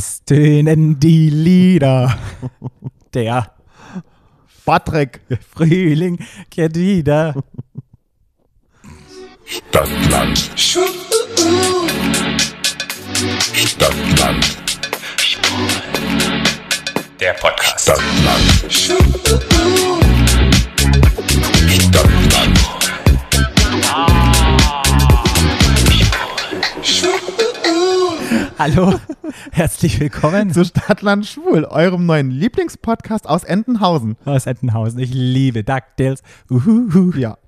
Es 0.00 0.24
tönen 0.24 0.98
die 0.98 1.28
Lieder. 1.28 2.18
Der 3.12 3.52
Patrick. 4.64 5.20
Frühling 5.54 6.18
kehrt 6.50 6.74
wieder. 6.74 7.34
Stadtland. 9.44 10.38
Stadtland. 13.54 14.46
Der 17.20 17.34
Podcast. 17.34 17.82
Stadtland. 17.82 18.72
Stadtland. 18.72 19.50
Hallo, 28.60 28.92
herzlich 29.52 29.98
willkommen 30.00 30.52
Zu 30.52 30.66
Stadtland 30.66 31.24
Schwul, 31.24 31.64
eurem 31.64 32.04
neuen 32.04 32.30
Lieblingspodcast 32.30 33.26
aus 33.26 33.42
Entenhausen. 33.42 34.18
aus 34.26 34.44
Entenhausen. 34.44 34.98
Ich 35.00 35.14
liebe 35.14 35.64
DuckTales. 35.64 36.22
Uhuhu. 36.50 37.12
Ja, 37.16 37.38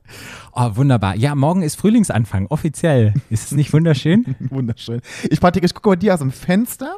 Oh, 0.55 0.70
wunderbar. 0.77 1.15
Ja, 1.15 1.34
morgen 1.34 1.61
ist 1.61 1.77
Frühlingsanfang, 1.77 2.47
offiziell. 2.47 3.12
Ist 3.29 3.45
es 3.45 3.53
nicht 3.53 3.75
wunderschön? 3.75 4.37
wunderschön. 4.41 5.03
Ich, 5.29 5.39
Patrick, 5.39 5.65
ich 5.65 5.75
gucke 5.75 5.91
bei 5.91 5.97
dir 5.97 6.15
aus 6.15 6.20
dem 6.20 6.33
Fenster 6.33 6.97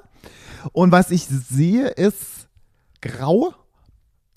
und 0.71 0.93
was 0.93 1.11
ich 1.11 1.25
sehe 1.27 1.89
ist 1.89 2.49
grau, 3.03 3.53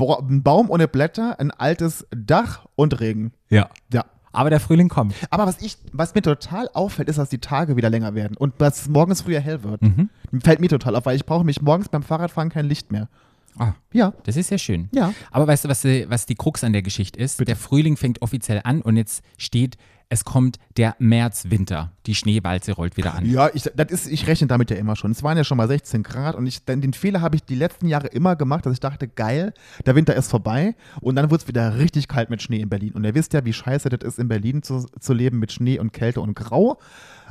ein 0.02 0.42
Baum 0.42 0.72
ohne 0.72 0.88
Blätter, 0.88 1.40
ein 1.40 1.52
altes 1.52 2.08
Dach 2.10 2.66
und 2.76 3.00
Regen. 3.00 3.32
Ja. 3.50 3.70
Ja. 3.94 4.06
Aber 4.38 4.50
der 4.52 4.60
Frühling 4.60 4.88
kommt. 4.88 5.16
Aber 5.32 5.48
was, 5.48 5.62
ich, 5.62 5.78
was 5.92 6.14
mir 6.14 6.22
total 6.22 6.70
auffällt, 6.74 7.10
ist, 7.10 7.18
dass 7.18 7.30
die 7.30 7.40
Tage 7.40 7.76
wieder 7.76 7.90
länger 7.90 8.14
werden 8.14 8.38
und 8.38 8.54
dass 8.60 8.82
es 8.82 8.88
morgens 8.88 9.22
früher 9.22 9.40
hell 9.40 9.64
wird. 9.64 9.82
Mhm. 9.82 10.10
Fällt 10.44 10.60
mir 10.60 10.68
total 10.70 10.96
auf, 10.96 11.06
weil 11.06 11.16
ich 11.16 11.26
brauche 11.26 11.44
mich 11.44 11.62
morgens 11.62 11.90
beim 11.90 12.04
Fahrradfahren 12.04 12.50
kein 12.50 12.66
Licht 12.68 12.92
mehr. 12.92 13.10
Ah, 13.58 13.74
Ja, 13.92 14.14
das 14.26 14.36
ist 14.38 14.50
sehr 14.50 14.60
schön. 14.60 14.90
Ja. 14.92 15.14
Aber 15.32 15.48
weißt 15.48 15.66
du, 15.66 15.70
was 15.70 15.84
was 15.84 16.26
die 16.28 16.36
Krux 16.36 16.64
an 16.64 16.74
der 16.74 16.84
Geschichte 16.84 17.20
ist? 17.20 17.46
Der 17.48 17.56
Frühling 17.56 17.98
fängt 17.98 18.22
offiziell 18.22 18.62
an 18.64 18.82
und 18.82 18.98
jetzt 18.98 19.24
steht, 19.38 19.78
es 20.10 20.24
kommt 20.24 20.58
der 20.78 20.96
März-Winter. 21.00 21.92
Die 22.06 22.16
Schneewalze 22.16 22.72
rollt 22.74 22.96
wieder 22.96 23.14
an. 23.14 23.26
Ja, 23.26 23.50
ich, 23.54 23.70
das 23.76 23.92
ist, 23.92 24.08
ich 24.08 24.28
rechne 24.28 24.48
damit 24.48 24.72
ja 24.72 24.78
immer 24.78 24.96
schon. 24.96 25.12
Es 25.12 25.24
waren 25.24 25.38
ja 25.38 25.44
schon 25.44 25.58
mal 25.58 25.68
16 25.68 26.04
Grad 26.04 26.36
und 26.36 26.48
ich, 26.48 26.64
den, 26.64 26.80
den 26.82 26.94
Fehler 26.94 27.22
habe 27.22 27.36
ich 27.36 27.44
die 27.44 27.56
letzten 27.56 27.88
Jahre 27.88 28.08
immer 28.08 28.36
gemacht, 28.36 28.66
dass 28.66 28.74
ich 28.74 28.80
dachte, 28.80 29.08
geil, 29.08 29.54
der 29.86 29.96
Winter 29.96 30.16
ist 30.16 30.30
vorbei 30.30 30.76
und 31.02 31.16
dann 31.16 31.30
wird 31.30 31.42
es 31.42 31.48
wieder 31.48 31.78
richtig 31.78 32.08
kalt 32.08 32.30
mit 32.30 32.42
Schnee 32.42 32.62
in 32.62 32.70
Berlin. 32.70 32.94
Und 32.94 33.04
ihr 33.04 33.16
wisst 33.16 33.34
ja, 33.34 33.44
wie 33.44 33.54
scheiße 33.54 33.90
das 33.90 34.08
ist, 34.08 34.20
in 34.20 34.28
Berlin 34.28 34.64
zu, 34.64 34.86
zu 35.00 35.14
leben 35.14 35.40
mit 35.40 35.52
Schnee 35.52 35.80
und 35.80 35.92
Kälte 35.92 36.22
und 36.22 36.36
Grau. 36.36 36.80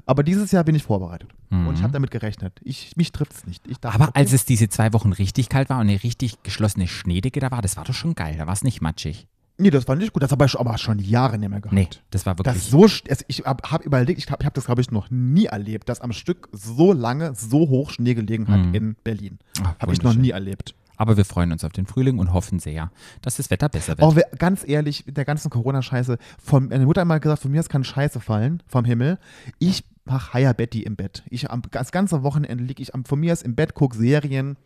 Aber 0.05 0.23
dieses 0.23 0.53
Jahr 0.53 0.63
bin 0.65 0.75
ich 0.75 0.85
vorbereitet 0.85 1.31
und 1.51 1.75
ich 1.75 1.83
habe 1.83 1.93
damit 1.93 2.11
gerechnet. 2.11 2.61
Ich, 2.63 2.97
mich 2.97 3.13
trifft 3.13 3.33
es 3.33 3.47
nicht. 3.47 3.67
Ich 3.67 3.79
dachte, 3.79 3.97
Mhm. 3.97 4.03
Aber 4.03 4.11
okay, 4.11 4.21
als 4.21 4.33
es 4.33 4.45
diese 4.45 4.69
zwei 4.69 4.93
Wochen 4.93 5.13
richtig 5.13 5.49
kalt 5.49 5.71
war 5.71 5.79
und 5.81 5.89
eine 5.89 6.03
richtig 6.03 6.43
geschlossene 6.43 6.87
Schneedecke 6.89 7.41
da 7.41 7.51
war, 7.51 7.63
das 7.63 7.77
war 7.77 7.85
doch 7.85 7.95
schon 7.95 8.15
geil. 8.15 8.37
Da 8.37 8.47
war 8.47 8.53
es 8.53 8.63
nicht 8.63 8.83
matschig. 8.83 9.27
Nee, 9.59 9.71
das 9.71 9.89
war 9.89 9.97
nicht 9.97 10.12
gut. 10.12 10.23
Das 10.23 10.31
habe 10.33 10.45
ich 10.45 10.59
aber 10.59 10.77
schon 10.77 10.99
Jahre 10.99 11.39
nicht 11.39 11.49
mehr 11.49 11.61
gehabt. 11.61 11.73
Nee, 11.75 11.89
das 12.11 12.27
war 12.27 12.39
wirklich. 12.39 12.55
Das 12.55 12.69
so, 12.71 12.87
ich 13.29 13.43
habe 13.47 13.71
hab 13.71 13.85
überlegt, 13.85 14.19
ich 14.19 14.31
habe 14.31 14.45
hab 14.45 14.53
das, 14.55 14.67
glaube 14.67 14.83
ich, 14.83 14.91
noch 14.91 15.11
nie 15.11 15.47
erlebt, 15.47 15.89
dass 15.89 16.01
am 16.01 16.13
Stück 16.13 16.48
so 16.53 16.93
lange, 16.93 17.35
so 17.35 17.61
hoch 17.69 17.91
Schnee 17.91 18.15
gelegen 18.15 18.48
hat 18.48 18.75
in 18.75 18.97
Berlin. 19.03 19.39
Habe 19.79 19.93
ich 19.95 20.03
noch 20.03 20.15
nie 20.15 20.31
erlebt. 20.31 20.75
aber 20.98 21.17
wir 21.19 21.25
freuen 21.27 21.53
uns 21.53 21.63
auf 21.65 21.73
den 21.73 21.87
Frühling 21.87 22.19
und 22.19 22.33
hoffen 22.33 22.59
sehr, 22.59 22.91
dass 23.23 23.37
das 23.37 23.51
Wetter 23.51 23.69
besser 23.69 23.93
wird. 23.98 24.03
Auch 24.03 24.17
wer- 24.17 24.29
ganz 24.39 24.67
ehrlich, 24.67 25.05
mit 25.07 25.17
der 25.19 25.25
ganzen 25.27 25.51
Corona-Scheiße, 25.51 26.17
von- 26.43 26.69
meine 26.69 26.87
Mutter 26.87 27.03
hat 27.03 27.09
mal 27.09 27.20
gesagt, 27.20 27.43
von 27.43 27.51
mir 27.51 27.63
kann 27.65 27.85
Scheiße 27.85 28.19
fallen 28.20 28.63
vom 28.67 28.85
Himmel. 28.87 29.19
Ich 29.59 29.85
mach 30.07 30.33
Higher 30.33 30.55
Betty 30.55 30.83
im 30.83 30.97
Bett. 30.97 31.23
Ich 31.29 31.51
am, 31.51 31.61
das 31.70 31.93
ganze 31.93 32.23
Wochenende 32.23 32.63
liege 32.65 32.83
ich 32.83 32.95
am, 32.95 33.05
von 33.05 33.20
mir 33.20 33.33
aus 33.33 33.43
im 33.43 33.55
Bett, 33.55 33.75
gucke 33.75 33.97
Serien 33.97 34.57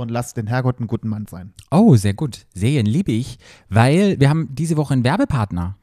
und 0.00 0.10
lass 0.10 0.34
den 0.34 0.46
Herrgott 0.46 0.78
einen 0.78 0.86
guten 0.86 1.08
Mann 1.08 1.26
sein. 1.26 1.52
Oh, 1.70 1.96
sehr 1.96 2.14
gut. 2.14 2.46
Serien 2.54 2.86
liebe 2.86 3.12
ich, 3.12 3.38
weil 3.68 4.18
wir 4.20 4.28
haben 4.30 4.48
diese 4.54 4.76
Woche 4.76 4.94
einen 4.94 5.04
Werbepartner. 5.04 5.76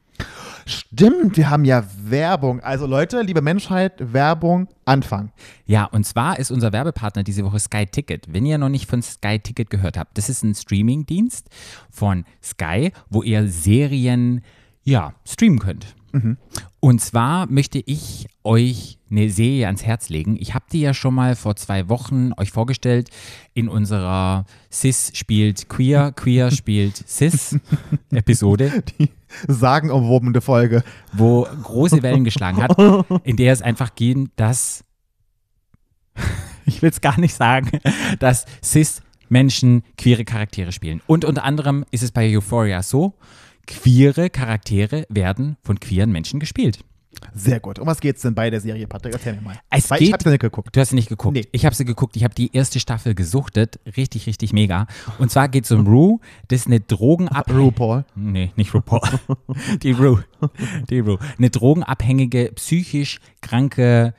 Stimmt, 0.68 1.36
wir 1.36 1.48
haben 1.48 1.64
ja 1.64 1.84
Werbung. 1.96 2.60
Also 2.60 2.86
Leute, 2.86 3.22
liebe 3.22 3.40
Menschheit, 3.40 4.12
Werbung, 4.12 4.68
Anfang. 4.84 5.30
Ja, 5.64 5.84
und 5.84 6.04
zwar 6.04 6.38
ist 6.38 6.50
unser 6.50 6.72
Werbepartner 6.72 7.22
diese 7.22 7.44
Woche 7.44 7.60
Sky 7.60 7.86
Ticket. 7.86 8.32
Wenn 8.32 8.46
ihr 8.46 8.58
noch 8.58 8.68
nicht 8.68 8.90
von 8.90 9.00
Sky 9.00 9.38
Ticket 9.38 9.70
gehört 9.70 9.96
habt, 9.96 10.18
das 10.18 10.28
ist 10.28 10.42
ein 10.42 10.54
Streamingdienst 10.54 11.48
von 11.90 12.24
Sky, 12.42 12.92
wo 13.10 13.22
ihr 13.22 13.48
Serien 13.48 14.42
ja, 14.82 15.14
streamen 15.24 15.58
könnt. 15.58 15.95
Und 16.80 17.00
zwar 17.00 17.46
möchte 17.50 17.82
ich 17.84 18.26
euch 18.44 18.98
eine 19.10 19.30
Serie 19.30 19.66
ans 19.66 19.84
Herz 19.84 20.08
legen. 20.08 20.36
Ich 20.38 20.54
habe 20.54 20.64
die 20.72 20.80
ja 20.80 20.94
schon 20.94 21.14
mal 21.14 21.36
vor 21.36 21.56
zwei 21.56 21.88
Wochen 21.88 22.32
euch 22.36 22.50
vorgestellt 22.50 23.10
in 23.54 23.68
unserer 23.68 24.44
Cis 24.72 25.10
spielt 25.14 25.68
Queer, 25.68 26.12
Queer 26.12 26.50
spielt 26.50 26.96
Cis 27.08 27.58
Episode. 28.12 28.84
Die 28.98 29.10
sagenumwobene 29.48 30.40
Folge. 30.40 30.84
wo 31.12 31.46
große 31.62 32.02
Wellen 32.02 32.24
geschlagen 32.24 32.62
hat, 32.62 32.76
in 33.24 33.36
der 33.36 33.52
es 33.52 33.62
einfach 33.62 33.94
ging, 33.94 34.30
dass, 34.36 34.84
ich 36.66 36.82
will 36.82 36.90
es 36.90 37.00
gar 37.00 37.18
nicht 37.18 37.34
sagen, 37.34 37.78
dass 38.18 38.46
Cis-Menschen 38.62 39.82
queere 39.96 40.24
Charaktere 40.24 40.72
spielen. 40.72 41.00
Und 41.06 41.24
unter 41.24 41.44
anderem 41.44 41.84
ist 41.90 42.02
es 42.02 42.12
bei 42.12 42.36
Euphoria 42.36 42.82
so, 42.82 43.14
queere 43.66 44.30
Charaktere 44.30 45.06
werden 45.08 45.56
von 45.62 45.80
queeren 45.80 46.10
Menschen 46.12 46.40
gespielt. 46.40 46.78
Sehr 47.34 47.60
gut. 47.60 47.78
Um 47.78 47.86
was 47.86 48.00
geht's 48.00 48.20
denn 48.20 48.34
bei 48.34 48.50
der 48.50 48.60
Serie, 48.60 48.86
Patrick? 48.86 49.14
Erzähl 49.14 49.34
mir 49.36 49.40
mal. 49.40 49.58
Es 49.70 49.90
Weil 49.90 50.00
geht- 50.00 50.08
ich 50.08 50.12
habe 50.12 50.28
nicht 50.30 50.40
geguckt. 50.40 50.76
Du 50.76 50.80
hast 50.80 50.90
sie 50.90 50.96
nicht 50.96 51.08
geguckt. 51.08 51.34
Nee. 51.34 51.46
Ich 51.50 51.64
habe 51.64 51.74
sie 51.74 51.86
geguckt. 51.86 52.14
Ich 52.14 52.24
habe 52.24 52.34
die 52.34 52.54
erste 52.54 52.78
Staffel 52.78 53.14
gesuchtet. 53.14 53.80
Richtig, 53.96 54.26
richtig 54.26 54.52
mega. 54.52 54.86
Und 55.18 55.30
zwar 55.30 55.48
geht 55.48 55.64
es 55.64 55.70
um 55.72 55.86
Rue. 55.86 56.18
Das 56.48 56.60
ist 56.60 56.66
eine 56.66 56.80
Drogenab... 56.80 57.50
RuPaul. 57.54 58.04
Nee, 58.14 58.52
nicht 58.56 58.74
RuPaul. 58.74 59.00
Die 59.82 59.92
Rue. 59.92 60.24
Die 60.90 60.98
Rue. 61.00 61.18
Eine 61.38 61.48
drogenabhängige, 61.48 62.52
psychisch 62.54 63.18
kranke, 63.40 64.12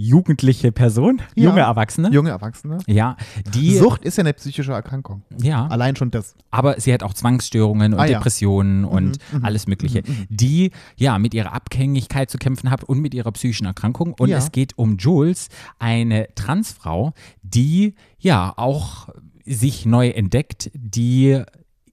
jugendliche 0.00 0.72
Person. 0.72 1.20
Ja. 1.34 1.44
Junge 1.50 1.60
Erwachsene. 1.60 2.10
Junge 2.10 2.30
Erwachsene. 2.30 2.78
ja, 2.86 3.16
die... 3.54 3.76
Sucht 3.76 4.04
ist 4.04 4.16
ja 4.16 4.22
eine 4.22 4.32
psychische 4.32 4.72
Erkrankung. 4.72 5.22
Ja, 5.40 5.66
Allein 5.66 5.96
schon 5.96 6.10
das. 6.10 6.34
aber 6.50 6.80
sie 6.80 6.92
hat 6.92 7.02
auch 7.02 7.12
Zwangsstörungen 7.14 7.92
und 7.94 8.00
Ah, 8.00 8.06
ja. 8.06 8.18
Depressionen 8.18 8.84
und 8.84 9.18
alles 9.42 9.66
Mögliche, 9.66 10.02
die 10.28 10.70
ja 10.96 11.18
mit 11.18 11.34
ihrer 11.34 11.52
Abhängigkeit 11.52 12.30
zu 12.30 12.38
kämpfen 12.38 12.70
hat 12.70 12.84
und 12.84 13.00
mit 13.00 13.14
ihrer 13.14 13.30
psychischen 13.32 13.66
Erkrankung. 13.66 14.14
Und 14.18 14.28
Ja. 14.30 14.38
es 14.38 14.52
geht 14.52 14.76
um 14.78 14.96
Jules, 14.96 15.48
eine 15.78 16.28
Transfrau, 16.34 17.12
die 17.42 17.94
ja 18.18 18.52
auch 18.56 19.08
sich 19.44 19.84
neu 19.86 20.08
entdeckt, 20.08 20.70
die 20.74 21.42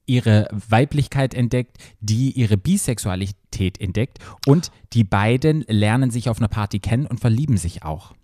ihre 0.08 0.48
Weiblichkeit 0.68 1.34
entdeckt, 1.34 1.76
die 2.00 2.32
ihre 2.32 2.56
Bisexualität 2.56 3.80
entdeckt 3.80 4.18
und 4.46 4.70
die 4.92 5.04
beiden 5.04 5.64
lernen 5.68 6.10
sich 6.10 6.28
auf 6.28 6.38
einer 6.38 6.48
Party 6.48 6.78
kennen 6.78 7.06
und 7.06 7.20
verlieben 7.20 7.56
sich 7.56 7.84
auch. 7.84 8.14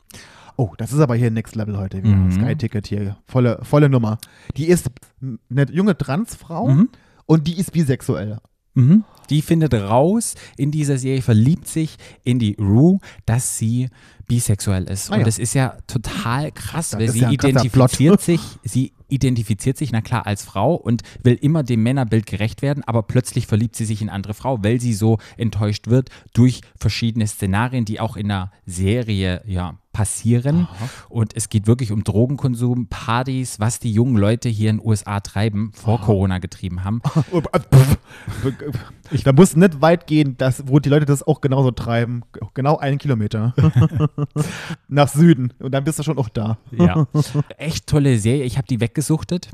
Oh, 0.57 0.71
das 0.79 0.93
ist 0.93 1.01
aber 1.01 1.17
hier 1.17 1.31
Next 1.31 1.57
Level 1.57 1.77
heute 1.77 2.03
wieder. 2.03 2.15
Mhm. 2.15 2.33
Sky 2.33 2.57
Ticket 2.57 2.87
hier. 2.87 3.17
Volle, 3.27 3.59
volle 3.63 3.89
Nummer. 3.89 4.19
Die 4.57 4.67
ist 4.67 4.91
eine 5.51 5.67
junge 5.71 5.99
Transfrau 5.99 6.77
und 7.27 7.47
die 7.47 7.59
ist 7.59 7.73
bisexuell. 7.73 8.39
Mhm. 8.75 9.05
Die 9.31 9.43
findet 9.43 9.75
raus 9.75 10.35
in 10.57 10.71
dieser 10.71 10.99
Serie, 10.99 11.23
verliebt 11.23 11.67
sich 11.67 11.97
in 12.25 12.39
die 12.39 12.57
Rue, 12.59 12.99
dass 13.25 13.59
sie 13.59 13.89
bisexuell 14.27 14.85
ist. 14.85 15.11
Ah 15.11 15.15
Und 15.15 15.21
ja. 15.21 15.25
das 15.25 15.39
ist 15.39 15.55
ja 15.55 15.77
total 15.87 16.53
krass, 16.53 16.91
Das 16.91 17.01
weil 17.01 17.11
sie 17.11 17.25
identifiziert 17.25 18.21
sich, 18.21 18.41
sie 18.63 18.93
identifiziert 19.15 19.77
sich, 19.77 19.93
na 19.93 20.01
klar, 20.01 20.27
als 20.27 20.45
Frau 20.45 20.75
und 20.75 21.03
will 21.23 21.39
immer 21.41 21.63
dem 21.63 21.83
Männerbild 21.83 22.27
gerecht 22.27 22.63
werden, 22.63 22.85
aber 22.85 23.03
plötzlich 23.03 23.47
verliebt 23.47 23.77
sie 23.77 23.85
sich 23.85 24.03
in 24.03 24.11
andere 24.11 24.35
Frau, 24.35 24.63
weil 24.63 24.81
sie 24.81 24.93
so 24.93 25.19
enttäuscht 25.37 25.89
wird 25.89 26.11
durch 26.33 26.61
verschiedene 26.77 27.27
Szenarien, 27.27 27.85
die 27.85 28.01
auch 28.01 28.17
in 28.17 28.29
der 28.29 28.51
Serie 28.67 29.43
ja 29.47 29.79
passieren. 29.95 30.69
Und 31.09 31.35
es 31.35 31.49
geht 31.49 31.67
wirklich 31.67 31.91
um 31.91 32.05
Drogenkonsum, 32.05 32.89
Partys, 32.89 33.59
was 33.59 33.79
die 33.79 33.91
jungen 33.91 34.19
Leute 34.19 34.51
hier 34.51 34.69
in 34.69 34.77
den 34.77 34.87
USA 34.87 35.21
treiben, 35.21 35.73
vor 35.73 35.99
Corona 36.03 36.41
getrieben 36.41 36.85
haben. 36.85 37.01
da 39.25 39.33
muss 39.33 39.57
nicht 39.57 39.81
weit 39.81 40.07
gehen, 40.07 40.37
dass, 40.37 40.69
wo 40.69 40.81
die 40.81 40.91
Leute 40.91 41.07
das 41.07 41.23
auch 41.23 41.41
genauso 41.41 41.71
treiben. 41.71 42.21
Genau 42.53 42.77
einen 42.77 42.99
Kilometer. 42.99 43.55
Nach 44.89 45.09
Süden. 45.09 45.55
Und 45.59 45.73
dann 45.73 45.85
bist 45.85 45.99
du 45.99 46.03
schon 46.03 46.19
auch 46.19 46.29
da. 46.29 46.59
Ja. 46.73 47.07
Echt 47.57 47.87
tolle 47.87 48.19
Serie. 48.19 48.45
Ich 48.45 48.59
habe 48.59 48.67
die 48.67 48.81
weggesuchtet 48.81 49.51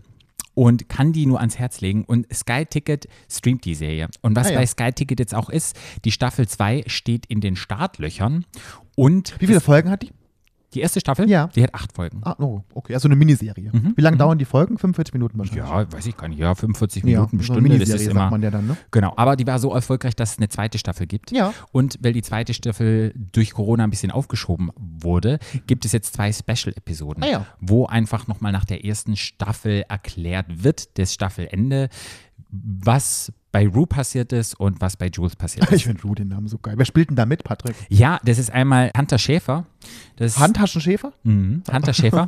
und 0.55 0.88
kann 0.88 1.12
die 1.12 1.26
nur 1.26 1.38
ans 1.38 1.59
Herz 1.59 1.81
legen. 1.81 2.05
Und 2.05 2.32
Sky 2.35 2.67
Ticket 2.67 3.09
streamt 3.31 3.64
die 3.64 3.75
Serie. 3.75 4.09
Und 4.23 4.37
was 4.37 4.49
Ah 4.49 4.53
ja. 4.53 4.59
bei 4.59 4.67
Sky 4.67 4.93
Ticket 4.93 5.20
jetzt 5.20 5.35
auch 5.35 5.50
ist, 5.50 5.79
die 6.05 6.12
Staffel 6.12 6.49
2 6.49 6.85
steht 6.87 7.26
in 7.26 7.41
den 7.41 7.56
Startlöchern. 7.56 8.44
Und 8.97 9.35
Wie 9.38 9.47
viele 9.47 9.61
Folgen 9.61 9.91
hat 9.91 10.03
die? 10.03 10.11
Die 10.75 10.81
erste 10.81 11.00
Staffel, 11.00 11.28
Ja. 11.28 11.49
die 11.49 11.62
hat 11.64 11.75
acht 11.75 11.93
Folgen. 11.93 12.20
Ah, 12.25 12.37
oh, 12.38 12.62
okay, 12.75 12.94
also 12.94 13.08
eine 13.08 13.17
Miniserie. 13.17 13.72
Wie 13.96 14.00
lange 14.02 14.17
dauern 14.17 14.38
die 14.38 14.44
Folgen? 14.44 14.78
45 14.78 15.14
Minuten 15.14 15.37
wahrscheinlich. 15.38 15.64
Mhm. 15.64 15.70
Ja, 15.70 15.93
weiß 15.93 16.06
ich 16.06 16.17
gar 16.17 16.28
nicht. 16.28 16.38
Ja, 16.38 16.55
45 16.55 17.02
Ja, 17.02 17.20
Minuten, 17.26 17.40
so 17.40 17.52
eine 17.55 17.62
das 17.62 17.69
Miniserie 17.70 17.94
ist 17.96 18.05
sagt 18.05 18.11
immer. 18.17 18.31
man 18.31 18.43
ja 18.43 18.50
dann, 18.50 18.67
ne? 18.69 18.76
Genau, 18.93 19.12
aber 19.17 19.34
die 19.37 19.46
war 19.46 19.58
so 19.58 19.72
erfolgreich, 19.75 20.14
dass 20.14 20.32
es 20.32 20.38
eine 20.38 20.49
zweite 20.49 20.78
Staffel 20.78 21.06
gibt. 21.06 21.32
Ja. 21.32 21.52
Und 21.72 21.99
weil 22.02 22.12
die 22.12 22.22
zweite 22.22 22.55
Staffel 22.55 23.12
durch 23.32 23.52
Corona 23.52 23.84
ein 23.84 23.90
bisschen 23.90 24.11
aufgeschoben 24.12 24.70
wurde, 24.76 25.38
gibt 25.67 25.84
es 25.84 25.93
jetzt 25.93 26.14
zwei 26.14 26.32
Special-Episoden, 26.32 27.23
Ah 27.25 27.26
ja. 27.28 27.46
wo 27.61 27.87
einfach 27.87 28.26
nochmal 28.28 28.52
nach 28.52 28.64
der 28.64 28.84
ersten 28.84 29.16
Staffel 29.16 29.84
erklärt 29.88 30.46
wird, 30.64 30.99
das 30.99 31.12
Staffelende, 31.14 31.88
was 32.52 33.32
bei 33.52 33.67
Rue 33.67 33.87
passiert 33.87 34.32
ist 34.32 34.58
und 34.61 34.81
was 34.81 34.97
bei 34.97 35.08
Jules 35.08 35.35
passiert 35.35 35.67
Ich 35.69 35.73
ist. 35.73 35.82
finde 35.82 36.02
Ru 36.02 36.14
den 36.14 36.29
Namen 36.29 36.47
so 36.47 36.58
geil. 36.58 36.75
Wer 36.76 36.85
spielt 36.85 37.11
denn 37.11 37.17
da 37.17 37.26
mit, 37.26 37.43
Patrick? 37.43 37.75
ja, 37.88 38.20
das 38.25 38.38
ist 38.38 38.50
einmal 38.50 38.93
Hunter 38.97 39.19
Schäfer. 39.19 39.67
Das 40.17 40.38
Handtaschenschäfer? 40.38 41.12
Mhm, 41.25 41.62
Hunter 41.73 41.93
Schäfer. 41.93 42.26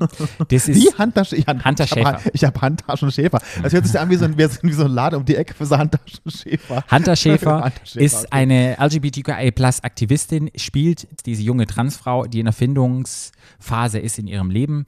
Das 0.49 0.67
Wie? 0.69 0.89
ist 0.89 0.99
Handtaschenschäfer? 0.99 1.65
Hunter 1.65 1.85
ich 1.85 1.93
hab, 1.93 1.99
Schäfer. 2.23 2.31
Ich 2.33 2.45
habe 2.45 2.61
Handtaschenschäfer. 2.61 3.41
Das 3.63 3.73
hört 3.73 3.87
sich 3.87 3.99
an 4.01 4.11
wie 4.11 4.17
so 4.17 4.25
ein, 4.25 4.37
wie 4.37 4.73
so 4.73 4.85
ein 4.85 4.91
Laden 4.91 5.21
um 5.21 5.25
die 5.25 5.37
Ecke 5.37 5.55
für 5.55 5.67
so 5.67 5.79
Handtaschenschäfer. 5.79 6.85
Hunter 6.91 7.15
Schäfer 7.17 7.55
Hunter 7.65 7.73
Schäfer, 7.85 8.01
ist 8.01 8.17
okay. 8.17 8.27
eine 8.31 8.77
LGBTQI-Plus-Aktivistin, 8.81 10.51
spielt 10.57 11.07
diese 11.27 11.43
junge 11.43 11.67
Transfrau, 11.67 12.25
die 12.27 12.41
in 12.41 12.47
der 12.47 12.53
Findungsphase 12.53 13.99
ist 13.99 14.19
in 14.19 14.27
ihrem 14.27 14.51
Leben. 14.51 14.85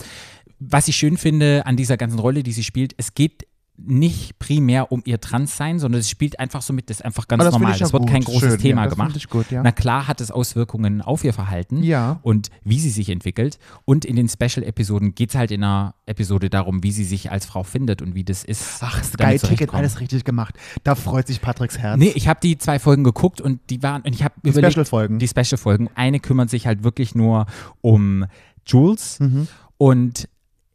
Was 0.59 0.89
ich 0.89 0.97
schön 0.97 1.17
finde 1.17 1.67
an 1.67 1.77
dieser 1.77 1.97
ganzen 1.97 2.19
Rolle, 2.19 2.43
die 2.43 2.53
sie 2.53 2.65
spielt, 2.65 2.95
es 2.97 3.15
geht 3.15 3.47
nicht 3.77 4.39
primär 4.39 4.93
um 4.93 5.03
ihr 5.05 5.21
Transsein, 5.21 5.81
sondern 5.81 6.01
es 6.01 6.09
spielt 6.09 6.39
einfach 6.39 6.63
so 6.63 6.73
mit, 6.73 6.91
das 6.91 6.99
ist 7.01 7.05
einfach 7.05 7.27
ganz 7.27 7.43
normal. 7.45 7.73
Es 7.73 7.93
wird 7.93 8.03
gut. 8.03 8.09
kein 8.11 8.23
großes 8.23 8.53
Schön, 8.53 8.59
Thema 8.61 8.83
ja, 8.83 8.89
das 8.89 8.97
gemacht. 8.97 9.31
gut, 9.31 9.51
ja. 9.51 9.63
Na 9.65 9.73
klar 9.73 10.07
hat 10.07 10.21
es 10.21 10.31
Auswirkungen 10.31 11.03
auf 11.03 11.25
ihr 11.25 11.33
Verhalten 11.33 11.83
Ja. 11.83 12.21
und 12.23 12.51
wie 12.63 12.79
sie 12.79 12.91
sich 12.91 13.09
entwickelt. 13.09 13.59
Und 13.85 14.05
in 14.05 14.15
den 14.15 14.29
Special-Episoden 14.29 15.15
geht 15.17 15.31
es 15.31 15.37
halt 15.37 15.51
in 15.51 15.65
einer 15.65 15.95
Episode 16.07 16.51
darum, 16.51 16.85
wie 16.85 16.93
sie 16.93 17.05
sich 17.05 17.33
als 17.33 17.47
Frau 17.47 17.65
findet 17.65 18.01
und 18.01 18.15
wie 18.15 18.23
das 18.23 18.45
ist. 18.45 18.79
Ach, 18.81 19.03
Sky 19.03 19.39
Ticket, 19.39 19.75
alles 19.75 19.99
richtig 19.99 20.25
gemacht. 20.25 20.55
Da 20.85 20.95
freut 20.95 21.27
sich 21.27 21.41
Patricks 21.41 21.77
Herz. 21.77 21.99
Nee, 21.99 22.13
ich 22.15 22.29
habe 22.29 22.39
die 22.43 22.57
zwei 22.59 22.79
Folgen 22.79 23.03
geguckt 23.03 23.41
und 23.41 23.61
die 23.71 23.83
waren, 23.83 24.03
und 24.03 24.15
ich 24.15 24.23
habe 24.23 24.35
Die 24.45 24.53
Special-Folgen. 24.53 25.19
Die 25.19 25.27
Special-Folgen. 25.29 25.91
Eine 25.97 26.21
kümmert 26.21 26.49
sich 26.49 26.67
halt 26.69 26.85
wirklich 26.85 27.15
nur 27.17 27.47
um 27.81 28.25
Jules 28.67 29.19
Mhm. 29.21 29.49
und 29.79 30.29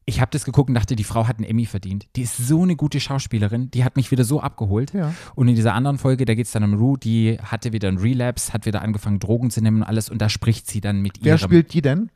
ich 0.09 0.19
habe 0.21 0.31
das 0.31 0.43
geguckt 0.43 0.67
und 0.69 0.75
dachte, 0.75 0.95
die 0.95 1.03
Frau 1.05 1.27
hat 1.27 1.37
einen 1.37 1.45
Emmy 1.47 1.65
verdient. 1.65 2.07
Die 2.15 2.23
ist 2.23 2.35
so 2.37 2.63
eine 2.63 2.75
gute 2.75 2.99
Schauspielerin, 2.99 3.71
die 3.71 3.83
hat 3.85 3.95
mich 3.95 4.11
wieder 4.11 4.23
so 4.25 4.41
abgeholt. 4.41 4.93
Ja. 4.93 5.13
Und 5.35 5.47
in 5.47 5.55
dieser 5.55 5.73
anderen 5.73 5.97
Folge, 5.97 6.25
da 6.25 6.35
geht 6.35 6.47
es 6.47 6.51
dann 6.51 6.63
um 6.63 6.73
Rue, 6.73 6.97
die 6.97 7.37
hatte 7.41 7.71
wieder 7.71 7.87
einen 7.87 7.97
Relapse, 7.99 8.51
hat 8.53 8.65
wieder 8.65 8.81
angefangen, 8.81 9.19
Drogen 9.19 9.49
zu 9.51 9.61
nehmen 9.61 9.77
und 9.77 9.83
alles. 9.83 10.09
Und 10.09 10.21
da 10.21 10.27
spricht 10.29 10.67
sie 10.67 10.81
dann 10.81 11.01
mit 11.01 11.19
Wer 11.21 11.35
ihrem. 11.35 11.39
spielt 11.49 11.73
die 11.73 11.81
denn? 11.81 12.09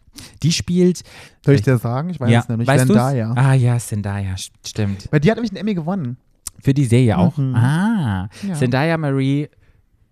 Die 0.43 0.51
spielt. 0.51 1.03
Soll 1.45 1.55
ich 1.55 1.61
dir 1.61 1.77
sagen? 1.77 2.09
Ich 2.09 2.19
weiß 2.19 2.29
ja, 2.29 2.39
es 2.41 2.49
nämlich. 2.49 2.67
weißt 2.67 2.83
du's? 2.89 2.95
Zendaya. 2.97 3.33
Ah 3.35 3.53
ja, 3.53 3.77
Zendaya, 3.79 4.33
st- 4.35 4.51
stimmt. 4.65 5.07
Weil 5.11 5.19
die 5.21 5.29
hat 5.31 5.37
nämlich 5.37 5.51
einen 5.51 5.57
Emmy 5.61 5.73
gewonnen. 5.73 6.17
Für 6.61 6.73
die 6.73 6.85
Serie 6.85 7.17
auch. 7.17 7.35
Mhm. 7.37 7.55
Ah, 7.55 8.29
Ja. 8.47 8.53
Zendaya 8.53 8.97
Marie 8.97 9.49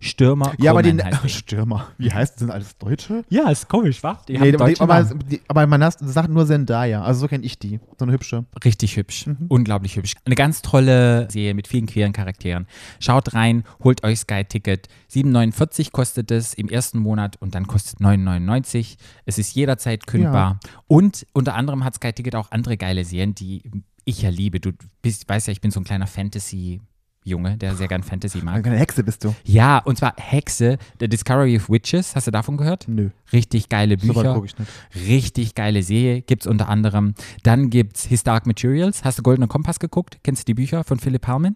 Stürmer. 0.03 0.53
Ja, 0.57 0.71
aber 0.71 0.81
die. 0.81 0.97
Stürmer. 1.29 1.87
Wie 1.97 2.11
heißt 2.11 2.33
das? 2.33 2.39
Sind 2.39 2.49
alles 2.51 2.77
Deutsche? 2.77 3.23
Ja, 3.29 3.49
ist 3.49 3.69
komisch, 3.69 4.01
wa? 4.03 4.19
Die 4.27 4.33
Nee, 4.33 4.51
haben 4.53 4.73
die, 4.73 4.79
aber, 4.81 5.03
die, 5.03 5.41
aber 5.47 5.67
man 5.67 5.83
has- 5.83 5.97
sagt 5.99 6.29
nur 6.29 6.45
Zendaya. 6.47 7.03
Also 7.03 7.21
so 7.21 7.27
kenne 7.27 7.45
ich 7.45 7.59
die. 7.59 7.79
So 7.99 8.05
eine 8.05 8.11
hübsche. 8.11 8.45
Richtig 8.65 8.97
hübsch. 8.97 9.27
Mhm. 9.27 9.45
Unglaublich 9.47 9.95
hübsch. 9.95 10.15
Eine 10.25 10.35
ganz 10.35 10.61
tolle 10.63 11.29
Serie 11.31 11.53
mit 11.53 11.67
vielen 11.67 11.85
queeren 11.85 12.13
Charakteren. 12.13 12.65
Schaut 12.99 13.33
rein, 13.35 13.63
holt 13.83 14.03
euch 14.03 14.19
Sky 14.19 14.43
Ticket. 14.43 14.87
7,49 15.11 15.91
kostet 15.91 16.31
es 16.31 16.53
im 16.55 16.67
ersten 16.67 16.97
Monat 16.99 17.37
und 17.39 17.53
dann 17.53 17.67
kostet 17.67 17.99
9,99. 17.99 18.97
Es 19.25 19.37
ist 19.37 19.53
jederzeit 19.55 20.07
kündbar. 20.07 20.59
Und 20.87 21.27
unter 21.33 21.53
anderem 21.55 21.83
hat 21.83 21.95
Sky 21.95 22.11
Ticket 22.11 22.35
auch 22.35 22.51
andere 22.51 22.75
geile 22.75 23.05
Serien, 23.05 23.35
die 23.35 23.61
ich 24.03 24.23
ja 24.23 24.29
liebe. 24.29 24.59
Du 24.59 24.71
bist, 25.03 25.29
weißt 25.29 25.45
ja, 25.47 25.51
ich 25.51 25.61
bin 25.61 25.69
so 25.69 25.79
ein 25.79 25.83
kleiner 25.83 26.07
Fantasy-Junge, 27.21 27.57
der 27.57 27.75
sehr 27.75 27.87
gern 27.87 28.03
Fantasy 28.03 28.39
mag. 28.41 28.65
Eine 28.65 28.77
Hexe 28.77 29.03
bist 29.03 29.23
du. 29.23 29.35
Ja, 29.43 29.77
und 29.79 29.97
zwar 29.97 30.15
Hexe, 30.17 30.77
The 30.99 31.07
Discovery 31.07 31.57
of 31.57 31.69
Witches. 31.69 32.15
Hast 32.15 32.27
du 32.27 32.31
davon 32.31 32.57
gehört? 32.57 32.87
Nö. 32.87 33.09
Richtig 33.31 33.69
geile 33.69 33.97
So 33.99 34.07
Bücher. 34.07 34.33
gucke 34.33 34.47
ich 34.47 34.57
nicht. 34.57 34.71
Richtig 35.07 35.55
geile 35.55 35.83
Serie 35.83 36.21
gibt 36.21 36.43
es 36.43 36.47
unter 36.47 36.67
anderem. 36.69 37.13
Dann 37.43 37.69
gibt 37.69 37.97
es 37.97 38.05
His 38.05 38.23
Dark 38.23 38.47
Materials. 38.47 39.03
Hast 39.03 39.19
du 39.19 39.23
Goldenen 39.23 39.49
Kompass 39.49 39.79
geguckt? 39.79 40.17
Kennst 40.23 40.43
du 40.43 40.45
die 40.45 40.53
Bücher 40.55 40.83
von 40.83 40.99
Philipp 40.99 41.27
Harmon? 41.27 41.55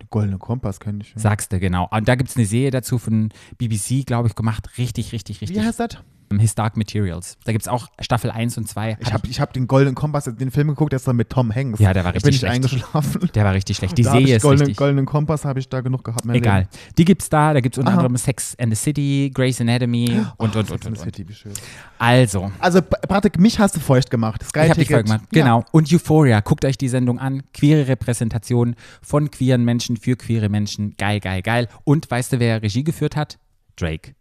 Den 0.00 0.08
goldenen 0.10 0.38
Kompass 0.38 0.80
kenne 0.80 1.00
ich. 1.02 1.10
Ja. 1.10 1.18
Sagst 1.20 1.52
du, 1.52 1.60
genau. 1.60 1.86
Und 1.90 2.08
da 2.08 2.14
gibt 2.14 2.30
es 2.30 2.36
eine 2.36 2.46
Serie 2.46 2.70
dazu 2.70 2.98
von 2.98 3.28
BBC, 3.58 4.04
glaube 4.06 4.28
ich, 4.28 4.34
gemacht. 4.34 4.78
Richtig, 4.78 5.12
richtig, 5.12 5.40
richtig. 5.40 5.56
Wie 5.56 5.64
heißt 5.64 5.80
das? 5.80 5.98
His 6.38 6.54
Dark 6.54 6.76
Materials. 6.76 7.36
Da 7.44 7.52
gibt 7.52 7.62
es 7.62 7.68
auch 7.68 7.88
Staffel 8.00 8.30
1 8.30 8.58
und 8.58 8.68
2. 8.68 8.96
Ich 9.00 9.12
habe 9.12 9.26
ich 9.28 9.40
hab 9.40 9.52
den 9.52 9.66
goldenen 9.66 9.94
Kompass, 9.94 10.24
den 10.24 10.50
Film 10.50 10.68
geguckt, 10.68 10.92
der 10.92 10.96
ist 10.98 11.08
dann 11.08 11.16
mit 11.16 11.30
Tom 11.30 11.54
Hanks. 11.54 11.80
Ja, 11.80 11.92
der 11.92 12.04
war 12.04 12.12
Da 12.12 12.18
bin 12.20 12.28
richtig 12.30 12.34
ich 12.34 12.38
schlecht. 12.40 12.54
eingeschlafen. 12.54 13.30
Der 13.34 13.44
war 13.44 13.54
richtig 13.54 13.76
schlecht. 13.76 13.98
Die 13.98 14.02
da 14.02 14.12
Serie 14.12 14.26
ich 14.26 14.32
ist 14.34 14.42
goldenen, 14.42 14.66
richtig. 14.66 14.76
goldenen 14.76 15.06
Kompass 15.06 15.44
habe 15.44 15.58
ich 15.58 15.68
da 15.68 15.80
genug 15.80 16.04
gehabt. 16.04 16.24
Egal. 16.26 16.60
Leben. 16.60 16.70
Die 16.98 17.04
gibt's 17.04 17.28
da. 17.28 17.52
Da 17.52 17.60
gibt 17.60 17.74
es 17.76 17.78
unter 17.78 17.92
Aha. 17.92 17.98
anderem 17.98 18.16
Sex 18.16 18.54
and 18.58 18.74
the 18.74 18.82
City, 18.82 19.30
Grey's 19.34 19.60
Anatomy 19.60 20.10
und, 20.38 20.56
und, 20.56 20.70
und, 20.70 20.70
und, 20.72 20.82
the 20.82 20.88
und. 20.90 20.98
City, 20.98 21.28
wie 21.28 21.34
schön. 21.34 21.52
Also, 21.98 22.50
Also, 22.58 22.82
Pa- 22.82 22.98
Patrick, 23.08 23.38
mich 23.38 23.58
hast 23.58 23.76
du 23.76 23.80
feucht 23.80 24.10
gemacht. 24.10 24.42
Sky 24.44 24.60
Ich 24.60 24.70
habe 24.70 24.74
Ticket. 24.80 24.88
Folge 24.96 25.04
gemacht. 25.04 25.24
Ja. 25.32 25.42
Genau. 25.42 25.64
Und 25.72 25.92
Euphoria. 25.92 26.40
Guckt 26.40 26.64
euch 26.64 26.76
die 26.78 26.88
Sendung 26.88 27.18
an. 27.18 27.42
Queere 27.54 27.88
Repräsentation 27.88 28.74
von 29.02 29.30
queeren 29.30 29.64
Menschen 29.64 29.96
für 29.96 30.16
queere 30.16 30.48
Menschen. 30.48 30.94
Geil, 30.96 31.20
geil, 31.20 31.42
geil. 31.42 31.68
Und 31.84 32.10
weißt 32.10 32.32
du, 32.34 32.40
wer 32.40 32.62
Regie 32.62 32.84
geführt 32.84 33.16
hat? 33.16 33.38
Drake. 33.76 34.14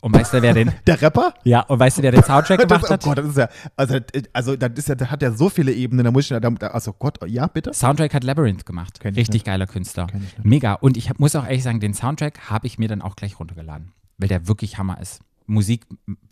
Und 0.00 0.14
weißt 0.14 0.34
du, 0.34 0.42
wer 0.42 0.52
den, 0.52 0.72
Der 0.86 1.00
Rapper? 1.00 1.32
ja, 1.44 1.60
und 1.60 1.78
weißt 1.78 1.98
du, 1.98 2.02
wer 2.02 2.10
den 2.10 2.24
Soundtrack 2.24 2.66
Das, 2.66 2.82
gemacht 2.82 2.84
oh 2.88 2.90
hat? 2.92 3.02
Gott, 3.04 3.18
das 3.18 3.26
ist 3.26 3.36
ja, 3.36 3.48
also, 3.76 3.98
also 4.32 4.56
das 4.56 4.70
ist 4.76 4.88
ja, 4.88 4.94
der 4.96 5.10
hat 5.12 5.22
ja 5.22 5.30
so 5.30 5.48
viele 5.48 5.72
Ebenen, 5.72 6.04
da 6.04 6.10
muss 6.10 6.24
ich, 6.24 6.30
ja- 6.30 6.40
da, 6.40 6.48
also 6.68 6.92
Gott, 6.92 7.18
ja, 7.28 7.46
bitte? 7.46 7.72
Soundtrack 7.72 8.12
hat 8.14 8.24
Labyrinth 8.24 8.66
gemacht. 8.66 8.98
Kenn 8.98 9.12
ich 9.12 9.18
Richtig 9.18 9.44
geiler 9.44 9.66
Künstler. 9.66 10.08
Mega. 10.42 10.74
Und 10.74 10.96
ich 10.96 11.08
hab, 11.08 11.20
muss 11.20 11.36
auch 11.36 11.44
ehrlich 11.44 11.62
sagen, 11.62 11.78
den 11.78 11.94
Soundtrack 11.94 12.50
habe 12.50 12.66
ich 12.66 12.78
mir 12.78 12.88
dann 12.88 13.00
auch 13.02 13.14
gleich 13.14 13.38
runtergeladen. 13.38 13.92
Weil 14.18 14.28
der 14.28 14.48
wirklich 14.48 14.78
Hammer 14.78 15.00
ist. 15.00 15.20
Musik, 15.46 15.86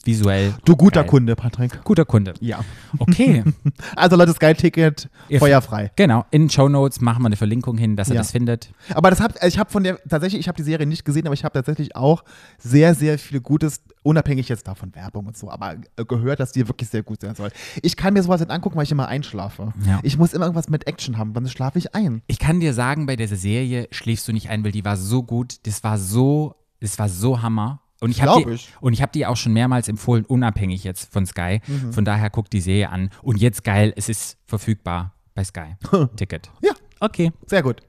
visuell. 0.05 0.55
Du 0.65 0.77
guter 0.77 1.03
geil. 1.03 1.11
Kunde, 1.11 1.37
Patrick. 1.37 1.83
Guter 1.85 2.05
Kunde. 2.05 2.35
Ja. 2.41 2.61
Okay. 2.99 3.45
Also 3.97 4.17
Leute, 4.17 4.33
Sky 4.33 4.55
Ticket, 4.55 5.09
Ihr- 5.29 5.39
feuerfrei. 5.41 5.91
genau. 5.97 6.25
In 6.31 6.49
Show 6.49 6.69
Notes 6.69 7.01
machen 7.01 7.23
wir 7.23 7.27
eine 7.27 7.37
Verlinkung 7.37 7.77
hin, 7.77 7.97
dass 7.97 8.09
ihr 8.09 8.15
Ja. 8.15 8.21
das 8.21 8.31
findet. 8.31 8.71
Aber 8.95 9.11
das 9.11 9.21
hab, 9.21 9.43
ich 9.45 9.59
habe 9.59 9.71
von 9.71 9.83
der, 9.85 9.99
tatsächlich, 10.09 10.41
ich 10.41 10.49
habe 10.49 10.57
die 10.57 10.63
Serie 10.63 10.87
nicht 10.87 11.05
gesehen, 11.05 11.27
aber 11.27 11.35
ich 11.35 11.45
habe 11.45 11.53
tatsächlich 11.53 11.97
auch 11.97 12.25
sehr, 12.59 12.95
sehr 12.95 13.19
viel 13.19 13.41
Gutes, 13.41 13.83
unabhängig 14.03 14.49
jetzt 14.49 14.67
davon 14.69 14.95
Werbung 14.95 15.27
und 15.27 15.37
so, 15.37 15.51
aber 15.51 15.77
gehört, 15.97 16.41
dass 16.41 16.53
die 16.53 16.67
wirklich 16.69 16.89
sehr 16.89 17.03
gut 17.03 17.21
sein 17.21 17.35
soll. 17.35 17.51
Ich 17.83 17.97
kann 17.97 18.15
mir 18.15 18.23
sowas 18.23 18.41
nicht 18.41 18.51
angucken, 18.51 18.77
weil 18.77 18.85
ich 18.85 18.93
immer 18.93 19.09
einschlafe. 19.09 19.73
Ja. 19.87 20.01
Ich 20.03 20.17
muss 20.19 20.33
immer 20.33 20.45
irgendwas 20.47 20.69
mit 20.69 20.87
Action 20.87 21.19
haben, 21.19 21.33
sonst 21.35 21.53
schlafe 21.53 21.79
ich 21.79 21.95
ein. 21.95 22.23
Ich 22.27 22.39
kann 22.39 22.61
dir 22.61 22.73
sagen, 22.75 23.07
bei 23.07 23.17
dieser 23.17 23.37
Serie 23.37 23.89
schläfst 23.91 24.27
du 24.29 24.33
nicht 24.33 24.49
ein, 24.51 24.65
weil 24.65 24.73
die 24.73 24.85
war 24.85 24.97
so 24.97 25.23
gut, 25.23 25.57
das 25.67 25.83
war 25.85 25.99
so, 25.99 26.55
das 26.81 26.99
war 26.99 27.09
so 27.09 27.43
Hammer. 27.43 27.81
Und 28.01 28.11
ich 28.11 28.23
habe 28.23 28.43
die, 28.45 28.51
ich. 28.53 28.73
und 28.81 28.93
ich 28.95 29.03
habe 29.03 29.13
die 29.13 29.27
auch 29.27 29.37
schon 29.37 29.53
mehrmals 29.53 29.89
empfohlen, 29.89 30.25
unabhängig 30.25 30.85
jetzt 30.85 31.13
von 31.13 31.27
Sky. 31.27 31.61
Mhm. 31.67 31.93
Von 31.93 32.05
daher 32.05 32.31
guckt 32.31 32.53
die 32.53 32.61
Serie 32.61 32.89
an. 32.91 33.11
Und 33.23 33.37
jetzt 33.39 33.63
geil, 33.65 33.93
es 33.97 34.09
ist 34.09 34.39
verfügbar 34.47 35.15
bei 35.35 35.45
Sky. 35.45 35.77
Ticket. 36.17 36.51
Ja, 36.63 36.73
Okay. 37.01 37.31
sehr 37.47 37.63
gut. 37.63 37.81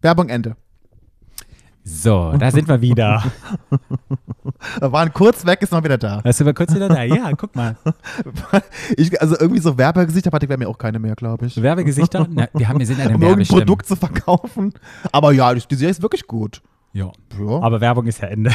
Werbung 0.00 0.28
Ende. 0.28 0.56
So, 1.84 2.32
da 2.38 2.50
sind 2.50 2.68
wir 2.68 2.82
wieder. 2.82 3.22
Wir 4.80 4.92
waren 4.92 5.12
kurz 5.12 5.46
weg, 5.46 5.62
ist 5.62 5.72
noch 5.72 5.82
wieder 5.84 5.96
da. 5.96 6.22
Weißt 6.24 6.40
du, 6.40 6.44
wir 6.44 6.52
kurz 6.52 6.74
wieder 6.74 6.88
da? 6.88 7.02
Ja, 7.04 7.32
guck 7.34 7.54
mal. 7.54 7.76
Ich, 8.96 9.20
also 9.22 9.38
irgendwie 9.38 9.60
so 9.60 9.78
Werbegesichter, 9.78 10.30
Patrick, 10.30 10.48
wäre 10.50 10.58
mir 10.58 10.68
auch 10.68 10.76
keine 10.78 10.98
mehr, 10.98 11.14
glaube 11.14 11.46
ich. 11.46 11.60
Werbegesichter? 11.60 12.26
Na, 12.28 12.48
wir 12.52 12.68
haben, 12.68 12.78
wir 12.78 12.86
sind 12.86 13.00
eine 13.00 13.14
Um 13.14 13.22
irgendein. 13.22 13.46
Produkt 13.46 13.86
zu 13.86 13.96
verkaufen. 13.96 14.74
Aber 15.12 15.32
ja, 15.32 15.54
die 15.54 15.62
die 15.66 15.74
Serie 15.76 15.90
ist 15.90 16.02
wirklich 16.02 16.26
gut. 16.26 16.60
Ja. 16.92 17.12
Ja. 17.38 17.60
Aber 17.60 17.80
Werbung 17.80 18.06
ist 18.06 18.20
ja 18.20 18.28
Ende. 18.28 18.50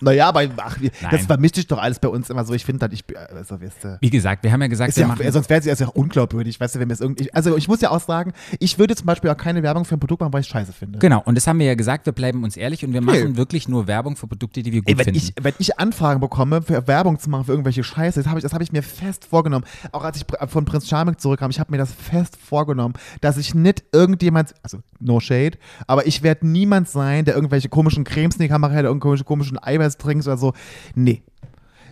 Naja, 0.00 0.28
aber 0.28 0.42
ach, 0.58 0.76
Nein. 0.80 0.90
das 1.10 1.26
vermischt 1.26 1.54
sich 1.56 1.66
doch 1.66 1.78
alles 1.78 1.98
bei 1.98 2.08
uns 2.08 2.28
immer 2.30 2.44
so. 2.44 2.52
Ich 2.54 2.64
finde 2.64 2.82
halt, 2.82 2.92
ich, 2.92 3.04
also, 3.34 3.60
weißt 3.60 3.84
du, 3.84 3.98
Wie 4.00 4.10
gesagt, 4.10 4.42
wir 4.42 4.52
haben 4.52 4.60
ja 4.62 4.68
gesagt, 4.68 4.90
ist 4.90 4.96
wir 4.96 5.02
ja, 5.02 5.08
machen. 5.08 5.32
sonst 5.32 5.48
wäre 5.50 5.60
es 5.68 5.78
ja 5.78 5.86
auch 5.88 5.94
unglaubwürdig, 5.94 6.58
weißt 6.60 6.74
du, 6.74 6.80
wenn 6.80 6.88
wir 6.88 6.94
es 6.94 7.00
irgendwie. 7.00 7.32
Also 7.32 7.56
ich 7.56 7.68
muss 7.68 7.80
ja 7.80 7.90
auch 7.90 8.00
sagen, 8.00 8.32
ich 8.58 8.78
würde 8.78 8.94
zum 8.96 9.06
Beispiel 9.06 9.30
auch 9.30 9.36
keine 9.36 9.62
Werbung 9.62 9.84
für 9.84 9.96
ein 9.96 10.00
Produkt 10.00 10.20
machen, 10.20 10.32
weil 10.32 10.40
ich 10.40 10.46
es 10.46 10.52
scheiße 10.52 10.72
finde. 10.72 10.98
Genau, 10.98 11.22
und 11.24 11.34
das 11.36 11.46
haben 11.46 11.58
wir 11.58 11.66
ja 11.66 11.74
gesagt, 11.74 12.06
wir 12.06 12.12
bleiben 12.12 12.42
uns 12.44 12.56
ehrlich 12.56 12.84
und 12.84 12.92
wir 12.92 13.00
machen 13.00 13.32
Nee. 13.32 13.36
wirklich 13.36 13.68
nur 13.68 13.86
Werbung 13.86 14.16
für 14.16 14.26
Produkte, 14.26 14.62
die 14.62 14.72
wir 14.72 14.80
gut 14.82 14.88
Ey, 14.90 14.98
wenn, 14.98 15.04
finden. 15.04 15.18
ich, 15.18 15.34
wenn 15.42 15.54
ich 15.58 15.78
Anfragen 15.78 16.20
bekomme, 16.20 16.62
für 16.62 16.86
Werbung 16.86 17.18
zu 17.18 17.30
machen 17.30 17.44
für 17.44 17.52
irgendwelche 17.52 17.84
Scheiße, 17.84 18.20
das 18.20 18.28
habe 18.28 18.38
ich, 18.38 18.42
das 18.42 18.52
hab 18.52 18.60
ich 18.60 18.72
mir 18.72 18.82
fest 18.82 19.24
vorgenommen. 19.24 19.64
Auch 19.92 20.04
als 20.04 20.16
ich 20.16 20.24
pr- 20.24 20.46
von 20.48 20.64
Prinz 20.64 20.88
Charming 20.88 21.18
zurückkam, 21.18 21.50
ich 21.50 21.60
habe 21.60 21.70
mir 21.70 21.78
das 21.78 21.92
fest 21.92 22.36
vorgenommen, 22.36 22.94
dass 23.20 23.36
ich 23.36 23.54
nicht 23.54 23.84
irgendjemand, 23.92 24.54
also 24.62 24.78
no 25.00 25.20
shade, 25.20 25.58
aber 25.86 26.06
ich 26.06 26.22
werde 26.22 26.46
niemand 26.46 26.88
sein, 26.88 27.24
der 27.24 27.34
irgendwelche 27.34 27.68
komischen 27.68 28.04
Cremes 28.04 28.36
in 28.36 28.42
die 28.42 28.48
Kamera 28.48 28.72
hält, 28.72 28.84
irgendwelche 28.86 29.24
komischen 29.24 29.58
Eiweißdrinks 29.84 30.26
oder 30.26 30.36
so. 30.36 30.52
Nee. 30.94 31.22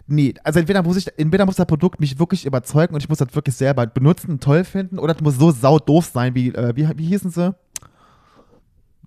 Nee, 0.09 0.35
also 0.43 0.59
entweder 0.59 0.83
muss 0.83 0.97
ich, 0.97 1.07
entweder 1.17 1.47
muss 1.47 1.57
das 1.57 1.67
Produkt 1.67 2.01
mich 2.01 2.19
wirklich 2.19 2.45
überzeugen 2.45 2.95
und 2.95 3.03
ich 3.03 3.09
muss 3.09 3.19
das 3.19 3.35
wirklich 3.35 3.55
selber 3.55 3.87
benutzen, 3.87 4.41
toll 4.41 4.65
finden, 4.65 4.99
oder 4.99 5.15
es 5.15 5.21
muss 5.23 5.39
so 5.39 5.53
saudoof 5.53 6.07
sein, 6.07 6.35
wie, 6.35 6.49
äh, 6.49 6.73
wie, 6.75 6.89
wie 6.97 7.07
hießen 7.07 7.31
sie? 7.31 7.55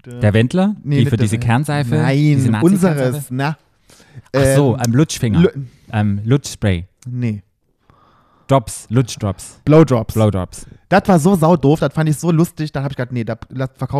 der 0.05 0.33
Wendler, 0.33 0.75
Nee, 0.83 0.99
die 1.03 1.05
für 1.07 1.17
diese 1.17 1.39
Kernseife. 1.39 1.95
Nein, 1.95 2.15
diese 2.15 2.51
unseres, 2.61 3.27
na. 3.31 3.57
Ach 4.33 4.55
so, 4.55 4.75
Ähm, 4.75 4.81
ähm, 4.85 4.93
Lutschfinger. 4.93 5.39
Lu- 5.41 5.49
ähm, 5.91 6.21
Lutschspray. 6.23 6.87
Nee. 7.07 7.41
Drops, 8.47 8.85
Lutschdrops, 8.89 9.61
Blowdrops. 9.65 10.13
Blowdrops. 10.13 10.67
Das 10.89 11.07
war 11.07 11.19
so 11.19 11.35
saudoof, 11.35 11.79
das 11.79 11.93
fand 11.93 12.09
ich 12.09 12.17
so 12.17 12.31
lustig, 12.31 12.71
da 12.71 12.83
habe 12.83 12.91
ich 12.91 12.97
gedacht, 12.97 13.11
nee, 13.11 13.23
da, 13.23 13.37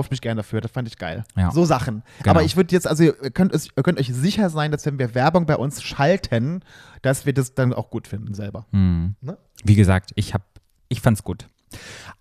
ich 0.03 0.11
mich 0.11 0.21
gerne 0.21 0.39
dafür, 0.39 0.61
das 0.61 0.71
fand 0.71 0.87
ich 0.87 0.97
geil. 0.97 1.23
Ja. 1.35 1.51
So 1.51 1.65
Sachen. 1.65 2.03
Genau. 2.19 2.31
Aber 2.31 2.43
ich 2.43 2.55
würde 2.55 2.73
jetzt, 2.73 2.87
also 2.87 3.03
ihr 3.03 3.13
könnt, 3.13 3.53
es, 3.53 3.69
ihr 3.75 3.83
könnt 3.83 3.99
euch 3.99 4.13
sicher 4.13 4.49
sein, 4.49 4.71
dass 4.71 4.85
wenn 4.85 4.99
wir 4.99 5.15
Werbung 5.15 5.45
bei 5.45 5.55
uns 5.55 5.81
schalten, 5.81 6.61
dass 7.01 7.25
wir 7.25 7.33
das 7.33 7.55
dann 7.55 7.73
auch 7.73 7.89
gut 7.89 8.07
finden 8.07 8.33
selber. 8.33 8.65
Hm. 8.71 9.15
Ne? 9.21 9.37
Wie 9.63 9.75
gesagt, 9.75 10.11
ich 10.15 10.33
hab, 10.33 10.43
ich 10.89 11.01
fand's 11.01 11.23
gut. 11.23 11.47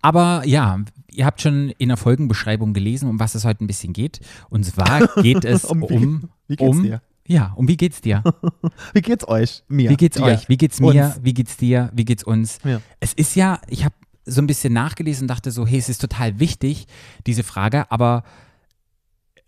Aber 0.01 0.43
ja, 0.45 0.79
ihr 1.11 1.25
habt 1.25 1.41
schon 1.41 1.69
in 1.77 1.89
der 1.89 1.97
Folgenbeschreibung 1.97 2.73
gelesen, 2.73 3.09
um 3.09 3.19
was 3.19 3.35
es 3.35 3.45
heute 3.45 3.63
ein 3.63 3.67
bisschen 3.67 3.93
geht. 3.93 4.19
Und 4.49 4.63
zwar 4.65 5.07
geht 5.21 5.45
es 5.45 5.65
um, 5.65 5.83
Um 5.83 6.21
wie- 6.23 6.27
wie 6.47 6.55
geht's 6.55 6.69
um 6.77 6.83
dir? 6.83 7.01
ja, 7.27 7.53
um 7.55 7.67
wie 7.67 7.77
geht's 7.77 8.01
dir? 8.01 8.23
Wie 8.93 9.01
geht's 9.01 9.27
euch? 9.27 9.63
Mir. 9.67 9.89
Wie 9.89 9.97
geht's 9.97 10.17
dir, 10.17 10.23
euch? 10.23 10.47
Wie 10.47 10.57
geht's 10.57 10.79
mir? 10.79 11.05
uns. 11.05 11.19
Wie 11.23 11.33
geht's 11.33 11.57
dir? 11.57 11.89
Wie 11.93 12.05
geht's 12.05 12.23
uns? 12.23 12.59
Ja. 12.63 12.81
Es 12.99 13.13
ist 13.13 13.35
ja, 13.35 13.59
ich 13.67 13.83
habe 13.83 13.95
so 14.25 14.41
ein 14.41 14.47
bisschen 14.47 14.73
nachgelesen 14.73 15.23
und 15.23 15.27
dachte 15.27 15.51
so, 15.51 15.65
hey, 15.67 15.77
es 15.77 15.89
ist 15.89 16.01
total 16.01 16.39
wichtig, 16.39 16.87
diese 17.27 17.43
Frage, 17.43 17.91
aber 17.91 18.23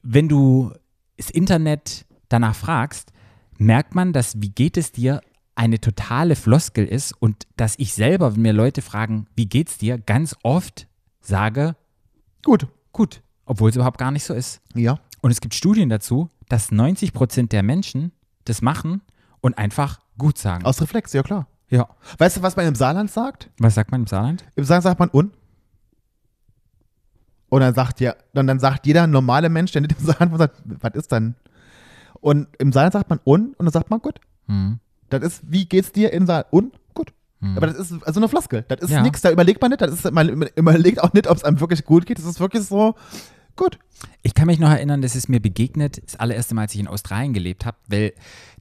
wenn 0.03 0.29
du 0.29 0.71
das 1.17 1.29
Internet 1.29 2.05
danach 2.29 2.55
fragst, 2.55 3.11
merkt 3.57 3.95
man, 3.95 4.13
dass 4.13 4.39
wie 4.41 4.49
geht 4.49 4.77
es 4.77 4.91
dir 4.91 5.21
eine 5.55 5.81
totale 5.81 6.35
Floskel 6.35 6.85
ist 6.85 7.13
und 7.19 7.47
dass 7.57 7.73
ich 7.79 7.93
selber, 7.93 8.35
wenn 8.35 8.43
mir 8.43 8.53
Leute 8.53 8.83
fragen, 8.83 9.27
wie 9.35 9.47
geht's 9.47 9.79
dir, 9.79 9.97
ganz 9.97 10.35
oft 10.43 10.87
sage, 11.19 11.75
Gut. 12.43 12.67
gut, 12.91 13.21
obwohl 13.45 13.71
es 13.71 13.75
überhaupt 13.75 13.97
gar 13.97 14.11
nicht 14.11 14.23
so 14.23 14.33
ist. 14.33 14.61
Ja. 14.75 14.99
Und 15.21 15.31
es 15.31 15.41
gibt 15.41 15.55
Studien 15.55 15.89
dazu, 15.89 16.29
dass 16.47 16.71
90 16.71 17.11
Prozent 17.11 17.51
der 17.51 17.63
Menschen 17.63 18.11
das 18.45 18.61
machen 18.61 19.01
und 19.41 19.57
einfach 19.57 19.99
gut 20.17 20.37
sagen. 20.37 20.63
Aus 20.63 20.81
Reflex, 20.81 21.11
ja 21.13 21.23
klar. 21.23 21.47
Ja. 21.69 21.87
Weißt 22.17 22.37
du, 22.37 22.41
was 22.41 22.55
man 22.55 22.65
im 22.67 22.75
Saarland 22.75 23.11
sagt? 23.11 23.49
Was 23.59 23.75
sagt 23.75 23.91
man 23.91 24.01
im 24.01 24.07
Saarland? 24.07 24.45
Im 24.55 24.63
Saarland 24.63 24.83
sagt 24.83 24.99
man 24.99 25.09
un. 25.11 25.31
Und 27.49 27.61
dann 27.61 27.73
sagt 27.73 27.99
ja, 28.01 28.15
dann, 28.33 28.47
dann 28.47 28.59
sagt 28.59 28.85
jeder 28.87 29.07
normale 29.07 29.49
Mensch, 29.49 29.71
der 29.71 29.81
nicht 29.81 29.95
im 29.97 30.05
Saarland 30.05 30.37
sagt, 30.37 30.61
was 30.65 30.93
ist 30.95 31.11
dann? 31.11 31.35
Und 32.19 32.47
im 32.59 32.71
Saarland 32.73 32.93
sagt 32.93 33.09
man 33.09 33.19
un 33.25 33.53
und 33.57 33.65
dann 33.65 33.71
sagt 33.71 33.89
man 33.89 33.99
gut. 34.01 34.19
Hm. 34.47 34.79
Das 35.09 35.23
ist, 35.23 35.41
wie 35.49 35.65
geht's 35.65 35.91
dir 35.91 36.11
in 36.11 36.25
Saarland? 36.27 36.51
Un, 36.51 36.71
gut. 36.93 37.13
Aber 37.55 37.67
das 37.67 37.77
ist 37.77 38.03
also 38.05 38.19
eine 38.19 38.27
Floskel. 38.27 38.65
Das 38.67 38.81
ist 38.81 38.89
Ja. 38.89 39.01
nichts, 39.01 39.21
da 39.21 39.29
überlegt 39.31 39.61
man 39.61 39.69
nicht. 39.69 39.81
Das 39.81 39.91
ist, 39.91 40.11
man 40.11 40.27
überlegt 40.55 41.01
auch 41.01 41.13
nicht, 41.13 41.27
ob 41.27 41.37
es 41.37 41.43
einem 41.43 41.59
wirklich 41.59 41.85
gut 41.85 42.05
geht. 42.05 42.17
Das 42.17 42.25
ist 42.25 42.39
wirklich 42.39 42.63
so, 42.63 42.95
gut. 43.55 43.77
Ich 44.23 44.33
kann 44.33 44.47
mich 44.47 44.59
noch 44.59 44.69
erinnern, 44.69 45.01
das 45.01 45.15
ist 45.15 45.29
mir 45.29 45.39
begegnet, 45.39 46.01
das 46.03 46.15
allererste 46.15 46.55
Mal, 46.55 46.63
als 46.63 46.73
ich 46.73 46.79
in 46.79 46.87
Australien 46.87 47.33
gelebt 47.33 47.65
habe, 47.65 47.77
weil 47.87 48.13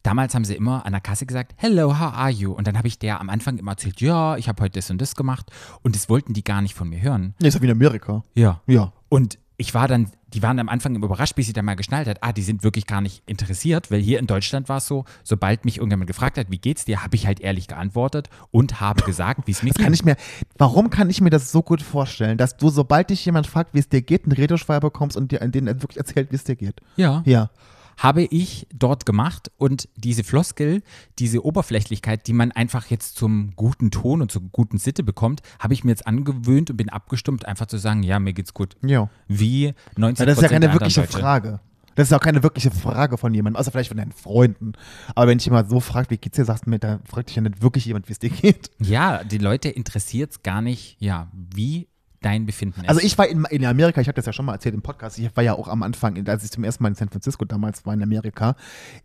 damals 0.07 0.35
haben 0.35 0.45
sie 0.45 0.55
immer 0.55 0.87
an 0.87 0.93
der 0.93 1.01
Kasse 1.01 1.27
gesagt, 1.27 1.55
hello, 1.57 1.99
how 1.99 2.13
are 2.15 2.31
you? 2.31 2.53
Und 2.53 2.67
dann 2.67 2.79
habe 2.79 2.87
ich 2.87 2.99
der 2.99 3.21
am 3.21 3.29
Anfang 3.29 3.59
immer 3.59 3.73
erzählt, 3.73 4.01
ja, 4.01 4.37
ich 4.37 4.49
habe 4.49 4.63
heute 4.63 4.79
das 4.79 4.91
und 4.91 5.01
das 5.01 5.17
gemacht 5.17 5.51
und 5.83 5.97
das 5.97 6.09
wollten 6.09 6.33
die 6.33 6.45
gar 6.45 6.63
nicht 6.63 6.75
von 6.75 6.89
mir 6.89 7.03
hören. 7.03 7.35
Nee, 7.41 7.49
ist 7.49 7.55
ja 7.55 7.63
wie 7.63 7.67
in 7.67 7.73
Amerika. 7.73 8.23
Ja. 8.35 8.61
Ja. 8.67 8.93
Und 9.09 9.39
ich 9.59 9.75
war 9.75 9.89
dann, 9.89 10.11
die 10.29 10.43
waren 10.43 10.59
am 10.59 10.69
Anfang 10.69 10.95
immer 10.95 11.07
überrascht, 11.07 11.35
bis 11.35 11.47
sie 11.47 11.53
dann 11.53 11.65
mal 11.65 11.77
geschnallt 11.77 12.07
hat, 12.07 12.19
ah, 12.21 12.33
die 12.33 12.43
sind 12.43 12.63
wirklich 12.63 12.87
gar 12.87 13.01
nicht 13.01 13.23
interessiert, 13.27 13.91
weil 13.91 14.01
hier 14.01 14.19
in 14.19 14.27
Deutschland 14.27 14.69
war 14.69 14.77
es 14.77 14.87
so, 14.87 15.07
sobald 15.25 15.65
mich 15.65 15.79
irgendjemand 15.79 16.07
gefragt 16.07 16.39
hat, 16.39 16.51
wie 16.51 16.59
geht's 16.59 16.85
dir, 16.85 17.03
habe 17.03 17.17
ich 17.17 17.27
halt 17.27 17.41
ehrlich 17.41 17.67
geantwortet 17.67 18.29
und 18.51 18.81
habe 18.81 19.03
gesagt, 19.03 19.47
wie 19.47 19.53
es 19.53 19.63
mir 19.63 19.73
Das 19.73 19.79
kann 19.83 19.95
ich 19.95 20.05
mir, 20.05 20.17
warum 20.59 20.91
kann 20.91 21.11
ich 21.11 21.21
mir 21.21 21.31
das 21.31 21.51
so 21.51 21.63
gut 21.63 21.83
vorstellen, 21.83 22.39
dass 22.39 22.57
du, 22.57 22.69
sobald 22.69 23.11
dich 23.11 23.25
jemand 23.25 23.47
fragt, 23.47 23.75
wie 23.75 23.79
es 23.79 23.89
dir 23.89 24.03
geht, 24.03 24.25
einen 24.25 24.33
Redeschreiber 24.33 24.89
bekommst 24.89 25.17
und 25.17 25.33
dir 25.33 25.43
an 25.43 25.53
denen 25.53 25.83
wirklich 25.83 25.97
erzählt, 25.97 26.31
wie 26.31 26.37
es 26.37 26.45
dir 26.45 26.57
geht? 26.57 26.81
Ja. 26.97 27.23
Ja. 27.25 27.51
Habe 27.97 28.23
ich 28.25 28.67
dort 28.75 29.07
gemacht 29.07 29.51
und 29.57 29.89
diese 29.97 30.25
Floskel, 30.25 30.83
diese 31.19 31.45
Oberflächlichkeit, 31.45 32.27
die 32.27 32.33
man 32.33 32.53
einfach 32.53 32.87
jetzt 32.87 33.17
zum 33.17 33.53
guten 33.57 33.91
Ton 33.91 34.23
und 34.23 34.31
zur 34.31 34.43
guten 34.53 34.79
Sitte 34.79 35.03
bekommt, 35.03 35.41
habe 35.59 35.75
ich 35.75 35.85
mir 35.85 35.91
jetzt 35.91 36.07
angewöhnt 36.07 36.71
und 36.71 36.77
bin 36.77 36.89
abgestimmt, 36.89 37.47
einfach 37.47 37.67
zu 37.67 37.79
sagen, 37.79 38.03
ja, 38.03 38.19
mir 38.19 38.33
geht's 38.33 38.55
gut. 38.55 38.77
Ja. 38.85 39.09
Wie 39.29 39.75
90 39.97 40.21
Ja, 40.21 40.27
das 40.27 40.39
ist 40.39 40.43
ja 40.43 40.49
keine 40.49 40.73
wirkliche 40.73 41.01
Deutsche. 41.01 41.19
Frage. 41.19 41.61
Das 41.97 42.09
ist 42.09 42.13
auch 42.13 42.21
keine 42.21 42.43
wirkliche 42.43 42.71
Frage 42.71 43.17
von 43.17 43.33
jemandem, 43.33 43.59
außer 43.59 43.73
vielleicht 43.73 43.89
von 43.89 43.97
deinen 43.97 44.13
Freunden. 44.13 44.73
Aber 45.15 45.29
wenn 45.29 45.39
ich 45.39 45.47
jemand 45.47 45.71
so 45.71 45.81
fragt, 45.81 46.11
wie 46.11 46.19
geht's 46.19 46.37
dir, 46.37 46.45
sagst 46.45 46.67
du 46.67 46.71
mir, 46.71 46.79
da 46.79 47.01
fragt 47.05 47.31
dich 47.31 47.37
ja 47.37 47.43
nicht 47.43 47.63
wirklich 47.63 47.87
jemand, 47.87 48.09
wie 48.09 48.13
es 48.13 48.19
dir 48.19 48.29
geht. 48.29 48.71
Ja, 48.79 49.25
die 49.25 49.39
Leute 49.39 49.71
interessiert 49.71 50.33
es 50.33 50.43
gar 50.43 50.61
nicht, 50.61 50.99
ja, 51.01 51.31
wie 51.33 51.89
dein 52.27 52.45
Befinden 52.45 52.81
ist. 52.81 52.89
Also 52.89 53.01
ich 53.01 53.17
war 53.17 53.29
in, 53.29 53.45
in 53.51 53.65
Amerika, 53.65 54.01
ich 54.01 54.09
habe 54.09 54.17
das 54.17 54.27
ja 54.27 54.33
schon 54.33 54.47
mal 54.47 54.55
erzählt 54.55 54.75
im 54.75 54.83
Podcast, 54.83 55.19
ich 55.19 55.35
war 55.37 55.45
ja 55.45 55.55
auch 55.55 55.69
am 55.69 55.85
Anfang, 55.85 56.27
als 56.29 56.43
ich 56.45 56.51
zum 56.51 56.65
ersten 56.65 56.83
Mal 56.83 56.89
in 56.89 56.95
San 56.97 57.09
Francisco 57.09 57.45
damals 57.45 57.87
war 57.87 57.95
in 57.95 58.03
Amerika, 58.03 58.57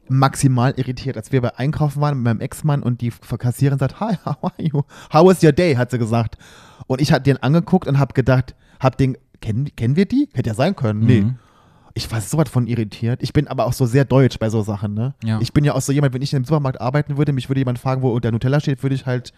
maximal 0.10 0.74
irritiert, 0.76 1.18
als 1.18 1.32
wir 1.32 1.42
bei 1.42 1.56
Einkaufen 1.56 2.02
waren 2.02 2.16
mit 2.18 2.24
meinem 2.24 2.42
Ex-Mann 2.42 2.82
und 2.82 3.02
die 3.02 3.12
Kassiererin 3.38 3.78
sagt, 3.78 4.00
hi, 4.00 4.16
how 4.26 4.38
are 4.42 4.54
you? 4.58 4.82
How 5.14 5.26
was 5.26 5.44
your 5.44 5.52
day? 5.52 5.76
hat 5.76 5.92
sie 5.92 6.00
gesagt. 6.00 6.38
Und 6.88 7.00
ich 7.00 7.12
hatte 7.12 7.24
den 7.24 7.38
angeguckt 7.38 7.88
und 7.88 8.00
habe 8.00 8.14
gedacht, 8.14 8.56
hab 8.80 8.98
den, 8.98 9.18
kennen, 9.40 9.70
kennen 9.76 9.96
wir 9.96 10.06
die? 10.06 10.28
Hätte 10.34 10.50
ja 10.50 10.56
sein 10.56 10.76
können. 10.76 11.06
Nee. 11.06 11.22
Mhm. 11.22 11.36
Ich 11.94 12.12
war 12.12 12.22
so 12.22 12.38
was 12.38 12.50
von 12.50 12.68
irritiert. 12.68 13.22
Ich 13.22 13.34
bin 13.34 13.48
aber 13.48 13.66
auch 13.66 13.74
so 13.74 13.86
sehr 13.86 14.06
deutsch 14.06 14.40
bei 14.40 14.50
so 14.50 14.62
Sachen, 14.62 14.94
ne? 14.94 15.14
Ja. 15.24 15.40
Ich 15.42 15.54
bin 15.54 15.64
ja 15.64 15.74
auch 15.74 15.82
so 15.82 15.92
jemand, 15.92 16.14
wenn 16.14 16.22
ich 16.22 16.34
im 16.34 16.46
Supermarkt 16.46 16.80
arbeiten 16.82 17.18
würde, 17.18 17.34
mich 17.34 17.50
würde 17.50 17.60
jemand 17.60 17.80
fragen, 17.80 18.02
wo 18.02 18.18
der 18.20 18.32
Nutella 18.32 18.60
steht, 18.60 18.82
würde 18.82 18.96
ich 18.96 19.06
halt 19.06 19.34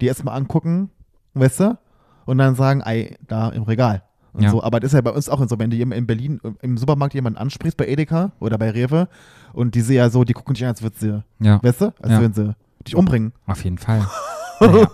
die 0.00 0.06
erstmal 0.06 0.36
angucken, 0.36 0.90
weißt 1.34 1.60
du? 1.60 1.78
Und 2.28 2.36
dann 2.36 2.54
sagen, 2.56 2.82
ei, 2.84 3.16
da 3.26 3.48
im 3.48 3.62
Regal. 3.62 4.02
Und 4.34 4.42
Ja. 4.42 4.50
so. 4.50 4.62
Aber 4.62 4.80
das 4.80 4.90
ist 4.92 4.94
ja 4.96 5.00
bei 5.00 5.12
uns 5.12 5.30
auch 5.30 5.42
so, 5.48 5.58
wenn 5.58 5.70
du 5.70 5.76
in 5.78 6.06
Berlin 6.06 6.40
im 6.60 6.76
Supermarkt 6.76 7.14
jemanden 7.14 7.38
ansprichst, 7.38 7.76
bei 7.78 7.86
Edeka 7.86 8.32
oder 8.38 8.58
bei 8.58 8.70
Rewe, 8.70 9.08
und 9.54 9.74
die 9.74 9.80
sind 9.80 9.96
ja 9.96 10.10
so, 10.10 10.24
die 10.24 10.34
gucken 10.34 10.52
dich 10.52 10.62
an, 10.64 10.68
als 10.70 10.82
würden 10.82 10.96
sie, 10.98 11.22
ja, 11.44 11.58
weißt 11.62 11.80
du? 11.80 11.84
Als 12.02 12.12
Ja. 12.12 12.20
würden 12.20 12.34
sie 12.34 12.54
dich 12.86 12.94
umbringen. 12.96 13.32
auf 13.46 13.64
jeden 13.64 13.78
Fall. 13.78 14.06
Naja. 14.60 14.88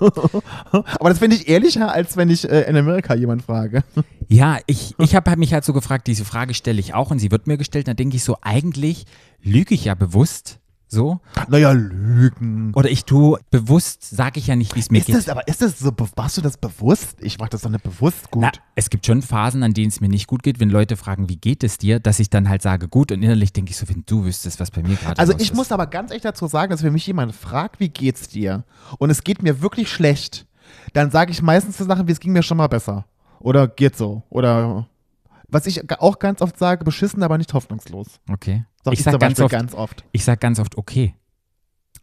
Aber 1.00 1.08
das 1.08 1.18
finde 1.20 1.36
ich 1.36 1.48
ehrlicher, 1.48 1.90
als 1.90 2.18
wenn 2.18 2.28
ich 2.28 2.46
äh, 2.48 2.68
in 2.68 2.76
Amerika 2.76 3.14
jemand 3.14 3.42
frage. 3.42 3.82
Ja, 4.28 4.58
ich, 4.66 4.94
ich 4.98 5.14
habe 5.16 5.36
mich 5.36 5.52
halt 5.54 5.64
so 5.64 5.72
gefragt, 5.74 6.06
diese 6.06 6.24
Frage 6.24 6.54
stelle 6.54 6.80
ich 6.80 6.92
auch 6.94 7.10
und 7.10 7.18
sie 7.18 7.30
wird 7.30 7.46
mir 7.46 7.56
gestellt. 7.58 7.88
Dann 7.88 7.96
denke 7.96 8.16
ich 8.16 8.24
so, 8.24 8.36
eigentlich 8.42 9.04
lüge 9.42 9.74
ich 9.74 9.84
ja 9.86 9.94
bewusst 9.94 10.60
so. 10.94 11.20
naja, 11.48 11.72
Lügen. 11.72 12.72
Oder 12.74 12.90
ich 12.90 13.04
tue 13.04 13.38
bewusst, 13.50 14.08
sage 14.08 14.38
ich 14.40 14.46
ja 14.46 14.56
nicht, 14.56 14.74
wie 14.74 14.80
es 14.80 14.90
mir 14.90 14.98
Ist 14.98 15.06
geht. 15.06 15.16
das, 15.16 15.28
aber 15.28 15.46
ist 15.48 15.60
das 15.60 15.78
so, 15.78 15.92
machst 16.16 16.36
du 16.36 16.40
das 16.40 16.56
bewusst? 16.56 17.16
Ich 17.20 17.38
mach 17.38 17.48
das 17.48 17.62
doch 17.62 17.70
nicht 17.70 17.82
bewusst 17.84 18.30
gut. 18.30 18.42
Na, 18.42 18.52
es 18.74 18.88
gibt 18.90 19.04
schon 19.06 19.20
Phasen, 19.22 19.62
an 19.62 19.74
denen 19.74 19.88
es 19.88 20.00
mir 20.00 20.08
nicht 20.08 20.26
gut 20.26 20.42
geht, 20.42 20.60
wenn 20.60 20.70
Leute 20.70 20.96
fragen, 20.96 21.28
wie 21.28 21.36
geht 21.36 21.62
es 21.64 21.76
dir, 21.78 22.00
dass 22.00 22.18
ich 22.20 22.30
dann 22.30 22.48
halt 22.48 22.62
sage, 22.62 22.88
gut 22.88 23.12
und 23.12 23.22
innerlich 23.22 23.52
denke 23.52 23.70
ich 23.72 23.76
so, 23.76 23.88
wenn 23.88 24.04
du 24.06 24.24
wüsstest, 24.24 24.60
was 24.60 24.70
bei 24.70 24.82
mir 24.82 24.96
gerade 24.96 25.18
Also 25.18 25.32
los 25.32 25.42
ich 25.42 25.50
ist. 25.50 25.56
muss 25.56 25.72
aber 25.72 25.86
ganz 25.86 26.10
echt 26.10 26.24
dazu 26.24 26.46
sagen, 26.46 26.70
dass 26.70 26.82
wenn 26.82 26.92
mich 26.92 27.06
jemand 27.06 27.34
fragt, 27.34 27.80
wie 27.80 27.88
geht's 27.90 28.28
dir, 28.28 28.64
und 28.98 29.10
es 29.10 29.24
geht 29.24 29.42
mir 29.42 29.60
wirklich 29.60 29.90
schlecht, 29.90 30.46
dann 30.92 31.10
sage 31.10 31.32
ich 31.32 31.42
meistens 31.42 31.76
so 31.78 31.84
Sachen 31.84 32.08
wie 32.08 32.12
es 32.12 32.20
ging 32.20 32.32
mir 32.32 32.42
schon 32.42 32.56
mal 32.56 32.68
besser. 32.68 33.04
Oder 33.40 33.68
geht 33.68 33.96
so. 33.96 34.22
Oder 34.30 34.86
was 35.48 35.66
ich 35.66 35.90
auch 36.00 36.18
ganz 36.18 36.40
oft 36.40 36.58
sage, 36.58 36.84
beschissen, 36.84 37.22
aber 37.22 37.36
nicht 37.38 37.52
hoffnungslos. 37.54 38.20
Okay. 38.30 38.64
Sag 38.84 38.92
ich 38.92 39.00
ich 39.00 39.04
sag 39.04 39.18
ganz 39.18 39.40
oft, 39.40 39.50
ganz 39.50 39.74
oft. 39.74 40.04
ich 40.12 40.24
sag 40.24 40.40
ganz 40.40 40.58
oft, 40.58 40.76
okay. 40.76 41.14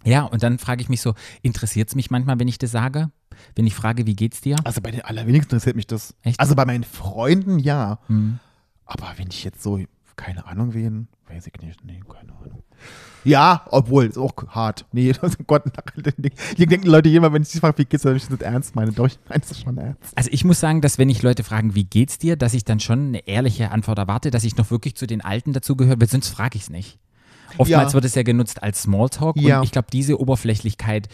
Ja, 0.03 0.23
und 0.23 0.41
dann 0.41 0.57
frage 0.57 0.81
ich 0.81 0.89
mich 0.89 1.01
so, 1.01 1.13
interessiert 1.43 1.89
es 1.89 1.95
mich 1.95 2.09
manchmal, 2.09 2.39
wenn 2.39 2.47
ich 2.47 2.57
das 2.57 2.71
sage? 2.71 3.11
Wenn 3.55 3.67
ich 3.67 3.75
frage, 3.75 4.07
wie 4.07 4.15
geht's 4.15 4.41
dir? 4.41 4.55
Also 4.63 4.81
bei 4.81 4.91
den 4.91 5.01
allerwenigsten 5.01 5.55
interessiert 5.55 5.75
mich 5.75 5.87
das. 5.87 6.15
Echt? 6.23 6.39
Also 6.39 6.55
bei 6.55 6.65
meinen 6.65 6.83
Freunden 6.83 7.59
ja. 7.59 7.99
Hm. 8.07 8.39
Aber 8.85 9.13
wenn 9.17 9.27
ich 9.29 9.43
jetzt 9.43 9.61
so, 9.61 9.79
keine 10.15 10.45
Ahnung 10.45 10.73
wen, 10.73 11.07
weiß 11.27 11.47
ich 11.47 11.61
nicht, 11.61 11.83
nee, 11.85 11.99
keine 12.07 12.33
Ahnung. 12.33 12.63
Ja, 13.23 13.65
obwohl, 13.69 14.05
ist 14.05 14.17
auch 14.17 14.33
hart. 14.47 14.85
Nee, 14.91 15.13
oh 15.21 15.29
Gott, 15.47 15.63
hier 16.55 16.65
denken 16.67 16.87
Leute 16.87 17.09
jemand, 17.09 17.33
wenn 17.33 17.43
ich 17.43 17.49
sie 17.49 17.59
frage, 17.59 17.77
wie 17.77 17.85
geht's 17.85 18.03
dir, 18.03 18.13
ich 18.13 18.23
das 18.23 18.31
nicht 18.31 18.41
ernst 18.41 18.75
meine. 18.75 18.91
Doch, 18.91 19.05
ich 19.07 19.19
meine 19.29 19.43
es 19.47 19.59
schon 19.59 19.77
ernst. 19.77 20.17
Also 20.17 20.29
ich 20.31 20.43
muss 20.43 20.59
sagen, 20.59 20.81
dass 20.81 20.97
wenn 20.97 21.09
ich 21.09 21.21
Leute 21.21 21.43
fragen, 21.43 21.75
wie 21.75 21.83
geht's 21.83 22.17
dir, 22.17 22.35
dass 22.35 22.53
ich 22.53 22.65
dann 22.65 22.79
schon 22.79 23.07
eine 23.09 23.27
ehrliche 23.27 23.71
Antwort 23.71 23.99
erwarte, 23.99 24.31
dass 24.31 24.43
ich 24.43 24.57
noch 24.57 24.71
wirklich 24.71 24.95
zu 24.95 25.05
den 25.05 25.21
Alten 25.21 25.53
dazugehöre, 25.53 25.99
weil 25.99 26.09
sonst 26.09 26.29
frage 26.29 26.57
ich 26.57 26.63
es 26.63 26.69
nicht. 26.69 26.97
Oftmals 27.57 27.91
Ja. 27.91 27.93
wird 27.93 28.05
es 28.05 28.15
ja 28.15 28.23
genutzt 28.23 28.63
als 28.63 28.83
Smalltalk 28.83 29.37
Ja. 29.37 29.59
und 29.59 29.65
ich 29.65 29.71
glaube, 29.71 29.89
diese 29.91 30.19
Oberflächlichkeit, 30.19 31.09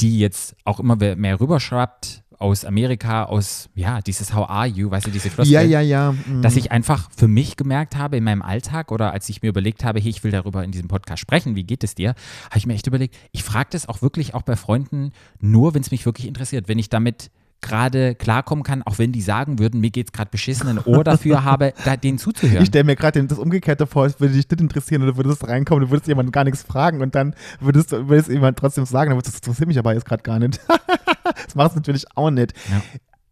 die 0.00 0.18
jetzt 0.18 0.56
auch 0.64 0.80
immer 0.80 0.96
mehr 0.96 1.38
rüberschwappt 1.40 2.24
aus 2.42 2.64
Amerika, 2.64 3.24
aus, 3.24 3.70
ja, 3.74 4.00
dieses 4.00 4.34
How 4.34 4.50
are 4.50 4.66
you, 4.66 4.90
weißt 4.90 5.06
du, 5.06 5.10
diese 5.10 5.30
Floskel, 5.30 5.52
Ja, 5.52 5.62
ja, 5.62 5.80
ja. 5.80 6.12
mm. 6.12 6.42
dass 6.42 6.56
ich 6.56 6.72
einfach 6.72 7.08
für 7.16 7.28
mich 7.28 7.56
gemerkt 7.56 7.96
habe 7.96 8.16
in 8.16 8.24
meinem 8.24 8.42
Alltag 8.42 8.90
oder 8.90 9.12
als 9.12 9.28
ich 9.28 9.42
mir 9.42 9.48
überlegt 9.48 9.84
habe, 9.84 10.00
hey, 10.00 10.10
ich 10.10 10.24
will 10.24 10.32
darüber 10.32 10.64
in 10.64 10.72
diesem 10.72 10.88
Podcast 10.88 11.20
sprechen, 11.20 11.54
wie 11.54 11.62
geht 11.62 11.84
es 11.84 11.94
dir, 11.94 12.14
habe 12.46 12.58
ich 12.58 12.66
mir 12.66 12.74
echt 12.74 12.88
überlegt, 12.88 13.16
ich 13.30 13.44
frage 13.44 13.68
das 13.70 13.88
auch 13.88 14.02
wirklich 14.02 14.34
auch 14.34 14.42
bei 14.42 14.56
Freunden 14.56 15.12
nur, 15.40 15.74
wenn 15.74 15.82
es 15.82 15.92
mich 15.92 16.04
wirklich 16.04 16.26
interessiert, 16.26 16.68
wenn 16.68 16.78
ich 16.78 16.90
damit 16.90 17.30
gerade 17.62 18.16
klarkommen 18.16 18.64
kann, 18.64 18.82
auch 18.82 18.98
wenn 18.98 19.12
die 19.12 19.22
sagen 19.22 19.58
würden, 19.58 19.80
mir 19.80 19.90
geht's 19.90 20.12
gerade 20.12 20.30
beschissen, 20.30 20.68
ein 20.68 20.80
Ohr 20.84 21.04
dafür 21.04 21.44
habe, 21.44 21.72
da 21.84 21.96
denen 21.96 22.18
zuzuhören. 22.18 22.62
Ich 22.62 22.68
stelle 22.68 22.84
mir 22.84 22.96
gerade 22.96 23.24
das 23.24 23.38
Umgekehrte 23.38 23.86
vor, 23.86 24.04
es 24.04 24.20
würde 24.20 24.34
dich 24.34 24.50
nicht 24.50 24.60
interessieren 24.60 25.02
du 25.02 25.16
würdest 25.16 25.46
reinkommen, 25.46 25.84
du 25.84 25.90
würdest 25.90 26.08
jemanden 26.08 26.32
gar 26.32 26.44
nichts 26.44 26.62
fragen 26.62 27.00
und 27.00 27.14
dann 27.14 27.34
würdest 27.60 27.92
du 27.92 28.08
würdest 28.08 28.28
jemand 28.28 28.58
trotzdem 28.58 28.84
sagen, 28.84 29.10
dann 29.10 29.16
würdest 29.16 29.36
du, 29.36 29.38
das 29.38 29.46
interessiert 29.46 29.68
mich 29.68 29.78
aber 29.78 29.94
jetzt 29.94 30.04
gerade 30.04 30.22
gar 30.22 30.40
nicht. 30.40 30.60
das 31.44 31.54
machst 31.54 31.74
du 31.74 31.80
natürlich 31.80 32.06
auch 32.14 32.30
nicht. 32.30 32.54
Ja. 32.70 32.82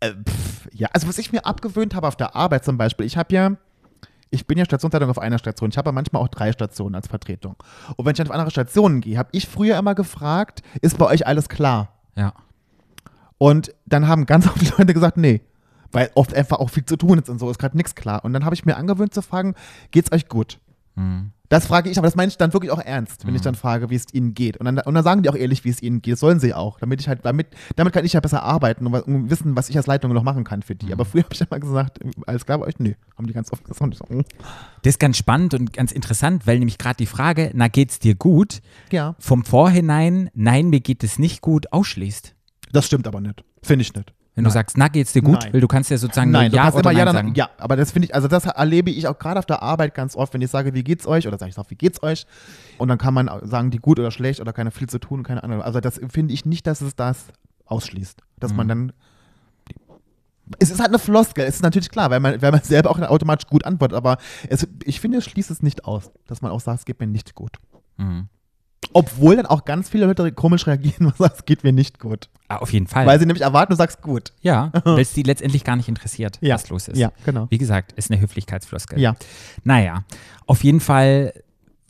Äh, 0.09 0.15
pff, 0.15 0.69
ja, 0.73 0.89
also 0.93 1.09
was 1.09 1.19
ich 1.19 1.33
mir 1.33 1.45
abgewöhnt 1.45 1.95
habe 1.95 2.09
auf 2.09 2.17
der 2.17 2.35
Arbeit 2.35 2.65
zum 2.65 2.79
Beispiel, 2.79 3.07
ich 3.07 3.17
habe 3.17 3.35
ja, 3.35 3.53
ich 4.31 4.47
bin 4.47 4.59
ja 4.59 4.65
Stationsleitung 4.65 5.11
auf 5.11 5.19
einer 5.19 5.39
Station, 5.39 5.71
ich 5.71 5.79
habe 5.79 5.89
ja 5.89 5.93
manchmal 5.93 6.23
auch 6.23 6.29
drei 6.29 6.53
Stationen 6.53 6.95
als 6.95 7.09
Vertretung. 7.09 7.57
Und 7.97 8.07
wenn 8.07 8.13
ich 8.13 8.19
dann 8.19 8.29
auf 8.29 8.33
andere 8.33 8.51
Stationen 8.51 9.01
gehe, 9.01 9.19
habe 9.19 9.31
ich 9.33 9.49
früher 9.49 9.77
immer 9.79 9.95
gefragt, 9.95 10.63
ist 10.81 10.99
bei 10.99 11.07
euch 11.07 11.27
alles 11.27 11.49
klar? 11.49 12.01
ja. 12.17 12.33
Und 13.39 13.75
dann 13.87 14.07
haben 14.07 14.27
ganz 14.27 14.47
viele 14.57 14.73
Leute 14.77 14.95
gesagt, 14.95 15.17
nee. 15.17 15.41
Weil 15.93 16.11
oft 16.15 16.35
einfach 16.35 16.59
auch 16.59 16.71
viel 16.71 16.85
zu 16.85 16.97
tun 16.97 17.19
ist 17.19 17.29
und 17.29 17.41
so, 17.41 17.51
ist 17.51 17.59
gerade 17.59 17.77
nichts 17.77 17.95
klar. 17.97 18.25
Und 18.25 18.33
dann 18.33 18.45
habe 18.45 18.55
ich 18.55 18.65
mir 18.65 18.77
angewöhnt 18.77 19.13
zu 19.13 19.23
fragen, 19.23 19.55
geht's 19.91 20.13
euch 20.13 20.29
gut? 20.29 20.61
Mhm. 21.00 21.33
Das 21.49 21.66
frage 21.66 21.90
ich, 21.90 21.99
aber 21.99 22.07
das 22.07 22.14
meine 22.14 22.28
ich 22.28 22.38
dann 22.38 22.52
wirklich 22.52 22.71
auch 22.71 22.78
ernst, 22.78 23.26
wenn 23.26 23.35
ich 23.35 23.42
dann 23.42 23.57
frage, 23.57 23.90
wie 23.90 23.97
es 23.97 24.04
ihnen 24.14 24.35
geht. 24.35 24.59
Und 24.59 24.66
dann, 24.66 24.78
und 24.78 24.95
dann 24.95 25.02
sagen 25.02 25.25
die 25.25 25.28
auch 25.30 25.35
ehrlich, 25.35 25.64
wie 25.64 25.71
es 25.71 25.83
ihnen 25.83 26.00
geht. 26.00 26.12
Das 26.12 26.21
sollen 26.21 26.38
sie 26.38 26.54
auch. 26.54 26.78
Damit 26.78 27.00
ich 27.00 27.09
halt, 27.09 27.25
damit, 27.25 27.49
damit 27.75 27.92
kann 27.92 28.04
ich 28.04 28.12
ja 28.12 28.21
besser 28.21 28.45
arbeiten 28.45 28.87
und, 28.87 28.95
und 28.95 29.30
wissen, 29.30 29.57
was 29.57 29.69
ich 29.69 29.76
als 29.76 29.88
Leitung 29.88 30.12
noch 30.12 30.23
machen 30.23 30.45
kann 30.45 30.62
für 30.62 30.76
die. 30.76 30.92
Aber 30.92 31.04
früher 31.04 31.25
habe 31.25 31.35
ich 31.35 31.40
immer 31.40 31.59
gesagt, 31.59 31.99
alles 32.25 32.47
klar 32.47 32.59
bei 32.59 32.66
euch? 32.66 32.78
Nö. 32.78 32.92
Haben 33.19 33.26
die 33.26 33.33
ganz 33.33 33.52
oft 33.52 33.64
gesagt. 33.64 33.97
So, 33.97 34.04
mm. 34.14 34.23
Das 34.83 34.92
ist 34.95 35.00
ganz 35.00 35.16
spannend 35.16 35.52
und 35.54 35.73
ganz 35.73 35.90
interessant, 35.90 36.47
weil 36.47 36.61
nämlich 36.61 36.78
gerade 36.78 36.99
die 36.99 37.07
Frage, 37.07 37.50
na 37.52 37.66
geht's 37.66 37.99
dir 37.99 38.14
gut, 38.14 38.61
Ja. 38.92 39.16
vom 39.19 39.45
Vorhinein, 39.45 40.30
nein, 40.35 40.69
mir 40.71 40.80
geht 40.80 41.02
es 41.02 41.19
nicht 41.19 41.40
gut, 41.40 41.73
ausschließt. 41.73 42.37
Das 42.71 42.87
stimmt 42.87 43.09
aber 43.09 43.21
nicht. 43.21 43.42
Finde 43.61 43.83
ich 43.83 43.92
nicht. 43.92 44.14
Wenn 44.37 44.45
du 44.45 44.51
sagst, 44.51 44.79
na 44.79 44.89
geht's 44.89 45.13
dir 45.13 45.23
gut, 45.23 45.41
Nein. 45.43 45.53
weil 45.53 45.61
du 45.61 45.67
kannst 45.69 45.91
ja 45.91 45.99
sozusagen 45.99 46.31
Nein, 46.31 46.53
ja 46.53 46.73
oder 46.73 46.91
immer 46.91 46.99
ja, 46.99 47.05
nein 47.05 47.07
dann, 47.07 47.17
sagen. 47.27 47.35
ja, 47.35 47.51
aber 47.59 47.77
das 47.77 47.91
finde 47.91 48.07
ich, 48.07 48.15
also 48.15 48.29
das 48.29 48.47
erlebe 48.47 48.91
ich 48.91 49.07
auch 49.09 49.19
gerade 49.19 49.39
auf 49.39 49.45
der 49.47 49.61
Arbeit 49.63 49.93
ganz 49.95 50.15
oft, 50.17 50.33
wenn 50.33 50.41
ich 50.41 50.51
sage, 50.51 50.73
wie 50.73 50.85
geht's 50.85 51.07
euch, 51.07 51.27
oder 51.27 51.37
sage 51.37 51.51
ich 51.51 51.59
auch, 51.59 51.69
wie 51.69 51.75
geht's 51.75 52.03
euch? 52.03 52.27
Und 52.79 52.89
dann 52.89 52.97
kann 52.97 53.13
man 53.13 53.29
sagen, 53.43 53.71
die 53.71 53.79
gut 53.79 53.99
oder 53.99 54.11
schlecht 54.11 54.41
oder 54.41 54.53
keine 54.53 54.71
viel 54.71 54.89
zu 54.89 54.99
tun, 55.01 55.25
keine 55.25 55.43
Ahnung. 55.43 55.63
Also 55.63 55.81
das 55.81 56.01
finde 56.09 56.33
ich 56.33 56.45
nicht, 56.47 56.67
dass 56.67 56.81
es 56.81 56.95
das 56.95 57.27
ausschließt. 57.67 58.23
Dass 58.39 58.53
Mhm. 58.53 58.57
man 58.57 58.69
dann. 58.69 58.93
Es 60.59 60.71
ist 60.71 60.81
halt 60.81 60.89
eine 60.89 60.99
Floskel, 60.99 61.45
es 61.45 61.57
ist 61.57 61.63
natürlich 61.63 61.91
klar, 61.91 62.11
weil 62.11 62.19
man, 62.21 62.41
weil 62.43 62.51
man 62.51 62.63
selber 62.63 62.91
auch 62.91 62.99
automatisch 62.99 63.47
gut 63.49 63.65
antwortet, 63.65 63.97
aber 63.97 64.17
es, 64.49 64.67
ich 64.85 64.99
finde, 65.01 65.19
es 65.19 65.25
schließt 65.25 65.51
es 65.51 65.63
nicht 65.63 65.85
aus, 65.85 66.11
dass 66.27 66.43
man 66.43 66.51
auch 66.51 66.61
sagt, 66.61 66.81
es 66.81 66.85
geht 66.85 66.99
mir 66.99 67.07
nicht 67.07 67.35
gut. 67.37 67.57
Mhm. 67.99 68.29
Obwohl 68.93 69.37
dann 69.37 69.47
auch 69.47 69.65
ganz 69.65 69.89
viele 69.89 70.07
Leute 70.07 70.33
komisch 70.33 70.67
reagieren 70.67 71.07
und 71.07 71.17
sagen, 71.17 71.35
es 71.37 71.45
geht 71.45 71.63
mir 71.65 71.73
nicht 71.73 71.99
gut. 72.01 72.29
Ah, 72.49 72.57
auf 72.57 72.73
jeden 72.73 72.87
Fall. 72.89 73.07
Weil 73.07 73.19
sie 73.21 73.27
nämlich 73.27 73.43
erwarten, 73.43 73.73
du 73.73 73.77
sagst 73.77 74.03
gut. 74.03 74.33
ja, 74.43 74.73
weil 74.85 75.01
es 75.01 75.13
die 75.13 75.23
letztendlich 75.23 75.63
gar 75.65 75.77
nicht 75.77 75.89
interessiert, 75.89 76.39
Ja. 76.41 76.55
was 76.57 76.69
los 76.69 76.89
ist. 76.89 76.99
Ja, 76.99 77.13
genau. 77.25 77.47
Wie 77.51 77.59
gesagt, 77.59 77.93
ist 77.93 78.11
eine 78.11 78.21
Höflichkeitsfloskel. 78.21 78.99
Ja. 78.99 79.15
Naja, 79.65 80.05
auf 80.47 80.65
jeden 80.65 80.81
Fall 80.81 81.33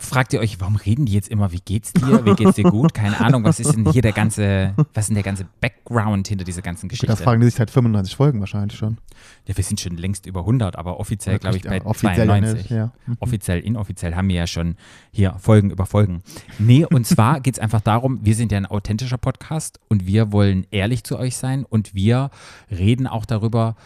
fragt 0.01 0.33
ihr 0.33 0.41
euch, 0.41 0.61
warum 0.61 0.77
reden 0.77 1.07
die 1.07 1.13
jetzt 1.13 1.29
immer, 1.29 1.53
wie 1.53 1.61
geht's 1.61 1.93
dir, 1.93 2.25
wie 2.25 2.35
geht's 2.35 2.57
dir 2.57 2.65
gut? 2.65 2.95
Keine 2.95 3.21
Ahnung, 3.21 3.45
was 3.45 3.61
ist 3.61 3.75
denn 3.75 3.91
hier 3.93 4.03
der 4.03 4.13
ganze, 4.13 4.75
was 4.95 5.05
ist 5.05 5.09
denn 5.09 5.15
der 5.15 5.23
ganze 5.23 5.47
Background 5.61 6.27
hinter 6.27 6.45
dieser 6.45 6.63
ganzen 6.63 6.89
Geschichte? 6.89 7.07
Das 7.07 7.21
fragen 7.21 7.41
die 7.41 7.47
sich 7.47 7.55
seit 7.55 7.71
95 7.71 8.17
Folgen 8.17 8.41
wahrscheinlich 8.41 8.77
schon. 8.79 8.99
ja, 9.47 9.57
wir 9.57 9.65
sind 9.65 9.81
schon 9.81 9.97
längst 9.97 10.27
über 10.27 10.41
100, 10.41 10.77
aber 10.77 10.99
offiziell, 10.99 11.39
glaube 11.39 11.59
ich, 11.59 11.65
bei 11.65 11.77
Ja, 11.77 11.85
offiziell 11.85 12.27
ja 12.29 12.35
92. 12.35 12.63
nicht, 12.63 12.71
ja. 12.71 12.93
Offiziell, 13.21 13.61
inoffiziell 13.61 14.15
haben 14.15 14.29
wir 14.29 14.37
ja 14.37 14.47
schon 14.47 14.77
hier 15.13 15.35
Folgen 15.39 15.71
über 15.71 15.87
Folgen. 15.87 16.23
Nee, 16.59 16.85
und 16.87 17.07
zwar 17.07 17.41
geht 17.41 17.55
es 17.55 17.61
einfach 17.61 17.81
darum, 17.81 18.21
wir 18.23 18.35
sind 18.35 18.53
ja 18.53 18.59
ein 18.59 18.67
authentischer 18.67 19.19
Podcast 19.19 19.81
und 19.89 20.07
wir 20.07 20.33
wollen 20.33 20.67
ehrlich 20.71 21.05
zu 21.05 21.19
euch 21.19 21.37
sein 21.37 21.65
und 21.65 21.95
wir 21.95 22.31
reden 22.71 23.07
auch 23.07 23.27
darüber, 23.27 23.77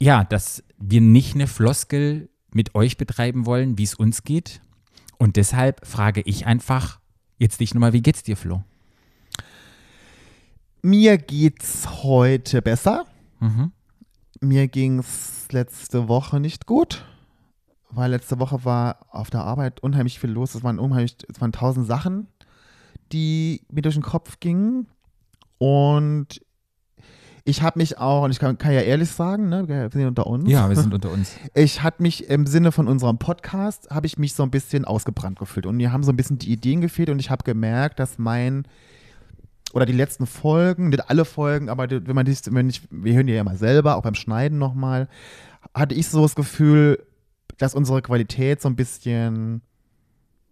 ja, 0.00 0.24
dass 0.24 0.62
wir 0.78 1.00
nicht 1.00 1.34
eine 1.34 1.46
Floskel 1.46 2.28
mit 2.52 2.74
euch 2.74 2.96
betreiben 2.96 3.46
wollen, 3.46 3.78
wie 3.78 3.82
es 3.82 3.94
uns 3.94 4.22
geht. 4.22 4.60
Und 5.18 5.36
deshalb 5.36 5.86
frage 5.86 6.22
ich 6.22 6.46
einfach 6.46 7.00
jetzt 7.38 7.60
dich 7.60 7.74
nochmal, 7.74 7.92
wie 7.92 8.02
geht's 8.02 8.22
dir, 8.22 8.36
Flo? 8.36 8.62
Mir 10.82 11.18
geht's 11.18 12.02
heute 12.02 12.62
besser. 12.62 13.04
Mhm. 13.40 13.72
Mir 14.40 14.68
ging's 14.68 15.46
letzte 15.50 16.06
Woche 16.08 16.38
nicht 16.38 16.66
gut, 16.66 17.04
weil 17.90 18.12
letzte 18.12 18.38
Woche 18.38 18.64
war 18.64 19.06
auf 19.10 19.30
der 19.30 19.42
Arbeit 19.42 19.80
unheimlich 19.80 20.20
viel 20.20 20.30
los. 20.30 20.54
Es 20.54 20.62
waren 20.62 20.78
unheimlich, 20.78 21.16
es 21.28 21.40
waren 21.40 21.52
tausend 21.52 21.86
Sachen, 21.86 22.28
die 23.12 23.62
mir 23.70 23.82
durch 23.82 23.96
den 23.96 24.04
Kopf 24.04 24.38
gingen. 24.38 24.86
Und 25.58 26.40
ich 27.48 27.62
habe 27.62 27.78
mich 27.78 27.96
auch, 27.96 28.24
und 28.24 28.30
ich 28.30 28.38
kann, 28.38 28.58
kann 28.58 28.72
ja 28.72 28.82
ehrlich 28.82 29.10
sagen, 29.10 29.48
ne, 29.48 29.66
wir 29.66 29.88
sind 29.90 30.02
ja 30.02 30.08
unter 30.08 30.26
uns. 30.26 30.50
Ja, 30.50 30.68
wir 30.68 30.76
sind 30.76 30.92
unter 30.92 31.10
uns. 31.10 31.32
Ich 31.54 31.82
hatte 31.82 32.02
mich 32.02 32.28
im 32.28 32.46
Sinne 32.46 32.72
von 32.72 32.86
unserem 32.86 33.16
Podcast, 33.16 33.88
habe 33.90 34.06
ich 34.06 34.18
mich 34.18 34.34
so 34.34 34.42
ein 34.42 34.50
bisschen 34.50 34.84
ausgebrannt 34.84 35.38
gefühlt. 35.38 35.64
Und 35.64 35.76
mir 35.78 35.90
haben 35.90 36.02
so 36.02 36.12
ein 36.12 36.16
bisschen 36.16 36.38
die 36.38 36.52
Ideen 36.52 36.82
gefehlt 36.82 37.08
und 37.08 37.18
ich 37.18 37.30
habe 37.30 37.44
gemerkt, 37.44 38.00
dass 38.00 38.18
mein, 38.18 38.68
oder 39.72 39.86
die 39.86 39.94
letzten 39.94 40.26
Folgen, 40.26 40.90
nicht 40.90 41.08
alle 41.08 41.24
Folgen, 41.24 41.70
aber 41.70 41.90
wenn 41.90 42.14
man 42.14 42.26
dies, 42.26 42.42
wenn 42.52 42.68
ich, 42.68 42.82
wir 42.90 43.14
hören 43.14 43.26
die 43.26 43.32
ja 43.32 43.40
immer 43.40 43.56
selber, 43.56 43.96
auch 43.96 44.02
beim 44.02 44.14
Schneiden 44.14 44.58
nochmal, 44.58 45.08
hatte 45.72 45.94
ich 45.94 46.08
so 46.08 46.20
das 46.20 46.34
Gefühl, 46.34 47.02
dass 47.56 47.74
unsere 47.74 48.02
Qualität 48.02 48.60
so 48.60 48.68
ein 48.68 48.76
bisschen 48.76 49.62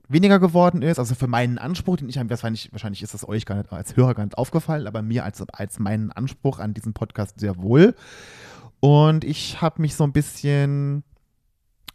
weniger 0.08 0.38
geworden 0.38 0.82
ist. 0.82 0.98
Also 0.98 1.14
für 1.14 1.26
meinen 1.26 1.58
Anspruch, 1.58 1.96
den 1.96 2.08
ich 2.08 2.18
habe, 2.18 2.30
wahrscheinlich, 2.30 2.70
wahrscheinlich 2.72 3.02
ist 3.02 3.14
das 3.14 3.28
euch 3.28 3.46
gar 3.46 3.56
nicht 3.56 3.72
als 3.72 3.96
Hörer 3.96 4.14
gar 4.14 4.24
nicht 4.24 4.38
aufgefallen, 4.38 4.86
aber 4.86 5.02
mir 5.02 5.24
als, 5.24 5.42
als 5.52 5.78
meinen 5.78 6.12
Anspruch 6.12 6.58
an 6.58 6.74
diesem 6.74 6.92
Podcast 6.92 7.40
sehr 7.40 7.56
wohl. 7.60 7.94
Und 8.80 9.24
ich 9.24 9.60
habe 9.60 9.82
mich 9.82 9.94
so 9.94 10.04
ein 10.04 10.12
bisschen 10.12 11.02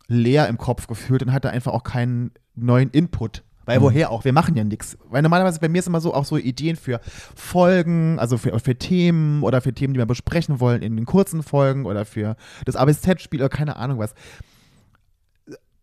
leer 0.07 0.47
im 0.47 0.57
Kopf 0.57 0.87
gefühlt 0.87 1.23
und 1.23 1.31
hatte 1.31 1.49
einfach 1.49 1.73
auch 1.73 1.83
keinen 1.83 2.31
neuen 2.55 2.89
Input. 2.89 3.43
Weil 3.65 3.79
Mhm. 3.79 3.83
woher 3.83 4.09
auch? 4.11 4.25
Wir 4.25 4.33
machen 4.33 4.55
ja 4.55 4.63
nichts. 4.63 4.97
Weil 5.09 5.21
normalerweise 5.21 5.59
bei 5.59 5.69
mir 5.69 5.79
ist 5.79 5.87
immer 5.87 6.01
so 6.01 6.13
auch 6.13 6.25
so 6.25 6.37
Ideen 6.37 6.75
für 6.75 6.99
Folgen, 7.35 8.17
also 8.19 8.37
für, 8.37 8.59
für 8.59 8.75
Themen 8.75 9.43
oder 9.43 9.61
für 9.61 9.73
Themen, 9.73 9.93
die 9.93 9.99
wir 9.99 10.05
besprechen 10.07 10.59
wollen 10.59 10.81
in 10.81 10.95
den 10.95 11.05
kurzen 11.05 11.43
Folgen 11.43 11.85
oder 11.85 12.03
für 12.05 12.35
das 12.65 12.75
ABZ-Spiel 12.75 13.39
oder 13.39 13.49
keine 13.49 13.75
Ahnung 13.75 13.99
was. 13.99 14.13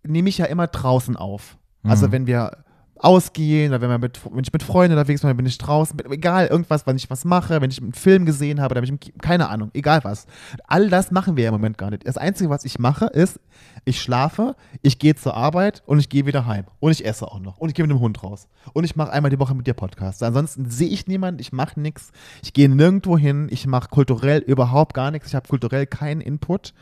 Nehme 0.02 0.28
ich 0.28 0.38
ja 0.38 0.46
immer 0.46 0.66
draußen 0.66 1.16
auf. 1.16 1.57
Also 1.84 2.06
Mhm. 2.08 2.12
wenn 2.12 2.26
wir 2.26 2.64
ausgehen 3.00 3.70
oder 3.70 3.80
wenn, 3.80 3.90
wir 3.90 3.98
mit, 3.98 4.20
wenn 4.28 4.42
ich 4.42 4.52
mit 4.52 4.64
Freunden 4.64 4.96
unterwegs 4.96 5.20
bin, 5.20 5.28
dann 5.28 5.36
bin 5.36 5.46
ich 5.46 5.56
draußen, 5.56 5.96
mit, 5.96 6.10
egal, 6.10 6.48
irgendwas, 6.48 6.84
wenn 6.84 6.96
ich 6.96 7.08
was 7.08 7.24
mache, 7.24 7.60
wenn 7.60 7.70
ich 7.70 7.80
einen 7.80 7.92
Film 7.92 8.26
gesehen 8.26 8.60
habe, 8.60 8.74
dann 8.74 8.84
bin 8.84 8.98
ich 9.00 9.12
keine 9.20 9.48
Ahnung, 9.48 9.70
egal 9.74 10.00
was. 10.02 10.26
All 10.66 10.88
das 10.88 11.12
machen 11.12 11.36
wir 11.36 11.46
im 11.46 11.52
Moment 11.54 11.78
gar 11.78 11.90
nicht. 11.90 12.06
Das 12.08 12.16
Einzige, 12.16 12.50
was 12.50 12.64
ich 12.64 12.80
mache, 12.80 13.06
ist, 13.06 13.38
ich 13.84 14.02
schlafe, 14.02 14.56
ich 14.82 14.98
gehe 14.98 15.14
zur 15.14 15.36
Arbeit 15.36 15.84
und 15.86 16.00
ich 16.00 16.08
gehe 16.08 16.26
wieder 16.26 16.46
heim. 16.46 16.64
Und 16.80 16.90
ich 16.90 17.06
esse 17.06 17.28
auch 17.28 17.38
noch. 17.38 17.58
Und 17.58 17.68
ich 17.68 17.74
gehe 17.76 17.84
mit 17.86 17.92
dem 17.94 18.00
Hund 18.00 18.20
raus. 18.24 18.48
Und 18.72 18.82
ich 18.82 18.96
mache 18.96 19.12
einmal 19.12 19.30
die 19.30 19.38
Woche 19.38 19.54
mit 19.54 19.68
dir 19.68 19.74
Podcast. 19.74 20.20
Ansonsten 20.24 20.68
sehe 20.68 20.88
ich 20.88 21.06
niemanden, 21.06 21.40
ich 21.40 21.52
mache 21.52 21.78
nichts, 21.80 22.10
ich 22.42 22.52
gehe 22.52 22.68
nirgendwo 22.68 23.16
hin, 23.16 23.46
ich 23.50 23.68
mache 23.68 23.90
kulturell 23.90 24.40
überhaupt 24.40 24.94
gar 24.94 25.12
nichts, 25.12 25.28
ich 25.28 25.34
habe 25.36 25.48
kulturell 25.48 25.86
keinen 25.86 26.20
Input. 26.20 26.74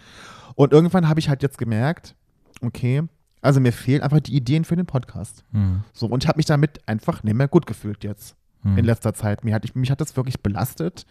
Und 0.54 0.72
irgendwann 0.72 1.10
habe 1.10 1.20
ich 1.20 1.28
halt 1.28 1.42
jetzt 1.42 1.58
gemerkt, 1.58 2.14
okay, 2.62 3.02
also 3.46 3.60
mir 3.60 3.72
fehlen 3.72 4.02
einfach 4.02 4.20
die 4.20 4.34
Ideen 4.34 4.64
für 4.64 4.76
den 4.76 4.86
Podcast. 4.86 5.44
Mhm. 5.52 5.82
So, 5.92 6.06
und 6.06 6.22
ich 6.24 6.28
habe 6.28 6.38
mich 6.38 6.46
damit 6.46 6.86
einfach 6.88 7.22
nicht 7.22 7.34
mehr 7.34 7.48
gut 7.48 7.66
gefühlt 7.66 8.04
jetzt 8.04 8.36
Mhm. 8.62 8.78
in 8.78 8.84
letzter 8.84 9.14
Zeit. 9.14 9.44
Mir 9.44 9.54
hat, 9.54 9.64
ich, 9.64 9.74
mich 9.74 9.90
hat 9.90 10.00
das 10.00 10.16
wirklich 10.16 10.42
belastet. 10.42 11.06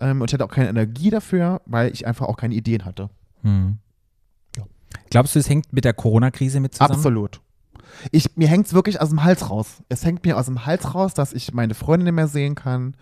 Ähm, 0.00 0.20
und 0.20 0.30
ich 0.30 0.34
hatte 0.34 0.44
auch 0.44 0.50
keine 0.50 0.68
Energie 0.68 1.10
dafür, 1.10 1.60
weil 1.66 1.92
ich 1.92 2.06
einfach 2.06 2.26
auch 2.26 2.36
keine 2.36 2.54
Ideen 2.54 2.84
hatte. 2.84 3.10
Mhm. 3.42 3.78
Ja. 4.56 4.64
Glaubst 5.10 5.34
du, 5.34 5.38
es 5.40 5.48
hängt 5.48 5.72
mit 5.72 5.84
der 5.84 5.94
Corona-Krise 5.94 6.60
mit 6.60 6.74
zusammen? 6.74 6.94
Absolut. 6.94 7.40
Ich, 8.10 8.36
mir 8.36 8.48
hängt 8.48 8.66
es 8.66 8.72
wirklich 8.74 9.00
aus 9.00 9.08
dem 9.10 9.22
Hals 9.24 9.50
raus. 9.50 9.82
Es 9.88 10.04
hängt 10.04 10.24
mir 10.24 10.38
aus 10.38 10.46
dem 10.46 10.64
Hals 10.64 10.94
raus, 10.94 11.12
dass 11.14 11.32
ich 11.32 11.52
meine 11.52 11.74
Freundin 11.74 12.04
nicht 12.06 12.14
mehr 12.14 12.28
sehen 12.28 12.54
kann. 12.54 12.94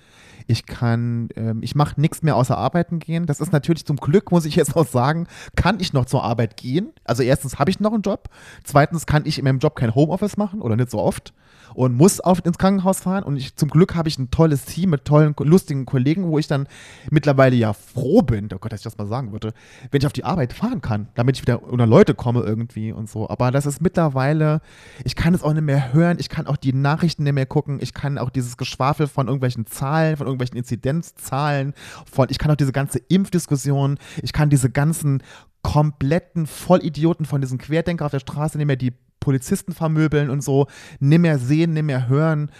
Ich 0.46 0.66
kann, 0.66 1.28
ähm, 1.36 1.60
ich 1.62 1.74
mache 1.74 2.00
nichts 2.00 2.22
mehr 2.22 2.36
außer 2.36 2.56
arbeiten 2.56 2.98
gehen. 2.98 3.26
Das 3.26 3.40
ist 3.40 3.52
natürlich 3.52 3.86
zum 3.86 3.96
Glück, 3.96 4.30
muss 4.30 4.44
ich 4.44 4.56
jetzt 4.56 4.76
auch 4.76 4.86
sagen, 4.86 5.26
kann 5.56 5.80
ich 5.80 5.92
noch 5.92 6.06
zur 6.06 6.24
Arbeit 6.24 6.56
gehen. 6.56 6.92
Also 7.04 7.22
erstens 7.22 7.58
habe 7.58 7.70
ich 7.70 7.80
noch 7.80 7.92
einen 7.92 8.02
Job. 8.02 8.28
Zweitens 8.64 9.06
kann 9.06 9.26
ich 9.26 9.38
in 9.38 9.44
meinem 9.44 9.58
Job 9.58 9.76
kein 9.76 9.94
Homeoffice 9.94 10.36
machen 10.36 10.60
oder 10.60 10.76
nicht 10.76 10.90
so 10.90 10.98
oft 10.98 11.32
und 11.74 11.94
muss 11.94 12.22
oft 12.22 12.46
ins 12.46 12.58
Krankenhaus 12.58 13.00
fahren. 13.00 13.24
Und 13.24 13.36
ich, 13.36 13.56
zum 13.56 13.68
Glück 13.68 13.94
habe 13.94 14.08
ich 14.08 14.18
ein 14.18 14.30
tolles 14.30 14.64
Team 14.64 14.90
mit 14.90 15.04
tollen, 15.04 15.34
lustigen 15.38 15.86
Kollegen, 15.86 16.26
wo 16.26 16.38
ich 16.38 16.46
dann 16.46 16.66
mittlerweile 17.10 17.56
ja 17.56 17.72
froh 17.72 18.22
bin, 18.22 18.48
oh 18.52 18.58
Gott, 18.58 18.72
dass 18.72 18.80
ich 18.80 18.84
das 18.84 18.98
mal 18.98 19.06
sagen 19.06 19.32
würde, 19.32 19.52
wenn 19.90 20.00
ich 20.00 20.06
auf 20.06 20.12
die 20.12 20.24
Arbeit 20.24 20.52
fahren 20.52 20.80
kann, 20.80 21.08
damit 21.14 21.36
ich 21.36 21.42
wieder 21.42 21.62
unter 21.62 21.86
Leute 21.86 22.14
komme 22.14 22.40
irgendwie 22.40 22.92
und 22.92 23.08
so. 23.08 23.28
Aber 23.28 23.50
das 23.50 23.66
ist 23.66 23.80
mittlerweile, 23.80 24.60
ich 25.04 25.16
kann 25.16 25.34
es 25.34 25.42
auch 25.42 25.52
nicht 25.52 25.64
mehr 25.64 25.92
hören, 25.92 26.16
ich 26.18 26.28
kann 26.28 26.46
auch 26.46 26.56
die 26.56 26.72
Nachrichten 26.72 27.24
nicht 27.24 27.34
mehr 27.34 27.46
gucken, 27.46 27.78
ich 27.80 27.94
kann 27.94 28.18
auch 28.18 28.30
dieses 28.30 28.56
Geschwafel 28.56 29.06
von 29.06 29.26
irgendwelchen 29.26 29.66
Zahlen, 29.66 30.16
von 30.16 30.26
irgendwelchen 30.30 30.56
Inzidenzzahlen, 30.56 31.74
von, 32.10 32.28
ich 32.30 32.38
kann 32.38 32.50
auch 32.50 32.56
diese 32.56 32.72
ganze 32.72 32.98
Impfdiskussion, 32.98 33.98
ich 34.22 34.32
kann 34.32 34.50
diese 34.50 34.70
ganzen 34.70 35.22
kompletten 35.62 36.46
Vollidioten 36.46 37.26
von 37.26 37.40
diesen 37.40 37.58
Querdenker 37.58 38.06
auf 38.06 38.12
der 38.12 38.20
Straße 38.20 38.56
nicht 38.56 38.66
mehr 38.66 38.76
die 38.76 38.94
Polizisten 39.20 39.72
vermöbeln 39.72 40.30
und 40.30 40.42
so, 40.42 40.66
nicht 40.98 41.20
mehr 41.20 41.38
sehen, 41.38 41.74
nicht 41.74 41.84
mehr 41.84 42.08
hören. 42.08 42.50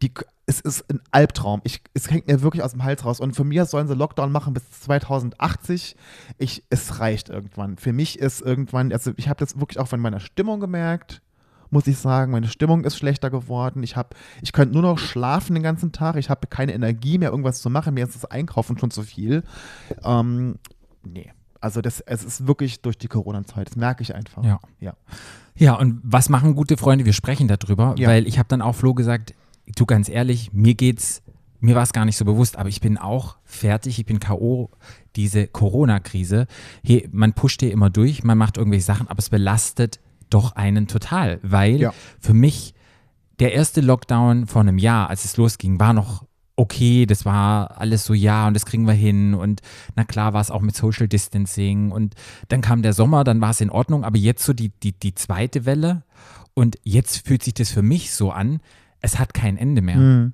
Die, 0.00 0.12
es 0.46 0.60
ist 0.60 0.88
ein 0.90 1.00
Albtraum. 1.10 1.60
Ich, 1.64 1.82
es 1.92 2.10
hängt 2.10 2.28
mir 2.28 2.42
wirklich 2.42 2.62
aus 2.62 2.72
dem 2.72 2.84
Hals 2.84 3.04
raus. 3.04 3.20
Und 3.20 3.34
für 3.34 3.44
mich 3.44 3.62
sollen 3.64 3.88
sie 3.88 3.94
Lockdown 3.94 4.30
machen 4.30 4.54
bis 4.54 4.68
2080. 4.82 5.96
Ich, 6.38 6.62
es 6.70 7.00
reicht 7.00 7.30
irgendwann. 7.30 7.76
Für 7.76 7.92
mich 7.92 8.18
ist 8.18 8.40
irgendwann, 8.40 8.92
also 8.92 9.12
ich 9.16 9.28
habe 9.28 9.40
das 9.40 9.58
wirklich 9.58 9.78
auch 9.78 9.88
von 9.88 10.00
meiner 10.00 10.20
Stimmung 10.20 10.60
gemerkt, 10.60 11.20
muss 11.74 11.86
ich 11.86 11.98
sagen. 11.98 12.32
Meine 12.32 12.48
Stimmung 12.48 12.84
ist 12.84 12.96
schlechter 12.96 13.28
geworden. 13.28 13.82
Ich 13.82 13.96
ich 14.40 14.52
könnte 14.52 14.72
nur 14.72 14.82
noch 14.82 14.98
schlafen 14.98 15.52
den 15.54 15.62
ganzen 15.62 15.92
Tag. 15.92 16.16
Ich 16.16 16.30
habe 16.30 16.46
keine 16.46 16.72
Energie 16.72 17.18
mehr, 17.18 17.30
irgendwas 17.30 17.60
zu 17.60 17.68
machen. 17.68 17.92
Mir 17.94 18.04
ist 18.06 18.14
das 18.14 18.24
Einkaufen 18.24 18.78
schon 18.78 18.90
zu 18.90 19.02
viel. 19.02 19.42
Ähm, 20.02 20.56
nee. 21.02 21.30
Also 21.60 21.80
das, 21.82 22.00
es 22.00 22.24
ist 22.24 22.46
wirklich 22.46 22.80
durch 22.80 22.96
die 22.96 23.08
Corona-Zeit. 23.08 23.68
Das 23.68 23.76
merke 23.76 24.02
ich 24.02 24.14
einfach. 24.14 24.42
Ja. 24.44 24.60
ja. 24.80 24.94
Ja, 25.56 25.74
und 25.74 26.00
was 26.02 26.28
machen 26.28 26.54
gute 26.54 26.76
Freunde? 26.76 27.04
Wir 27.04 27.12
sprechen 27.12 27.48
darüber, 27.48 27.94
Ja. 27.98 28.08
weil 28.08 28.26
ich 28.26 28.38
habe 28.38 28.48
dann 28.48 28.62
auch 28.62 28.74
Flo 28.74 28.94
gesagt, 28.94 29.34
du 29.76 29.86
ganz 29.86 30.08
ehrlich, 30.08 30.52
mir 30.52 30.74
geht's 30.74 31.22
mir 31.60 31.74
war 31.74 31.82
es 31.82 31.94
gar 31.94 32.04
nicht 32.04 32.18
so 32.18 32.26
bewusst, 32.26 32.58
aber 32.58 32.68
ich 32.68 32.82
bin 32.82 32.98
auch 32.98 33.36
fertig, 33.44 33.98
ich 33.98 34.04
bin 34.04 34.20
K.O. 34.20 34.70
Diese 35.16 35.46
Corona-Krise. 35.46 36.46
Hier, 36.84 37.08
man 37.10 37.32
pusht 37.32 37.60
hier 37.60 37.72
immer 37.72 37.88
durch, 37.88 38.22
man 38.22 38.36
macht 38.36 38.58
irgendwelche 38.58 38.84
Sachen, 38.84 39.08
aber 39.08 39.18
es 39.20 39.30
belastet 39.30 39.98
doch 40.34 40.52
einen 40.56 40.86
total, 40.86 41.38
weil 41.42 41.76
Ja. 41.80 41.94
für 42.20 42.34
mich 42.34 42.74
der 43.38 43.52
erste 43.52 43.80
Lockdown 43.80 44.46
vor 44.46 44.62
einem 44.62 44.78
Jahr, 44.78 45.10
als 45.10 45.24
es 45.24 45.36
losging, 45.36 45.80
war 45.80 45.92
noch 45.92 46.24
okay, 46.56 47.04
das 47.04 47.24
war 47.24 47.80
alles 47.80 48.04
so, 48.04 48.14
ja, 48.14 48.46
und 48.46 48.54
das 48.54 48.64
kriegen 48.64 48.86
wir 48.86 48.92
hin 48.94 49.34
und 49.34 49.60
na 49.96 50.04
klar 50.04 50.34
war 50.34 50.40
es 50.40 50.52
auch 50.52 50.60
mit 50.60 50.76
Social 50.76 51.08
Distancing 51.08 51.90
und 51.90 52.14
dann 52.46 52.60
kam 52.60 52.82
der 52.82 52.92
Sommer, 52.92 53.24
dann 53.24 53.40
war 53.40 53.50
es 53.50 53.60
in 53.60 53.70
Ordnung, 53.70 54.04
aber 54.04 54.18
jetzt 54.18 54.44
so 54.44 54.52
die, 54.52 54.68
die, 54.68 54.92
die 54.92 55.16
zweite 55.16 55.66
Welle 55.66 56.04
und 56.54 56.76
jetzt 56.84 57.26
fühlt 57.26 57.42
sich 57.42 57.54
das 57.54 57.70
für 57.70 57.82
mich 57.82 58.12
so 58.12 58.30
an, 58.30 58.60
es 59.00 59.18
hat 59.18 59.34
kein 59.34 59.56
Ende 59.56 59.82
mehr. 59.82 60.30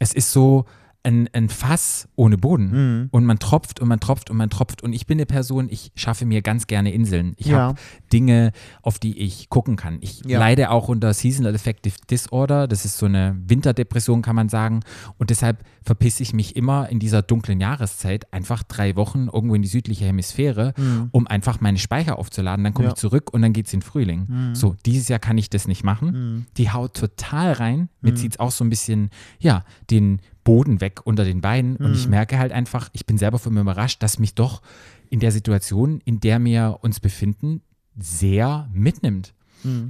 Es 0.00 0.12
ist 0.12 0.32
so 0.32 0.64
ein, 1.02 1.28
ein 1.32 1.48
Fass 1.48 2.08
ohne 2.16 2.36
Boden 2.36 3.08
und 3.10 3.24
man 3.24 3.38
tropft 3.38 3.80
und 3.80 3.88
man 3.88 4.00
tropft 4.00 4.28
und 4.30 4.36
man 4.36 4.50
tropft 4.50 4.82
und 4.82 4.92
ich 4.92 5.06
bin 5.06 5.16
eine 5.18 5.26
Person, 5.26 5.68
ich 5.70 5.92
schaffe 5.94 6.26
mir 6.26 6.42
ganz 6.42 6.66
gerne 6.66 6.92
Inseln. 6.92 7.32
Ich 7.36 7.46
Ja. 7.46 7.58
habe 7.68 7.78
Dinge, 8.12 8.52
auf 8.82 8.98
die 8.98 9.18
ich 9.18 9.48
gucken 9.48 9.76
kann. 9.76 9.98
Ich 10.02 10.22
Ja. 10.26 10.38
leide 10.38 10.70
auch 10.70 10.88
unter 10.88 11.14
Seasonal 11.14 11.54
Affective 11.54 11.94
Disorder, 12.10 12.68
das 12.68 12.84
ist 12.84 12.98
so 12.98 13.06
eine 13.06 13.36
Winterdepression, 13.46 14.20
kann 14.22 14.36
man 14.36 14.48
sagen 14.50 14.80
und 15.18 15.30
deshalb 15.30 15.64
verpisse 15.82 16.22
ich 16.22 16.34
mich 16.34 16.54
immer 16.56 16.88
in 16.90 16.98
dieser 16.98 17.22
dunklen 17.22 17.60
Jahreszeit 17.60 18.30
einfach 18.32 18.62
drei 18.62 18.94
Wochen 18.96 19.28
irgendwo 19.32 19.54
in 19.54 19.62
die 19.62 19.68
südliche 19.68 20.04
Hemisphäre, 20.04 20.74
um 21.12 21.26
einfach 21.26 21.60
meine 21.62 21.78
Speicher 21.78 22.18
aufzuladen. 22.18 22.62
Dann 22.64 22.74
komme 22.74 22.88
Ja. 22.88 22.92
ich 22.92 22.98
zurück 23.00 23.32
und 23.32 23.40
dann 23.42 23.52
geht 23.54 23.66
es 23.66 23.72
in 23.72 23.80
Frühling. 23.82 24.26
So, 24.52 24.76
dieses 24.84 25.08
Jahr 25.08 25.18
kann 25.18 25.38
ich 25.38 25.48
das 25.48 25.66
nicht 25.66 25.82
machen. 25.84 26.46
Die 26.58 26.70
haut 26.70 26.94
total 26.94 27.52
rein. 27.52 27.88
Mir 28.02 28.14
zieht 28.14 28.32
es 28.32 28.40
auch 28.40 28.50
so 28.50 28.62
ein 28.64 28.70
bisschen, 28.70 29.08
ja, 29.38 29.64
den 29.90 30.20
Boden 30.44 30.80
weg 30.80 31.00
unter 31.04 31.24
den 31.24 31.40
Beinen. 31.40 31.76
Und 31.76 31.94
ich 31.94 32.08
merke 32.08 32.38
halt 32.38 32.52
einfach, 32.52 32.88
ich 32.92 33.06
bin 33.06 33.18
selber 33.18 33.38
von 33.38 33.52
mir 33.54 33.60
überrascht, 33.60 34.02
dass 34.02 34.18
mich 34.18 34.34
doch 34.34 34.62
in 35.10 35.20
der 35.20 35.32
Situation, 35.32 36.00
in 36.04 36.20
der 36.20 36.42
wir 36.44 36.78
uns 36.82 37.00
befinden, 37.00 37.62
sehr 37.98 38.68
mitnimmt. 38.72 39.34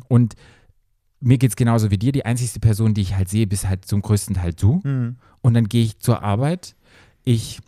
Und 0.08 0.34
mir 1.20 1.38
geht 1.38 1.50
es 1.50 1.56
genauso 1.56 1.90
wie 1.90 1.98
dir. 1.98 2.12
Die 2.12 2.24
einzigste 2.24 2.60
Person, 2.60 2.94
die 2.94 3.02
ich 3.02 3.14
halt 3.14 3.28
sehe, 3.28 3.46
bist 3.46 3.68
halt 3.68 3.84
zum 3.84 4.02
größten 4.02 4.36
Teil 4.36 4.52
du. 4.54 4.80
Und 5.42 5.54
dann 5.54 5.68
gehe 5.68 5.84
ich 5.84 5.98
zur 5.98 6.22
Arbeit. 6.22 6.74
Ich 7.24 7.60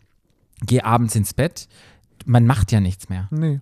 gehe 0.65 0.85
abends 0.85 1.15
ins 1.15 1.35
Bett. 1.35 1.69
Man 2.25 2.47
macht 2.47 2.73
ja 2.73 2.81
nichts 2.81 3.09
mehr. 3.09 3.29
Nee. 3.31 3.61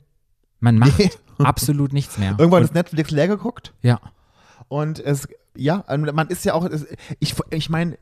Man 0.61 0.79
macht 0.79 0.99
Nee. 0.99 1.11
absolut 1.39 1.93
nichts 1.93 2.19
mehr. 2.19 2.37
Irgendwann 2.39 2.63
ist 2.63 2.75
Netflix 2.75 3.11
leer 3.11 3.29
geguckt 3.29 3.73
ja, 3.83 3.99
und 4.69 4.99
es, 5.01 5.27
ja, 5.57 5.85
man 5.89 6.29
ist 6.29 6.45
ja 6.45 6.55
auch, 6.55 6.69
ich, 7.19 7.35
ich 7.51 7.71
meine, 7.71 7.97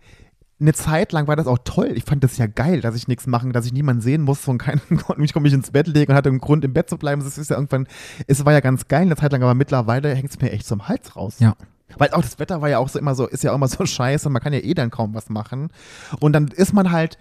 eine 0.60 0.72
Zeit 0.72 1.12
lang 1.12 1.28
war 1.28 1.36
das 1.36 1.46
auch 1.46 1.58
toll. 1.64 1.92
Ich 1.94 2.04
fand 2.04 2.24
das 2.24 2.36
ja 2.36 2.46
geil, 2.46 2.80
dass 2.80 2.96
ich 2.96 3.06
nichts 3.06 3.26
machen, 3.26 3.52
dass 3.52 3.66
ich 3.66 3.72
niemanden 3.72 4.02
sehen 4.02 4.22
musste 4.22 4.50
und 4.50 4.58
keinen 4.58 4.80
Grund, 4.88 5.18
mich 5.18 5.32
konnte 5.32 5.44
mich 5.44 5.52
ins 5.52 5.70
Bett 5.70 5.86
legen 5.86 6.10
und 6.10 6.16
hatte 6.16 6.28
einen 6.28 6.40
Grund, 6.40 6.64
im 6.64 6.72
Bett 6.72 6.90
zu 6.90 6.98
bleiben. 6.98 7.22
Das 7.22 7.38
ist 7.38 7.50
ja 7.50 7.56
irgendwann, 7.56 7.86
es 8.26 8.44
war 8.44 8.52
ja 8.52 8.60
ganz 8.60 8.88
geil 8.88 9.02
eine 9.02 9.16
Zeit 9.16 9.32
lang, 9.32 9.42
aber 9.42 9.54
mittlerweile 9.54 10.14
hängt 10.14 10.30
es 10.30 10.40
mir 10.40 10.50
echt 10.50 10.66
zum 10.66 10.88
Hals 10.88 11.16
raus. 11.16 11.36
ja. 11.38 11.54
Weil 11.96 12.10
auch 12.10 12.20
das 12.20 12.38
Wetter 12.38 12.60
war 12.60 12.68
ja 12.68 12.78
auch 12.78 12.88
so 12.90 12.98
immer 12.98 13.14
so, 13.14 13.26
ist 13.26 13.42
ja 13.42 13.50
auch 13.50 13.54
immer 13.54 13.68
so 13.68 13.86
scheiße, 13.86 14.28
man 14.28 14.42
kann 14.42 14.52
ja 14.52 14.60
eh 14.60 14.74
dann 14.74 14.90
kaum 14.90 15.14
was 15.14 15.30
machen. 15.30 15.70
Und 16.20 16.32
dann 16.34 16.48
ist 16.48 16.74
man 16.74 16.92
halt 16.92 17.18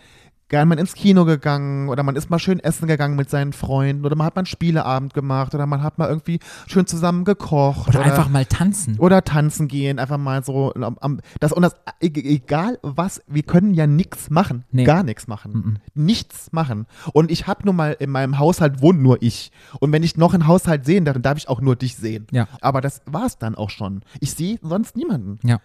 gern 0.49 0.67
mal 0.67 0.79
ins 0.79 0.93
Kino 0.93 1.25
gegangen 1.25 1.89
oder 1.89 2.03
man 2.03 2.15
ist 2.15 2.29
mal 2.29 2.39
schön 2.39 2.59
essen 2.59 2.87
gegangen 2.87 3.15
mit 3.15 3.29
seinen 3.29 3.51
Freunden 3.53 4.05
oder 4.05 4.15
man 4.15 4.25
hat 4.27 4.35
mal 4.35 4.41
einen 4.41 4.45
Spieleabend 4.45 5.13
gemacht 5.13 5.53
oder 5.53 5.65
man 5.65 5.83
hat 5.83 5.97
mal 5.97 6.07
irgendwie 6.07 6.39
schön 6.67 6.87
zusammen 6.87 7.25
gekocht. 7.25 7.89
Oder, 7.89 8.01
einfach 8.01 8.29
mal 8.29 8.45
tanzen. 8.45 8.97
oder 8.99 9.23
tanzen 9.23 9.67
gehen, 9.67 9.99
einfach 9.99 10.17
mal 10.17 10.43
so 10.43 10.73
am, 10.73 11.19
das 11.39 11.51
und 11.51 11.63
das 11.63 11.75
e- 12.01 12.07
egal 12.13 12.79
was, 12.81 13.21
wir 13.27 13.43
können 13.43 13.73
ja 13.73 13.87
nichts 13.87 14.29
machen, 14.29 14.63
Nee. 14.71 14.83
gar 14.85 15.03
nichts 15.03 15.27
machen, 15.27 15.79
nichts 15.95 16.51
machen. 16.53 16.85
Und 17.13 17.29
ich 17.31 17.47
habe 17.47 17.65
nur 17.65 17.73
mal 17.73 17.95
in 17.99 18.09
meinem 18.09 18.39
Haushalt 18.39 18.81
wohnt 18.81 19.01
nur 19.01 19.21
ich 19.21 19.51
und 19.79 19.91
wenn 19.91 20.03
ich 20.03 20.17
noch 20.17 20.33
einen 20.33 20.47
Haushalt 20.47 20.85
sehen 20.85 21.03
darf, 21.05 21.13
dann 21.13 21.23
darf 21.23 21.37
ich 21.37 21.49
auch 21.49 21.59
nur 21.61 21.75
dich 21.75 21.95
sehen. 21.97 22.25
Ja. 22.31 22.47
Aber 22.61 22.81
das 22.81 23.01
war's 23.05 23.37
dann 23.37 23.55
auch 23.55 23.69
schon. 23.69 24.01
Ich 24.21 24.31
sehe 24.33 24.59
sonst 24.61 24.95
niemanden. 24.95 25.39
Ja, 25.43 25.59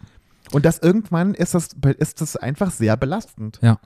Und 0.52 0.64
das 0.64 0.78
irgendwann 0.78 1.34
ist 1.34 1.54
das 1.54 1.68
ist 1.98 2.20
das 2.20 2.36
einfach 2.36 2.70
sehr 2.72 2.96
belastend. 2.96 3.58
ja. 3.62 3.78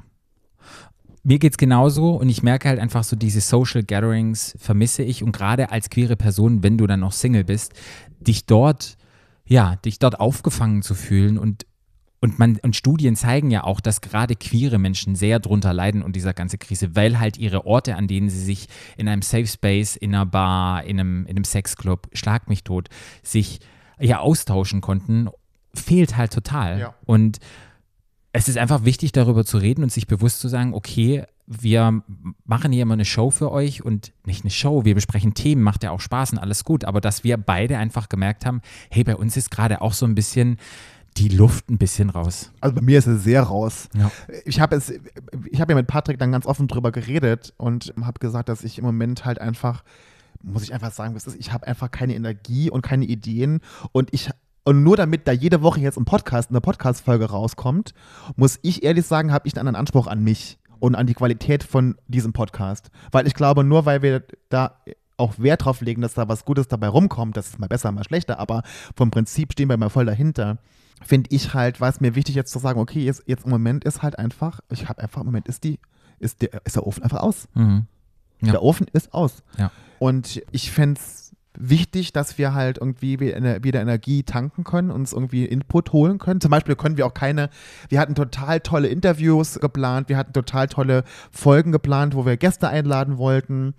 Mir 1.22 1.38
geht's 1.38 1.58
genauso 1.58 2.14
und 2.14 2.28
ich 2.28 2.42
merke 2.42 2.68
halt 2.68 2.78
einfach 2.78 3.02
so 3.02 3.16
diese 3.16 3.40
Social 3.40 3.82
Gatherings 3.82 4.54
vermisse 4.60 5.02
ich 5.02 5.24
und 5.24 5.32
gerade 5.32 5.72
als 5.72 5.90
queere 5.90 6.16
Person, 6.16 6.62
wenn 6.62 6.78
du 6.78 6.86
dann 6.86 7.00
noch 7.00 7.12
Single 7.12 7.42
bist, 7.42 7.72
dich 8.20 8.46
dort, 8.46 8.96
ja, 9.44 9.76
dich 9.76 9.98
dort 9.98 10.20
aufgefangen 10.20 10.82
zu 10.82 10.94
fühlen 10.94 11.36
und 11.36 11.66
und, 12.20 12.38
man, 12.38 12.58
und 12.62 12.74
Studien 12.74 13.14
zeigen 13.14 13.50
ja 13.50 13.64
auch, 13.64 13.80
dass 13.80 14.00
gerade 14.00 14.36
queere 14.36 14.78
Menschen 14.78 15.14
sehr 15.14 15.38
drunter 15.38 15.72
leiden 15.72 16.02
unter 16.02 16.12
dieser 16.12 16.32
ganzen 16.32 16.58
Krise, 16.58 16.96
weil 16.96 17.20
halt 17.20 17.36
ihre 17.36 17.66
Orte, 17.66 17.94
an 17.94 18.08
denen 18.08 18.30
sie 18.30 18.42
sich 18.42 18.68
in 18.96 19.06
einem 19.06 19.22
Safe 19.22 19.46
Space, 19.46 19.96
in 19.96 20.14
einer 20.14 20.26
Bar, 20.26 20.84
in 20.84 20.98
einem, 20.98 21.26
in 21.26 21.36
einem 21.36 21.44
Sexclub, 21.44 22.08
schlag 22.14 22.48
mich 22.48 22.64
tot, 22.64 22.88
sich 23.22 23.60
ja 24.00 24.18
austauschen 24.18 24.80
konnten, 24.80 25.28
fehlt 25.74 26.16
halt 26.16 26.32
total. 26.32 26.80
Ja. 26.80 26.94
Und 27.04 27.38
es 28.36 28.48
ist 28.48 28.58
einfach 28.58 28.84
wichtig, 28.84 29.12
darüber 29.12 29.46
zu 29.46 29.56
reden 29.56 29.82
und 29.82 29.90
sich 29.90 30.06
bewusst 30.06 30.40
zu 30.40 30.48
sagen, 30.48 30.74
okay, 30.74 31.24
wir 31.46 32.02
machen 32.44 32.70
hier 32.70 32.82
immer 32.82 32.92
eine 32.92 33.06
Show 33.06 33.30
für 33.30 33.50
euch 33.50 33.82
und 33.82 34.12
nicht 34.26 34.44
eine 34.44 34.50
Show, 34.50 34.84
wir 34.84 34.94
besprechen 34.94 35.32
Themen, 35.32 35.62
macht 35.62 35.82
ja 35.84 35.90
auch 35.90 36.00
Spaß 36.00 36.32
und 36.32 36.38
alles 36.38 36.62
gut, 36.64 36.84
aber 36.84 37.00
dass 37.00 37.24
wir 37.24 37.38
beide 37.38 37.78
einfach 37.78 38.10
gemerkt 38.10 38.44
haben, 38.44 38.60
hey, 38.90 39.04
bei 39.04 39.16
uns 39.16 39.38
ist 39.38 39.50
gerade 39.50 39.80
auch 39.80 39.94
so 39.94 40.04
ein 40.04 40.14
bisschen 40.14 40.58
die 41.16 41.28
Luft 41.28 41.70
ein 41.70 41.78
bisschen 41.78 42.10
raus. 42.10 42.52
Also 42.60 42.74
bei 42.74 42.82
mir 42.82 42.98
ist 42.98 43.06
es 43.06 43.24
sehr 43.24 43.42
raus. 43.42 43.88
Ja. 43.96 44.10
Ich 44.44 44.60
habe 44.60 44.76
es, 44.76 44.92
ich 45.50 45.58
habe 45.58 45.72
ja 45.72 45.76
mit 45.76 45.86
Patrick 45.86 46.18
dann 46.18 46.30
ganz 46.30 46.44
offen 46.44 46.68
drüber 46.68 46.92
geredet 46.92 47.54
und 47.56 47.94
habe 48.02 48.18
gesagt, 48.18 48.50
dass 48.50 48.64
ich 48.64 48.76
im 48.76 48.84
Moment 48.84 49.24
halt 49.24 49.40
einfach, 49.40 49.82
muss 50.42 50.62
ich 50.62 50.74
einfach 50.74 50.92
sagen, 50.92 51.14
was 51.14 51.26
ist, 51.26 51.40
ich 51.40 51.54
habe 51.54 51.66
einfach 51.66 51.90
keine 51.90 52.14
Energie 52.14 52.68
und 52.68 52.82
keine 52.82 53.06
Ideen 53.06 53.60
und 53.92 54.12
ich 54.12 54.28
und 54.66 54.82
nur 54.82 54.96
damit 54.96 55.28
da 55.28 55.32
jede 55.32 55.62
Woche 55.62 55.78
jetzt 55.78 55.96
ein 55.96 56.04
Podcast, 56.04 56.50
eine 56.50 56.60
Podcast-Folge 56.60 57.26
rauskommt, 57.26 57.94
muss 58.34 58.58
ich 58.62 58.82
ehrlich 58.82 59.06
sagen, 59.06 59.32
habe 59.32 59.46
ich 59.46 59.54
einen 59.54 59.60
anderen 59.60 59.80
Anspruch 59.80 60.08
an 60.08 60.24
mich 60.24 60.58
und 60.80 60.96
an 60.96 61.06
die 61.06 61.14
Qualität 61.14 61.62
von 61.62 61.94
diesem 62.08 62.32
Podcast. 62.32 62.90
Weil 63.12 63.28
ich 63.28 63.34
glaube, 63.34 63.62
nur 63.62 63.86
weil 63.86 64.02
wir 64.02 64.24
da 64.48 64.76
auch 65.18 65.38
Wert 65.38 65.64
drauf 65.64 65.82
legen, 65.82 66.02
dass 66.02 66.14
da 66.14 66.28
was 66.28 66.44
Gutes 66.44 66.66
dabei 66.66 66.88
rumkommt, 66.88 67.36
das 67.36 67.46
ist 67.46 67.60
mal 67.60 67.68
besser, 67.68 67.92
mal 67.92 68.02
schlechter, 68.02 68.40
aber 68.40 68.64
vom 68.96 69.12
Prinzip 69.12 69.52
stehen 69.52 69.68
wir 69.68 69.76
mal 69.76 69.88
voll 69.88 70.04
dahinter. 70.04 70.58
Finde 71.00 71.30
ich 71.32 71.54
halt, 71.54 71.80
war 71.80 71.88
es 71.88 72.00
mir 72.00 72.16
wichtig 72.16 72.34
jetzt 72.34 72.50
zu 72.50 72.58
sagen, 72.58 72.80
okay, 72.80 73.04
jetzt, 73.04 73.22
jetzt 73.26 73.44
im 73.44 73.50
Moment 73.50 73.84
ist 73.84 74.02
halt 74.02 74.18
einfach, 74.18 74.58
ich 74.68 74.88
habe 74.88 75.00
einfach, 75.00 75.20
im 75.20 75.26
Moment 75.26 75.46
ist 75.46 75.62
die, 75.62 75.78
ist 76.18 76.42
der, 76.42 76.60
ist 76.64 76.74
der 76.74 76.84
Ofen 76.84 77.04
einfach 77.04 77.20
aus. 77.20 77.46
Mhm. 77.54 77.86
Ja. 78.42 78.50
Der 78.50 78.62
Ofen 78.64 78.88
ist 78.92 79.14
aus. 79.14 79.44
Ja. 79.58 79.70
Und 80.00 80.42
ich 80.50 80.72
fände 80.72 81.00
es 81.00 81.25
wichtig, 81.58 82.12
dass 82.12 82.38
wir 82.38 82.54
halt 82.54 82.78
irgendwie 82.78 83.20
wieder 83.20 83.80
Energie 83.80 84.22
tanken 84.22 84.64
können, 84.64 84.90
uns 84.90 85.12
irgendwie 85.12 85.44
Input 85.44 85.92
holen 85.92 86.18
können. 86.18 86.40
Zum 86.40 86.50
Beispiel 86.50 86.76
können 86.76 86.96
wir 86.96 87.06
auch 87.06 87.14
keine, 87.14 87.50
wir 87.88 88.00
hatten 88.00 88.14
total 88.14 88.60
tolle 88.60 88.88
Interviews 88.88 89.58
geplant, 89.60 90.08
wir 90.08 90.16
hatten 90.16 90.32
total 90.32 90.68
tolle 90.68 91.04
Folgen 91.30 91.72
geplant, 91.72 92.14
wo 92.14 92.26
wir 92.26 92.36
Gäste 92.36 92.68
einladen 92.68 93.18
wollten, 93.18 93.74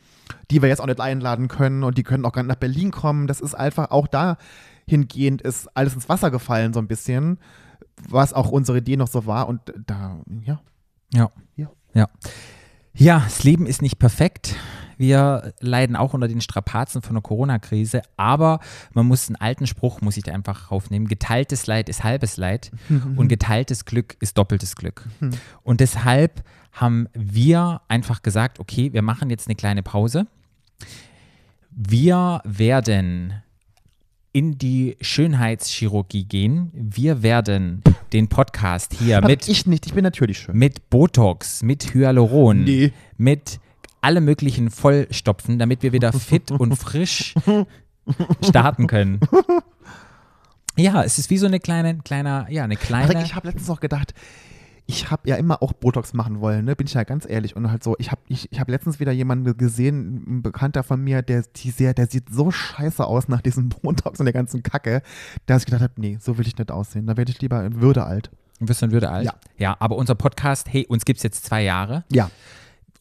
die 0.52 0.62
wir 0.62 0.70
jetzt 0.70 0.82
auch 0.82 0.88
nicht 0.88 1.02
einladen 1.02 1.48
können 1.48 1.84
und 1.84 1.98
die 1.98 2.04
können 2.04 2.26
auch 2.26 2.34
gar 2.34 2.44
nicht 2.44 2.50
nach 2.50 2.56
Berlin 2.56 2.92
kommen. 2.92 3.28
Das 3.28 3.40
ist 3.40 3.56
einfach 3.56 3.92
auch 3.92 4.08
dahingehend 4.08 5.42
ist 5.42 5.70
alles 5.76 5.94
ins 5.94 6.10
Wasser 6.10 6.32
gefallen 6.32 6.74
so 6.74 6.80
ein 6.80 6.88
bisschen, 6.88 7.40
was 8.10 8.34
auch 8.34 8.50
unsere 8.50 8.80
Idee 8.80 8.98
noch 8.98 9.08
so 9.08 9.26
war 9.26 9.48
und 9.48 9.62
da. 9.86 10.20
Ja. 10.46 10.62
Ja. 11.14 11.32
Ja. 11.94 12.10
Ja, 12.94 13.20
das 13.20 13.44
Leben 13.44 13.68
ist 13.68 13.82
nicht 13.82 14.00
perfekt. 14.00 14.56
Wir 14.98 15.54
leiden 15.60 15.96
auch 15.96 16.14
unter 16.14 16.28
den 16.28 16.42
Strapazen 16.42 17.02
von 17.02 17.16
der 17.16 17.22
Corona-Krise, 17.22 18.02
aber 18.18 18.60
man 18.94 19.06
muss 19.06 19.28
einen 19.30 19.36
alten 19.36 19.68
Spruch, 19.68 20.02
muss 20.02 20.18
ich 20.18 20.24
da 20.24 20.34
einfach 20.34 20.72
raufnehmen, 20.72 21.08
geteiltes 21.08 21.68
Leid 21.68 21.88
ist 21.90 22.04
halbes 22.04 22.38
Leid 22.38 22.72
und 23.16 23.28
geteiltes 23.28 23.86
Glück 23.86 24.18
ist 24.20 24.38
doppeltes 24.38 24.76
Glück. 24.76 25.08
Und 25.64 25.80
deshalb 25.80 26.44
haben 26.72 27.08
wir 27.14 27.82
einfach 27.88 28.22
gesagt, 28.22 28.60
okay, 28.60 28.94
wir 28.94 29.02
machen 29.02 29.30
jetzt 29.30 29.48
eine 29.48 29.56
kleine 29.56 29.84
Pause. 29.84 30.28
Wir 31.72 32.42
werden 32.44 33.42
in 34.34 34.58
die 34.58 34.98
Schönheitschirurgie 35.02 36.26
gehen. 36.26 36.72
Wir 36.74 37.24
werden 37.24 37.82
den 38.14 38.28
Podcast 38.28 38.94
hier 38.94 39.18
Aber 39.18 39.28
mit 39.28 39.48
ich 39.48 39.66
nicht, 39.66 39.86
ich 39.88 39.94
bin 39.94 40.04
natürlich 40.04 40.40
schön. 40.40 40.56
mit 40.58 40.90
Botox, 40.90 41.64
mit 41.64 41.94
Hyaluron, 41.94 42.64
Nee. 42.64 42.94
mit 43.18 43.60
alle 44.08 44.22
möglichen 44.22 44.72
vollstopfen, 44.72 45.60
damit 45.60 45.84
wir 45.84 45.92
wieder 45.92 46.14
fit 46.14 46.50
und 46.50 46.78
frisch 46.78 47.36
starten 48.42 48.88
können. 48.88 49.20
Ja, 50.78 51.04
es 51.04 51.20
ist 51.20 51.30
wie 51.30 51.38
so 51.38 51.46
eine 51.46 51.60
kleine, 51.60 51.98
kleiner, 51.98 52.48
ja, 52.50 52.64
eine 52.64 52.78
kleine. 52.78 53.22
Ich 53.24 53.36
habe 53.36 53.48
letztens 53.48 53.68
noch 53.68 53.82
gedacht, 53.82 54.14
ich 54.86 55.12
habe 55.12 55.28
ja 55.28 55.36
immer 55.36 55.62
auch 55.62 55.74
Botox 55.74 56.14
machen 56.14 56.40
wollen, 56.40 56.64
ne? 56.64 56.76
bin 56.78 56.88
ich 56.88 56.94
ja 56.94 57.04
ganz 57.04 57.28
ehrlich. 57.30 57.58
Und 57.58 57.70
halt 57.70 57.84
so, 57.84 57.98
ich 58.00 58.12
habe 58.12 58.22
ich, 58.30 58.50
ich 58.50 58.60
hab 58.62 58.70
letztens 58.70 59.02
wieder 59.02 59.12
jemanden 59.12 59.58
gesehen, 59.58 60.24
ein 60.26 60.42
Bekannter 60.42 60.84
von 60.84 61.04
mir, 61.04 61.22
der, 61.22 61.44
die 61.58 61.72
sehr, 61.72 61.94
der 61.94 62.08
sieht 62.08 62.30
so 62.32 62.50
scheiße 62.50 63.06
aus 63.06 63.28
nach 63.28 63.42
diesem 63.42 63.68
Botox 63.82 64.22
und 64.22 64.26
der 64.26 64.34
ganzen 64.34 64.64
Kacke, 64.64 65.02
dass 65.48 65.64
ich 65.64 65.66
gedacht 65.66 65.82
habe, 65.82 65.94
nee, 65.98 66.18
so 66.22 66.38
will 66.38 66.48
ich 66.48 66.58
nicht 66.58 66.72
aussehen. 66.72 67.08
Da 67.08 67.18
werde 67.18 67.34
ich 67.34 67.42
lieber 67.42 67.66
in 67.66 67.82
Würde 67.82 68.06
alt. 68.06 68.32
Du 68.60 68.70
wirst 68.70 68.82
und 68.82 68.92
würde 68.92 69.10
alt. 69.12 69.26
Ja. 69.26 69.34
ja, 69.58 69.78
aber 69.80 69.98
unser 69.98 70.16
Podcast, 70.16 70.72
hey, 70.72 70.86
uns 70.88 71.04
gibt 71.04 71.18
es 71.18 71.24
jetzt 71.24 71.44
zwei 71.44 71.64
Jahre. 71.64 72.06
Ja. 72.10 72.32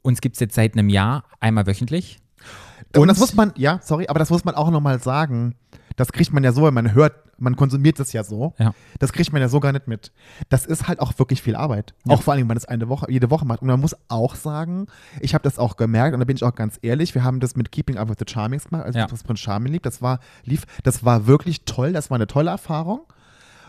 Uns 0.07 0.21
gibt 0.21 0.37
es 0.37 0.41
jetzt 0.41 0.55
seit 0.55 0.75
einem 0.75 0.89
Jahr 0.89 1.25
einmal 1.41 1.67
wöchentlich. 1.67 2.19
Und, 2.97 3.09
das 3.09 3.19
muss 3.19 3.35
man, 3.35 3.53
ja, 3.57 3.81
sorry, 3.83 4.07
aber 4.09 4.19
das 4.21 4.31
muss 4.31 4.45
man 4.45 4.55
auch 4.55 4.71
nochmal 4.71 5.01
sagen. 5.01 5.57
Das 5.97 6.13
kriegt 6.13 6.33
man 6.33 6.45
ja 6.45 6.53
so, 6.53 6.63
wenn 6.63 6.75
man 6.75 6.95
hört, 6.95 7.15
man 7.39 7.57
konsumiert 7.57 7.99
es 8.01 8.13
ja 8.13 8.23
so. 8.23 8.55
Ja. 8.59 8.73
Das 8.99 9.13
kriegt 9.13 9.33
man 9.33 9.43
ja 9.43 9.49
so 9.49 9.61
gar 9.61 9.73
nicht 9.73 9.89
mit. 9.89 10.13
Das 10.49 10.65
ist 10.65 10.87
halt 10.89 11.01
auch 11.01 11.19
wirklich 11.19 11.43
viel 11.43 11.57
Arbeit. 11.57 11.95
Ja. 12.05 12.15
Auch 12.15 12.23
vor 12.23 12.33
allem, 12.33 12.43
wenn 12.43 12.49
man 12.49 12.57
das 12.57 12.67
eine 12.67 12.89
Woche, 12.89 13.07
jede 13.11 13.31
Woche 13.31 13.45
macht. 13.45 13.63
Und 13.63 13.69
man 13.69 13.81
muss 13.81 13.97
auch 14.09 14.37
sagen, 14.37 14.87
ich 15.21 15.35
habe 15.35 15.43
das 15.43 15.59
auch 15.59 15.77
gemerkt, 15.77 16.15
und 16.15 16.21
da 16.21 16.25
bin 16.25 16.37
ich 16.37 16.45
auch 16.45 16.55
ganz 16.55 16.79
ehrlich, 16.83 17.15
wir 17.15 17.25
haben 17.25 17.41
das 17.41 17.57
mit 17.57 17.73
Keeping 17.73 17.99
Up 17.99 18.09
with 18.09 18.17
the 18.21 18.33
Charmings 18.33 18.69
gemacht, 18.69 18.85
also 18.85 18.99
Ja. 18.99 19.07
das 19.07 19.25
Prinz 19.25 19.41
Charming 19.41 19.73
lieb. 19.73 19.83
Das 19.83 20.01
war, 20.01 20.21
lief, 20.45 20.65
das 20.85 21.05
war 21.05 21.27
wirklich 21.27 21.65
toll, 21.65 21.93
das 21.93 22.11
war 22.11 22.15
eine 22.15 22.27
tolle 22.29 22.51
Erfahrung. 22.51 23.01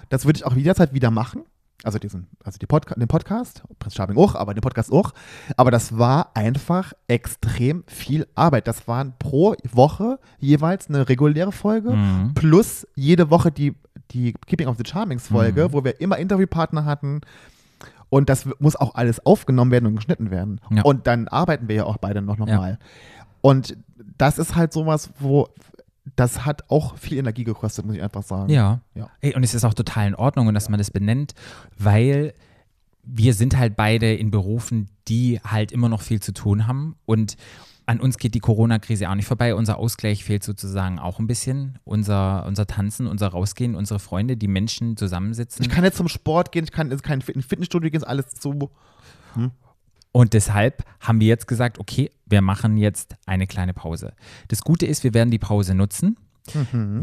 Das 0.10 0.26
würde 0.26 0.38
ich 0.38 0.45
auch 0.45 0.54
jederzeit 0.54 0.93
wieder 0.93 1.10
machen. 1.12 1.43
Also 1.83 1.99
diesen, 1.99 2.27
also 2.43 2.57
die 2.57 2.65
Podca 2.65 2.95
den 2.95 3.07
Podcast, 3.07 3.63
Prinz 3.77 3.93
Charming 3.95 4.17
auch, 4.17 4.33
aber 4.35 4.53
den 4.55 4.61
Podcast 4.61 4.91
auch. 4.91 5.13
Aber 5.57 5.69
das 5.69 5.97
war 5.97 6.31
einfach 6.33 6.93
extrem 7.07 7.83
viel 7.87 8.25
Arbeit. 8.33 8.67
Das 8.67 8.87
waren 8.87 9.13
pro 9.19 9.55
Woche 9.71 10.17
jeweils 10.39 10.89
eine 10.89 11.07
reguläre 11.07 11.51
Folge 11.51 11.91
Mhm. 11.91 12.33
plus 12.33 12.87
jede 12.95 13.29
Woche 13.29 13.51
die, 13.51 13.75
die 14.11 14.33
Keeping 14.47 14.67
of 14.67 14.77
the 14.77 14.83
Charmings 14.85 15.27
Folge, 15.27 15.65
Mhm. 15.67 15.73
wo 15.73 15.83
wir 15.83 16.01
immer 16.01 16.17
Interviewpartner 16.17 16.83
hatten. 16.85 17.21
Und 18.09 18.29
das 18.29 18.47
muss 18.59 18.75
auch 18.75 18.95
alles 18.95 19.23
aufgenommen 19.25 19.69
werden 19.71 19.85
und 19.85 19.95
geschnitten 19.97 20.31
werden. 20.31 20.59
Ja. 20.71 20.81
Und 20.83 21.05
dann 21.07 21.27
arbeiten 21.27 21.67
wir 21.67 21.75
ja 21.75 21.83
auch 21.83 21.97
beide 21.97 22.21
noch 22.21 22.37
nochmal. 22.37 22.79
Und 23.41 23.77
das 24.17 24.39
ist 24.39 24.55
halt 24.55 24.73
sowas, 24.73 25.11
wo 25.19 25.49
das 26.15 26.45
hat 26.45 26.69
auch 26.69 26.97
viel 26.97 27.17
Energie 27.17 27.43
gekostet, 27.43 27.85
muss 27.85 27.95
ich 27.95 28.01
einfach 28.01 28.23
sagen. 28.23 28.51
Ja. 28.51 28.81
Ja. 28.95 29.09
Ey, 29.21 29.35
und 29.35 29.43
es 29.43 29.53
ist 29.53 29.63
auch 29.65 29.73
total 29.73 30.07
in 30.07 30.15
Ordnung 30.15 30.53
dass 30.53 30.69
man 30.69 30.77
das 30.77 30.91
benennt, 30.91 31.33
weil 31.77 32.33
wir 33.03 33.33
sind 33.33 33.57
halt 33.57 33.75
beide 33.75 34.13
in 34.13 34.31
Berufen, 34.31 34.89
die 35.07 35.39
halt 35.43 35.71
immer 35.71 35.89
noch 35.89 36.01
viel 36.01 36.21
zu 36.21 36.33
tun 36.33 36.67
haben 36.67 36.95
und 37.05 37.37
an 37.87 38.01
uns 38.01 38.17
geht 38.17 38.35
die 38.35 38.41
Corona-Krise 38.41 39.09
auch 39.09 39.15
nicht 39.15 39.27
vorbei. 39.27 39.55
Unser 39.55 39.77
Ausgleich 39.77 40.25
fehlt 40.25 40.43
sozusagen 40.43 40.99
auch 40.99 41.19
ein 41.19 41.27
bisschen. 41.27 41.79
Unser, 41.85 42.45
unser 42.45 42.67
Tanzen, 42.67 43.07
unser 43.07 43.29
Rausgehen, 43.29 43.75
unsere 43.75 43.99
Freunde, 43.99 44.35
die 44.35 44.49
Menschen 44.49 44.97
zusammensitzen. 44.97 45.63
Ich 45.63 45.69
kann 45.69 45.85
jetzt 45.85 45.95
zum 45.95 46.09
Sport 46.09 46.51
gehen, 46.51 46.65
ich 46.65 46.73
kann 46.73 46.89
kein 47.01 47.21
in 47.21 47.41
Fitnessstudio 47.41 47.89
gehen, 47.89 48.01
ist 48.01 48.07
alles 48.07 48.35
zu. 48.35 48.71
Und 50.11 50.33
deshalb 50.33 50.83
haben 50.99 51.19
wir 51.19 51.27
jetzt 51.27 51.47
gesagt, 51.47 51.79
okay, 51.79 52.11
wir 52.25 52.41
machen 52.41 52.77
jetzt 52.77 53.15
eine 53.25 53.47
kleine 53.47 53.73
Pause. 53.73 54.13
Das 54.47 54.61
Gute 54.61 54.85
ist, 54.85 55.03
wir 55.03 55.13
werden 55.13 55.31
die 55.31 55.39
Pause 55.39 55.75
nutzen. 55.75 56.17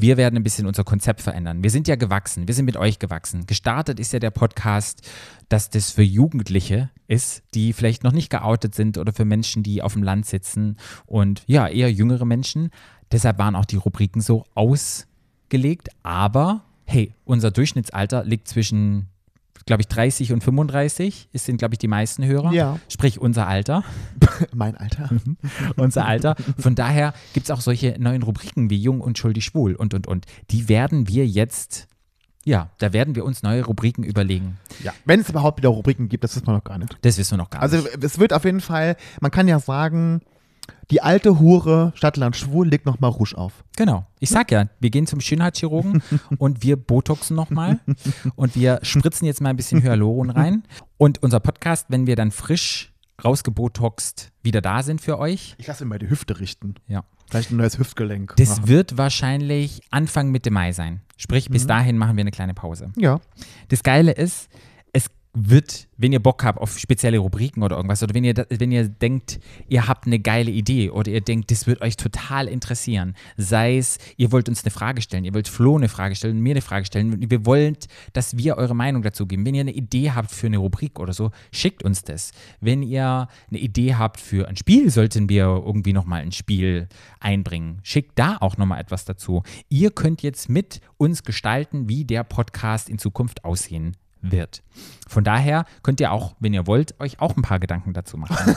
Wir 0.00 0.16
werden 0.16 0.36
ein 0.36 0.42
bisschen 0.42 0.66
unser 0.66 0.84
Konzept 0.84 1.20
verändern. 1.20 1.62
Wir 1.62 1.70
sind 1.70 1.86
ja 1.86 1.96
gewachsen, 1.96 2.48
wir 2.48 2.54
sind 2.54 2.64
mit 2.64 2.76
euch 2.76 2.98
gewachsen. 2.98 3.46
Gestartet 3.46 4.00
ist 4.00 4.12
ja 4.12 4.18
der 4.18 4.30
Podcast, 4.30 5.06
dass 5.48 5.68
das 5.70 5.90
für 5.90 6.02
Jugendliche 6.02 6.90
ist, 7.08 7.42
die 7.52 7.72
vielleicht 7.74 8.04
noch 8.04 8.12
nicht 8.12 8.30
geoutet 8.30 8.74
sind 8.74 8.96
oder 8.96 9.12
für 9.12 9.24
Menschen, 9.24 9.62
die 9.62 9.82
auf 9.82 9.92
dem 9.92 10.02
Land 10.02 10.26
sitzen 10.26 10.78
und 11.04 11.42
ja, 11.46 11.68
eher 11.68 11.92
jüngere 11.92 12.24
Menschen. 12.24 12.70
Deshalb 13.12 13.38
waren 13.38 13.54
auch 13.54 13.66
die 13.66 13.76
Rubriken 13.76 14.20
so 14.20 14.44
ausgelegt. 14.54 15.90
Aber 16.02 16.64
hey, 16.86 17.14
unser 17.24 17.50
Durchschnittsalter 17.50 18.24
liegt 18.24 18.48
zwischen, 18.48 19.08
glaube 19.66 19.82
ich, 19.82 19.88
30 19.88 20.32
und 20.32 20.42
35. 20.44 21.28
Es 21.32 21.44
sind, 21.44 21.56
glaube 21.58 21.74
ich, 21.74 21.78
die 21.78 21.88
meisten 21.88 22.24
Hörer. 22.24 22.52
Ja. 22.52 22.78
Sprich, 22.88 23.20
unser 23.20 23.46
Alter. 23.46 23.82
Mein 24.54 24.76
Alter. 24.76 25.10
unser 25.76 26.06
Alter. 26.06 26.36
Von 26.58 26.74
daher 26.74 27.14
gibt 27.32 27.46
es 27.46 27.50
auch 27.50 27.60
solche 27.60 27.96
neuen 27.98 28.22
Rubriken 28.22 28.70
wie 28.70 28.76
Jung, 28.78 29.00
Unschuldig, 29.00 29.44
Schwul 29.44 29.74
und, 29.74 29.94
und, 29.94 30.06
und. 30.06 30.26
Die 30.50 30.68
werden 30.68 31.08
wir 31.08 31.26
jetzt, 31.26 31.88
ja, 32.44 32.70
da 32.78 32.92
werden 32.92 33.14
wir 33.14 33.24
uns 33.24 33.42
neue 33.42 33.64
Rubriken 33.64 34.04
überlegen. 34.04 34.58
Ja. 34.82 34.92
Wenn 35.04 35.20
es 35.20 35.28
überhaupt 35.30 35.58
wieder 35.58 35.70
Rubriken 35.70 36.08
gibt, 36.08 36.24
das 36.24 36.34
wissen 36.36 36.46
wir 36.46 36.52
noch 36.54 36.64
gar 36.64 36.78
nicht. 36.78 36.96
Das 37.02 37.16
wissen 37.16 37.32
wir 37.32 37.38
noch 37.38 37.50
gar 37.50 37.62
Also 37.62 37.78
nicht. 37.78 38.04
es 38.04 38.18
wird 38.18 38.32
auf 38.32 38.44
jeden 38.44 38.60
Fall, 38.60 38.96
man 39.20 39.30
kann 39.30 39.48
ja 39.48 39.58
sagen, 39.60 40.20
die 40.90 41.00
alte 41.02 41.38
Hure 41.40 41.92
Stadtland 41.94 42.36
Schwul 42.36 42.68
legt 42.68 42.86
nochmal 42.86 43.10
Rouge 43.10 43.36
auf. 43.36 43.64
Genau. 43.76 44.06
Ich 44.20 44.30
sag 44.30 44.50
ja, 44.52 44.68
wir 44.80 44.90
gehen 44.90 45.06
zum 45.06 45.20
Schönheitschirurgen 45.20 46.02
und 46.38 46.62
wir 46.62 46.76
botoxen 46.76 47.34
nochmal 47.36 47.80
und 48.36 48.54
wir 48.54 48.78
spritzen 48.82 49.26
jetzt 49.26 49.40
mal 49.40 49.50
ein 49.50 49.56
bisschen 49.56 49.82
Hyaluron 49.82 50.30
rein. 50.30 50.64
Und 50.98 51.22
unser 51.22 51.40
Podcast, 51.40 51.86
wenn 51.88 52.06
wir 52.06 52.16
dann 52.16 52.30
frisch 52.30 52.92
rausgebotoxt 53.24 54.30
wieder 54.42 54.60
da 54.60 54.82
sind 54.82 55.00
für 55.00 55.18
euch, 55.18 55.54
Ich 55.58 55.66
lasse 55.66 55.84
mir 55.84 55.90
mal 55.90 55.98
die 55.98 56.10
Hüfte 56.10 56.40
richten. 56.40 56.74
ja. 56.86 57.04
Vielleicht 57.30 57.50
ein 57.50 57.56
neues 57.56 57.78
Hüftgelenk. 57.78 58.34
Das 58.36 58.50
machen. 58.50 58.68
wird 58.68 58.98
wahrscheinlich 58.98 59.80
Anfang 59.90 60.30
Mitte 60.30 60.50
Mai 60.50 60.72
sein. 60.72 61.00
Sprich, 61.16 61.48
bis 61.48 61.66
dahin 61.66 61.96
machen 61.96 62.16
wir 62.18 62.20
eine 62.20 62.30
kleine 62.30 62.52
Pause. 62.52 62.92
Ja. 62.96 63.18
Das 63.68 63.82
Geile 63.82 64.12
ist, 64.12 64.50
wird, 65.34 65.88
wenn 65.96 66.12
ihr 66.12 66.20
Bock 66.20 66.44
habt 66.44 66.60
auf 66.60 66.78
spezielle 66.78 67.18
Rubriken 67.18 67.62
oder 67.62 67.76
irgendwas, 67.76 68.02
oder 68.02 68.14
wenn 68.14 68.22
ihr, 68.22 68.34
wenn 68.48 68.70
ihr 68.70 68.88
denkt, 68.88 69.40
ihr 69.68 69.88
habt 69.88 70.06
eine 70.06 70.20
geile 70.20 70.50
Idee 70.50 70.90
oder 70.90 71.10
ihr 71.10 71.20
denkt, 71.20 71.50
das 71.50 71.66
wird 71.66 71.82
euch 71.82 71.96
total 71.96 72.46
interessieren, 72.46 73.14
sei 73.36 73.76
es, 73.76 73.98
ihr 74.16 74.30
wollt 74.30 74.48
uns 74.48 74.64
eine 74.64 74.70
Frage 74.70 75.02
stellen, 75.02 75.24
ihr 75.24 75.34
wollt 75.34 75.48
Flo 75.48 75.76
eine 75.76 75.88
Frage 75.88 76.14
stellen, 76.14 76.40
mir 76.40 76.52
eine 76.52 76.62
Frage 76.62 76.86
stellen, 76.86 77.30
wir 77.30 77.46
wollt, 77.46 77.88
dass 78.12 78.36
wir 78.36 78.56
eure 78.56 78.74
Meinung 78.74 79.02
dazu 79.02 79.26
geben. 79.26 79.44
Wenn 79.44 79.56
ihr 79.56 79.62
eine 79.62 79.72
Idee 79.72 80.12
habt 80.12 80.30
für 80.30 80.46
eine 80.46 80.58
Rubrik 80.58 81.00
oder 81.00 81.12
so, 81.12 81.32
schickt 81.52 81.82
uns 81.82 82.02
das. 82.02 82.30
Wenn 82.60 82.82
ihr 82.82 83.28
eine 83.50 83.58
Idee 83.58 83.96
habt 83.96 84.20
für 84.20 84.48
ein 84.48 84.56
Spiel, 84.56 84.90
sollten 84.90 85.28
wir 85.28 85.44
irgendwie 85.44 85.92
nochmal 85.92 86.22
ein 86.22 86.32
Spiel 86.32 86.88
einbringen. 87.18 87.80
Schickt 87.82 88.18
da 88.18 88.36
auch 88.40 88.56
nochmal 88.56 88.80
etwas 88.80 89.04
dazu. 89.04 89.42
Ihr 89.68 89.90
könnt 89.90 90.22
jetzt 90.22 90.48
mit 90.48 90.80
uns 90.96 91.24
gestalten, 91.24 91.88
wie 91.88 92.04
der 92.04 92.22
Podcast 92.22 92.88
in 92.88 92.98
Zukunft 92.98 93.44
aussehen 93.44 93.96
wird. 94.30 94.62
Von 95.08 95.24
daher 95.24 95.64
könnt 95.82 96.00
ihr 96.00 96.12
auch, 96.12 96.34
wenn 96.40 96.54
ihr 96.54 96.66
wollt, 96.66 96.98
euch 97.00 97.20
auch 97.20 97.36
ein 97.36 97.42
paar 97.42 97.58
Gedanken 97.60 97.92
dazu 97.92 98.16
machen. 98.16 98.36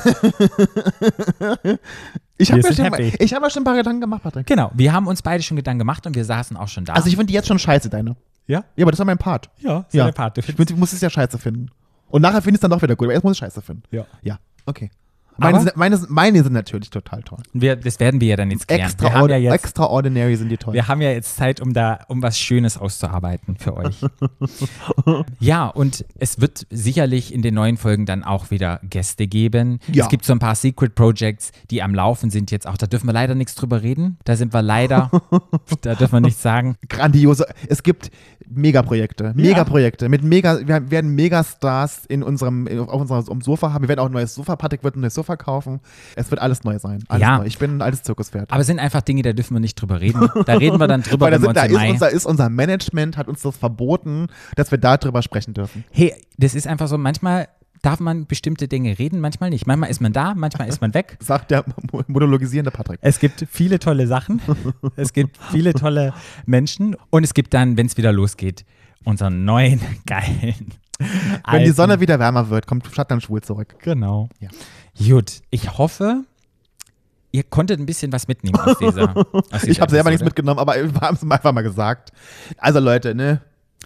Ich 2.40 2.52
habe 2.52 2.62
sind 2.62 2.76
schon 2.76 2.90
mal- 2.92 3.04
happy. 3.04 3.24
ich 3.24 3.34
hab 3.34 3.42
mir 3.42 3.50
schon 3.50 3.62
ein 3.62 3.66
paar 3.66 3.76
Gedanken 3.76 4.00
gemacht, 4.02 4.22
Patrick. 4.22 4.46
genau, 4.46 4.70
wir 4.76 4.94
haben 4.94 5.08
uns 5.08 5.24
beide 5.24 5.42
schon 5.42 5.58
Gedanken 5.58 5.80
gemacht 5.80 6.06
und 6.06 6.16
wir 6.16 6.24
saßen 6.24 6.56
auch 6.56 6.68
schon 6.68 6.86
da. 6.86 6.94
Also 6.94 7.08
ich 7.08 7.16
finde 7.16 7.28
die 7.28 7.34
jetzt 7.34 7.48
schon 7.48 7.58
scheiße, 7.58 7.90
deine. 7.90 8.16
ja? 8.46 8.64
Ja, 8.76 8.84
aber 8.86 8.92
das 8.92 9.00
war 9.00 9.08
mein 9.08 9.18
Part. 9.18 9.50
Ja, 9.58 9.86
Ja. 9.92 10.06
der 10.06 10.12
Part. 10.12 10.38
Du 10.38 10.42
Ich 10.42 10.76
muss 10.76 10.94
es 10.94 11.02
ja 11.02 11.10
scheiße 11.10 11.40
finden. 11.40 11.70
Und 12.10 12.22
nachher 12.22 12.42
finde 12.44 12.52
ich 12.52 12.56
es 12.58 12.62
dann 12.62 12.70
doch 12.72 12.82
wieder 12.82 12.96
gut, 12.96 13.08
aber 13.08 13.14
erst 13.14 13.24
muss 13.24 13.34
ich 13.34 13.40
scheiße 13.40 13.62
finden. 13.64 13.84
Ja. 13.90 14.06
Ja, 14.22 14.38
okay. 14.68 14.92
Meine 15.38 15.62
sind, 15.62 15.78
meine, 15.78 16.00
meine 16.10 16.44
sind 16.44 16.54
natürlich 16.54 16.90
total 16.90 17.22
toll. 17.24 17.40
wir, 17.54 17.76
das 17.76 18.00
werden 18.00 18.22
wir 18.22 18.28
ja 18.30 18.36
dann 18.36 18.52
jetzt 18.52 18.68
klären. 18.68 18.80
Wir 18.80 18.86
haben, 18.86 18.92
Extraordi 18.92 19.34
ja 19.34 19.40
jetzt, 19.40 19.66
extraordinary 19.66 20.36
sind 20.36 20.50
die 20.50 20.58
toll. 20.58 20.74
wir 20.74 20.88
haben 20.88 21.02
ja 21.02 21.12
jetzt 21.12 21.36
Zeit, 21.36 21.62
um 21.62 21.74
da, 21.74 22.00
um 22.08 22.22
was 22.22 22.40
Schönes 22.40 22.78
auszuarbeiten 22.78 23.58
für 23.58 23.76
euch. 23.76 24.02
ja, 25.40 25.68
und 25.68 26.06
es 26.20 26.42
wird 26.42 26.66
sicherlich 26.70 27.34
in 27.34 27.42
den 27.42 27.54
neuen 27.54 27.78
Folgen 27.78 28.06
dann 28.06 28.24
auch 28.24 28.52
wieder 28.52 28.80
Gäste 28.84 29.28
geben. 29.28 29.80
Ja. 29.92 30.06
Es 30.06 30.10
gibt 30.10 30.26
so 30.26 30.34
ein 30.34 30.40
paar 30.40 30.56
Secret 30.56 30.96
Projects, 30.96 31.52
die 31.70 31.84
am 31.84 31.94
Laufen 31.94 32.30
sind 32.30 32.52
jetzt 32.52 32.68
auch. 32.68 32.78
Da 32.78 32.88
dürfen 32.88 33.08
wir 33.08 33.14
leider 33.14 33.36
nichts 33.36 33.56
drüber 33.56 33.84
reden. 33.84 34.18
Da 34.24 34.36
sind 34.36 34.54
wir 34.54 34.62
leider, 34.62 35.12
da 35.82 35.96
dürfen 35.96 36.14
wir 36.14 36.22
nichts 36.22 36.42
sagen. 36.42 36.76
Grandiose. 36.90 37.46
Es 37.68 37.84
gibt 37.84 38.12
Megaprojekte. 38.50 39.34
Megaprojekte. 39.36 40.10
Mit 40.10 40.24
Mega, 40.24 40.60
wir 40.66 40.90
werden 40.90 41.16
Megastars 41.16 42.06
in 42.06 42.24
unserem, 42.24 42.68
auf 42.88 43.02
unserem 43.02 43.42
Sofa 43.42 43.74
haben. 43.74 43.84
Wir 43.84 43.90
werden 43.90 44.00
auch 44.00 44.06
ein 44.08 44.14
neues 44.14 44.34
Sofa. 44.34 44.56
Patrick 44.56 44.84
wird 44.84 44.96
ein 44.96 45.02
neues 45.02 45.14
Sofa 45.14 45.27
kaufen. 45.36 45.82
Es 46.16 46.32
wird 46.32 46.42
alles 46.42 46.64
neu 46.64 46.80
sein. 46.80 47.04
Alles 47.10 47.22
Ja. 47.22 47.40
neu. 47.40 47.46
Ich 47.46 47.58
bin 47.58 47.78
ein 47.78 47.82
altes 47.82 48.04
Zirkuspferd. 48.04 48.50
Aber 48.52 48.62
es 48.62 48.68
sind 48.68 48.80
einfach 48.80 49.02
Dinge, 49.02 49.24
da 49.24 49.34
dürfen 49.34 49.56
wir 49.56 49.60
nicht 49.60 49.76
drüber 49.76 50.00
reden. 50.00 50.30
Da 50.46 50.54
reden 50.54 50.80
wir 50.80 50.88
dann 50.88 51.02
drüber, 51.04 51.26
Weil 51.26 51.32
da, 51.32 51.40
sind, 51.40 51.58
da 51.58 51.64
ist 51.64 51.74
Mai 51.74 51.90
unser, 51.92 52.10
ist 52.12 52.26
unser 52.26 52.50
Management, 52.50 53.18
hat 53.18 53.28
uns 53.28 53.42
das 53.42 53.58
verboten, 53.58 54.28
dass 54.56 54.72
wir 54.72 54.78
darüber 54.78 55.22
sprechen 55.22 55.54
dürfen. 55.54 55.84
Hey, 55.92 56.14
das 56.38 56.56
ist 56.56 56.68
einfach 56.68 56.88
so, 56.88 56.98
manchmal 56.98 57.50
darf 57.82 58.00
man 58.00 58.26
bestimmte 58.26 58.68
Dinge 58.68 58.98
reden, 58.98 59.20
manchmal 59.20 59.50
nicht. 59.52 59.68
Manchmal 59.68 59.90
ist 59.90 60.02
man 60.02 60.12
da, 60.14 60.34
manchmal 60.36 60.68
ist 60.68 60.82
man 60.82 60.94
weg. 60.94 61.18
Sagt 61.22 61.52
der 61.52 61.64
monologisierende 62.08 62.72
Patrick. 62.72 63.00
Es 63.02 63.20
gibt 63.20 63.46
viele 63.52 63.80
tolle 63.80 64.08
Sachen, 64.08 64.42
es 64.96 65.14
gibt 65.14 65.38
viele 65.52 65.74
tolle 65.74 66.14
Menschen 66.46 66.96
und 67.10 67.24
es 67.24 67.34
gibt 67.34 67.54
dann, 67.54 67.78
wenn 67.78 67.86
es 67.86 67.98
wieder 67.98 68.12
losgeht, 68.12 68.66
unseren 69.04 69.46
neuen, 69.46 69.80
geilen. 70.06 70.74
Wenn 71.50 71.64
die 71.64 71.72
Sonne 71.72 72.00
wieder 72.00 72.18
wärmer 72.18 72.50
wird, 72.50 72.66
kommt 72.66 72.88
Stadtland 72.92 73.22
schwul 73.22 73.42
zurück. 73.42 73.76
Genau. 73.84 74.30
Ja. 74.40 74.50
Gut, 75.00 75.42
ich 75.50 75.78
hoffe, 75.78 76.24
ihr 77.32 77.44
konntet 77.44 77.80
ein 77.80 77.86
bisschen 77.86 78.12
was 78.12 78.28
mitnehmen 78.28 78.60
aus 78.60 78.78
dieser. 78.80 79.16
Aus 79.34 79.44
dieser 79.52 79.68
Ich 79.70 79.82
habe 79.82 79.92
selber 79.92 80.10
nichts 80.10 80.24
mitgenommen, 80.24 80.60
aber 80.60 80.74
wir 80.76 81.02
haben 81.02 81.16
es 81.16 81.22
einfach 81.24 81.52
mal 81.54 81.62
gesagt. 81.62 82.12
Also 82.58 82.80
Leute, 82.80 83.14
ne? 83.16 83.42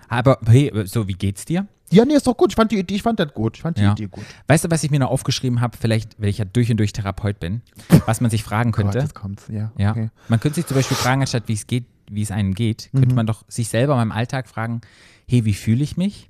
Aber 0.07 0.39
hey, 0.45 0.71
so, 0.85 1.07
wie 1.07 1.13
geht's 1.13 1.45
dir? 1.45 1.67
Ja, 1.89 2.05
nee, 2.05 2.13
ist 2.13 2.25
doch 2.27 2.37
gut. 2.37 2.51
Ich 2.51 2.55
fand 2.55 2.71
die 2.71 2.77
Idee, 2.79 2.95
ich 2.95 3.01
fand 3.01 3.19
das 3.19 3.33
gut. 3.33 3.57
Ich 3.57 3.61
fand 3.61 3.77
die 3.77 3.81
Ja. 3.81 3.91
Idee 3.91 4.07
gut. 4.07 4.23
Weißt 4.47 4.63
du, 4.63 4.71
was 4.71 4.83
ich 4.83 4.91
mir 4.91 4.99
noch 4.99 5.09
aufgeschrieben 5.09 5.59
habe, 5.59 5.77
vielleicht, 5.77 6.21
weil 6.21 6.29
ich 6.29 6.37
ja 6.37 6.45
durch 6.45 6.71
und 6.71 6.77
durch 6.77 6.93
Therapeut 6.93 7.39
bin, 7.39 7.61
was 8.05 8.21
man 8.21 8.31
sich 8.31 8.43
fragen 8.43 8.71
Gott, 8.71 8.83
könnte? 8.85 8.99
jetzt 8.99 9.15
kommt's. 9.15 9.47
Ja, 9.49 9.71
Ja. 9.77 9.91
okay. 9.91 10.09
Man 10.29 10.39
könnte 10.39 10.55
sich 10.55 10.65
zum 10.67 10.75
Beispiel 10.77 10.95
fragen, 10.95 11.19
anstatt 11.21 11.43
wie 11.47 11.53
es 11.53 11.67
geht, 11.67 11.85
wie 12.09 12.21
es 12.21 12.31
einem 12.31 12.53
geht, 12.53 12.89
Mhm. 12.93 12.99
könnte 12.99 13.15
man 13.15 13.25
doch 13.25 13.43
sich 13.49 13.67
selber 13.67 13.95
mal 13.95 14.03
im 14.03 14.11
Alltag 14.13 14.47
fragen, 14.47 14.79
hey, 15.27 15.43
wie 15.43 15.53
fühle 15.53 15.83
ich 15.83 15.97
mich? 15.97 16.29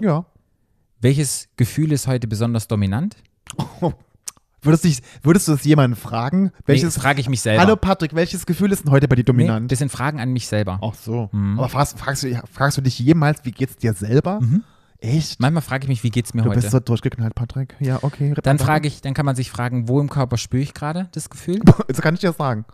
Ja. 0.00 0.24
Welches 1.00 1.48
Gefühl 1.56 1.92
ist 1.92 2.06
heute 2.08 2.26
besonders 2.26 2.66
dominant? 2.66 3.16
Würdest, 4.64 4.84
dich, 4.84 5.02
würdest 5.24 5.48
du 5.48 5.52
das 5.52 5.64
jemanden 5.64 5.96
fragen? 5.96 6.52
Welches, 6.66 6.94
nee, 6.96 7.02
frage 7.02 7.20
ich 7.20 7.28
mich 7.28 7.40
selber. 7.40 7.62
Hallo 7.62 7.74
Patrick, 7.74 8.14
welches 8.14 8.46
Gefühl 8.46 8.70
ist 8.70 8.84
denn 8.84 8.92
heute 8.92 9.08
bei 9.08 9.16
dir 9.16 9.22
nee, 9.22 9.24
dominant? 9.24 9.72
das 9.72 9.80
sind 9.80 9.90
Fragen 9.90 10.20
an 10.20 10.32
mich 10.32 10.46
selber. 10.46 10.78
Ach 10.80 10.94
so. 10.94 11.28
Mhm. 11.32 11.58
Aber 11.58 11.68
fragst, 11.68 11.98
fragst, 11.98 12.22
du, 12.22 12.40
fragst 12.52 12.78
du 12.78 12.80
dich 12.80 12.96
jemals, 13.00 13.44
wie 13.44 13.50
geht's 13.50 13.76
dir 13.76 13.92
selber? 13.92 14.40
Mhm. 14.40 14.62
Echt? 15.00 15.40
Manchmal 15.40 15.62
frage 15.62 15.82
ich 15.82 15.88
mich, 15.88 16.04
wie 16.04 16.10
geht's 16.10 16.32
mir 16.32 16.42
Du 16.42 16.50
heute? 16.50 16.60
bist 16.60 16.70
so 16.70 16.78
durchgeknallt, 16.78 17.34
Patrick. 17.34 17.74
Ja, 17.80 17.98
okay. 18.02 18.34
dann 18.40 18.60
frage 18.60 18.86
ich, 18.86 19.00
dann 19.00 19.14
kann 19.14 19.26
man 19.26 19.34
sich 19.34 19.50
fragen, 19.50 19.88
wo 19.88 20.00
im 20.00 20.08
Körper 20.08 20.36
spüre 20.36 20.62
ich 20.62 20.74
gerade 20.74 21.08
das 21.10 21.28
Gefühl? 21.28 21.60
Das 21.88 22.00
kann 22.00 22.14
ich 22.14 22.20
dir 22.20 22.32
sagen. 22.32 22.64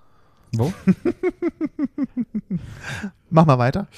Wo? 0.53 0.75
Mach 3.31 3.47
mal 3.47 3.59
weiter. 3.59 3.89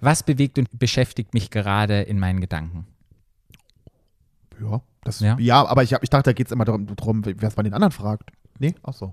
Was 0.00 0.24
bewegt 0.24 0.58
und 0.58 0.76
beschäftigt 0.76 1.34
mich 1.34 1.50
gerade 1.50 2.02
in 2.02 2.18
meinen 2.18 2.40
Gedanken? 2.40 2.84
Ja, 4.60 4.80
das, 5.04 5.20
Ja. 5.20 5.36
ja. 5.38 5.64
aber 5.66 5.82
ich, 5.82 5.94
hab- 5.94 6.02
ich 6.02 6.10
dachte, 6.10 6.30
da 6.30 6.32
geht 6.32 6.46
es 6.46 6.52
immer 6.52 6.64
darum, 6.64 6.86
darum, 6.94 7.22
was 7.40 7.56
man 7.56 7.64
den 7.64 7.74
anderen 7.74 7.92
fragt. 7.92 8.30
Nee, 8.58 8.74
ach 8.82 8.92
so. 8.94 9.12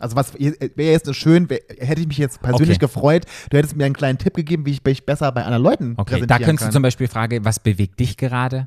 Also 0.00 0.16
was 0.16 0.32
wäre 0.38 0.56
jetzt 0.76 1.14
schön, 1.14 1.50
wär, 1.50 1.60
hätte 1.78 2.00
ich 2.00 2.06
mich 2.08 2.16
jetzt 2.16 2.40
persönlich 2.40 2.76
Okay. 2.78 2.86
gefreut, 2.86 3.26
du 3.50 3.58
hättest 3.58 3.76
mir 3.76 3.84
einen 3.84 3.94
kleinen 3.94 4.16
Tipp 4.16 4.32
gegeben, 4.34 4.64
wie 4.64 4.70
ich 4.70 4.82
mich 4.82 5.04
besser 5.04 5.30
bei 5.32 5.44
anderen 5.44 5.62
Leuten 5.62 5.94
Okay, 5.98 6.24
da 6.26 6.38
könntest 6.38 6.60
kann. 6.60 6.68
du 6.68 6.72
zum 6.72 6.82
Beispiel 6.82 7.06
fragen, 7.08 7.44
was 7.44 7.58
bewegt 7.60 8.00
dich 8.00 8.16
gerade? 8.16 8.66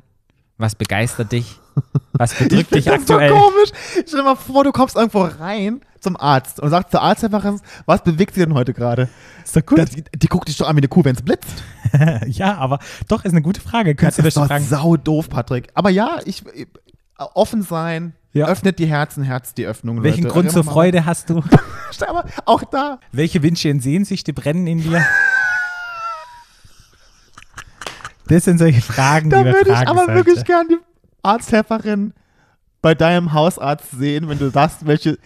Was 0.58 0.76
begeistert 0.76 1.32
dich? 1.32 1.58
Was 2.12 2.32
bedrückt 2.34 2.72
dich 2.72 2.84
das 2.84 3.00
aktuell? 3.00 3.30
so 3.30 3.34
komisch. 3.34 3.70
Stell 4.06 4.20
dir 4.20 4.22
mal 4.22 4.36
vor, 4.36 4.62
du 4.62 4.70
kommst 4.70 4.94
irgendwo 4.94 5.22
rein 5.22 5.80
zum 5.98 6.16
Arzt 6.16 6.60
und 6.60 6.70
sagst 6.70 6.92
zur 6.92 7.02
Arzthelferin, 7.02 7.60
was 7.86 8.04
bewegt 8.04 8.34
sie 8.34 8.40
denn 8.44 8.54
heute 8.54 8.72
gerade? 8.72 9.08
Ist 9.42 9.56
doch 9.56 9.66
gut. 9.66 9.78
Das- 9.80 9.90
Die, 9.90 10.04
die 10.14 10.28
guckt 10.28 10.46
dich 10.46 10.56
doch 10.56 10.68
an 10.68 10.76
wie 10.76 10.80
eine 10.80 10.86
Kuh, 10.88 11.04
wenn 11.04 11.16
es 11.16 11.22
blitzt. 11.22 11.64
ja, 12.26 12.56
aber 12.56 12.78
doch 13.08 13.24
ist 13.24 13.32
eine 13.32 13.42
gute 13.42 13.60
Frage. 13.60 13.94
Könntest 13.94 14.18
du 14.18 14.22
das 14.22 14.28
ist 14.28 14.36
doch 14.36 14.46
fragen? 14.46 14.64
sau 14.64 14.96
doof, 14.96 15.28
Patrick. 15.28 15.68
Aber 15.74 15.90
ja, 15.90 16.18
ich, 16.24 16.42
ich 16.54 16.66
offen 17.16 17.62
sein, 17.62 18.14
Ja. 18.32 18.46
öffnet 18.46 18.78
die 18.78 18.86
Herzen, 18.86 19.22
Herz 19.22 19.54
die 19.54 19.66
Öffnung. 19.66 20.02
Welchen 20.02 20.24
Leute. 20.24 20.32
Grund 20.32 20.50
zur 20.50 20.62
Immer 20.62 20.66
mal- 20.66 20.72
Freude 20.72 21.06
hast 21.06 21.30
du? 21.30 21.42
Aber 22.06 22.24
auch 22.44 22.64
da. 22.64 22.98
Welche 23.12 23.42
Wünsche 23.42 23.70
und 23.70 23.80
Sehnsüchte 23.80 24.32
brennen 24.32 24.66
in 24.66 24.82
dir? 24.82 25.04
Das 28.26 28.44
sind 28.44 28.58
solche 28.58 28.80
Fragen, 28.80 29.28
Da 29.30 29.38
die 29.38 29.44
man 29.44 29.52
würde 29.54 29.70
ich 29.70 29.76
fragen 29.76 29.88
aber 29.90 30.06
sollte. 30.06 30.14
wirklich 30.14 30.44
gern 30.44 30.66
die 30.68 30.78
Arzthelferin 31.22 32.14
bei 32.80 32.94
deinem 32.94 33.32
Hausarzt 33.34 33.90
sehen, 33.90 34.28
wenn 34.28 34.38
du 34.38 34.50
sagst, 34.50 34.86
welche. 34.86 35.18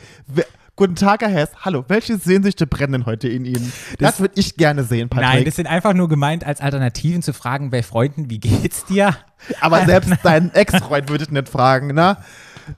Guten 0.79 0.95
Tag, 0.95 1.23
Herr 1.23 1.29
Hess. 1.29 1.51
Hallo, 1.65 1.85
welche 1.89 2.19
Sehnsüchte 2.19 2.65
brennen 2.65 2.93
denn 2.93 3.07
heute 3.07 3.27
in 3.27 3.45
Ihnen? 3.45 3.73
Das, 3.99 4.21
würde 4.21 4.35
ich 4.37 4.57
gerne 4.57 4.85
sehen, 4.85 5.09
Patrick. 5.09 5.29
Nein, 5.29 5.45
das 5.45 5.57
sind 5.57 5.67
einfach 5.67 5.93
nur 5.93 6.09
gemeint 6.09 6.47
als 6.47 6.61
Alternativen 6.61 7.21
zu 7.21 7.33
fragen 7.33 7.71
bei 7.71 7.83
Freunden, 7.83 8.31
wie 8.31 8.39
geht's 8.39 8.85
dir? 8.85 9.17
aber 9.61 9.85
selbst 9.87 10.13
deinen 10.23 10.55
Ex-Freund 10.55 11.09
würde 11.09 11.25
ich 11.25 11.31
nicht 11.33 11.49
fragen, 11.49 11.91
na? 11.95 12.19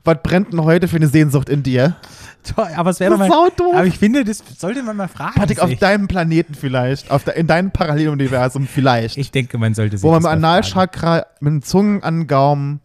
Was 0.03 0.17
brennt 0.23 0.51
denn 0.51 0.65
heute 0.65 0.89
für 0.89 0.97
eine 0.97 1.09
Sehnsucht 1.09 1.51
in 1.51 1.63
dir? 1.63 1.97
Toll, 2.43 2.71
aber 2.75 2.89
es 2.89 3.01
wäre 3.01 3.11
Das 3.11 3.19
mal. 3.19 3.29
saudoof. 3.29 3.75
Aber 3.75 3.85
ich 3.85 3.99
finde, 3.99 4.25
das 4.25 4.43
sollte 4.57 4.83
man 4.83 4.97
mal 4.97 5.09
fragen. 5.09 5.35
Patrick, 5.35 5.61
auf 5.61 5.69
sich. 5.69 5.79
deinem 5.79 6.09
Planeten 6.09 6.55
vielleicht, 6.55 7.11
auf 7.11 7.25
de, 7.25 7.39
in 7.39 7.49
deinem 7.49 7.71
Paralleluniversum 7.71 8.67
vielleicht. 8.67 9.19
ich 9.19 9.31
denke, 9.31 9.59
man 9.59 9.75
sollte 9.75 9.99
sich 9.99 10.05
wo 10.05 10.13
man 10.13 10.23
das 10.23 10.31
fragen. 10.31 10.45
Analchakra 10.45 11.27
mit 11.41 11.53
dem 11.53 11.63
Zungen 11.63 12.03
an 12.03 12.21
den 12.21 12.27
Gaumen 12.29 12.81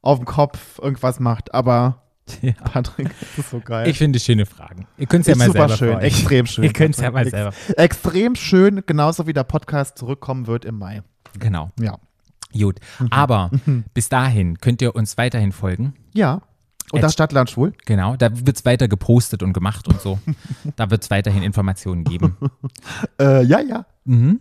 auf 0.00 0.20
dem 0.20 0.26
Kopf 0.26 0.78
irgendwas 0.80 1.18
macht. 1.18 1.52
Aber 1.52 2.05
Ja. 2.42 2.52
Patrick, 2.52 3.08
das 3.20 3.38
ist 3.38 3.50
so 3.50 3.60
geil. 3.60 3.88
Ich 3.88 3.98
finde 3.98 4.18
schöne 4.18 4.46
Fragen. 4.46 4.86
Ihr 4.98 5.06
könnt 5.06 5.22
es 5.22 5.28
ja 5.28 5.36
mal 5.36 5.46
super 5.46 5.68
selber 5.68 5.76
schön, 5.76 5.98
extrem 6.00 6.46
schön. 6.46 6.64
Ihr 6.64 6.72
könnt 6.72 6.94
es 6.96 7.00
ja 7.00 7.10
mal 7.10 7.22
Ex- 7.22 7.30
selber. 7.30 7.52
Extrem 7.76 8.34
schön, 8.34 8.82
genauso 8.86 9.26
wie 9.26 9.32
der 9.32 9.44
Podcast 9.44 9.96
zurückkommen 9.98 10.46
wird 10.46 10.64
im 10.64 10.78
Mai. 10.78 11.02
Genau. 11.38 11.70
Ja. 11.80 11.98
Gut. 12.52 12.80
Mhm. 12.98 13.08
Aber 13.10 13.50
bis 13.94 14.08
dahin 14.08 14.58
könnt 14.58 14.82
ihr 14.82 14.94
uns 14.96 15.16
weiterhin 15.18 15.52
folgen. 15.52 15.94
Ja. 16.14 16.42
Und 16.92 17.02
das 17.02 17.12
Stadtland 17.14 17.50
schwul? 17.50 17.72
Genau. 17.84 18.16
Da 18.16 18.30
wird 18.46 18.56
es 18.56 18.64
weiter 18.64 18.86
gepostet 18.88 19.42
und 19.42 19.52
gemacht 19.52 19.88
und 19.88 20.00
so. 20.00 20.18
da 20.76 20.88
wird 20.90 21.02
es 21.02 21.10
weiterhin 21.10 21.42
Informationen 21.42 22.04
geben. 22.04 22.36
Äh, 23.20 23.44
ja, 23.44 23.60
ja. 23.60 23.86
Mhm. 24.04 24.40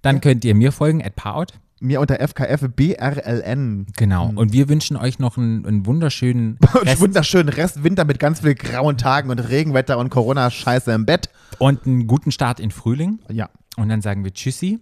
Dann 0.00 0.20
könnt 0.20 0.44
ihr 0.44 0.54
mir 0.54 0.70
folgen, 0.72 1.02
at 1.04 1.16
Paout. 1.16 1.46
Mir 1.82 2.00
unter 2.00 2.20
FKFBRLN. 2.26 3.86
Genau. 3.96 4.30
Und 4.34 4.52
wir 4.52 4.68
wünschen 4.68 4.96
euch 4.96 5.18
noch 5.18 5.36
einen, 5.36 5.66
einen 5.66 5.84
wunderschönen 5.86 6.58
Und 6.74 6.82
Rest 6.86 7.00
wunderschönen 7.00 7.48
Rest 7.48 7.82
Winter 7.82 8.04
mit 8.04 8.18
ganz 8.18 8.40
viel 8.40 8.54
grauen 8.54 8.96
Tagen 8.96 9.30
und 9.30 9.38
Regenwetter 9.38 9.98
und 9.98 10.08
Corona-Scheiße 10.10 10.92
im 10.92 11.06
Bett. 11.06 11.28
und 11.58 11.86
einen 11.86 12.06
guten 12.06 12.30
Start 12.32 12.60
in 12.60 12.70
Frühling. 12.70 13.18
Ja. 13.30 13.50
Und 13.76 13.88
dann 13.88 14.00
sagen 14.00 14.24
wir 14.24 14.32
Tschüssi 14.32 14.80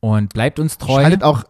und 0.00 0.32
bleibt 0.34 0.58
uns 0.58 0.78
treu. 0.78 1.00
Schaltet 1.02 1.22
auch 1.22 1.44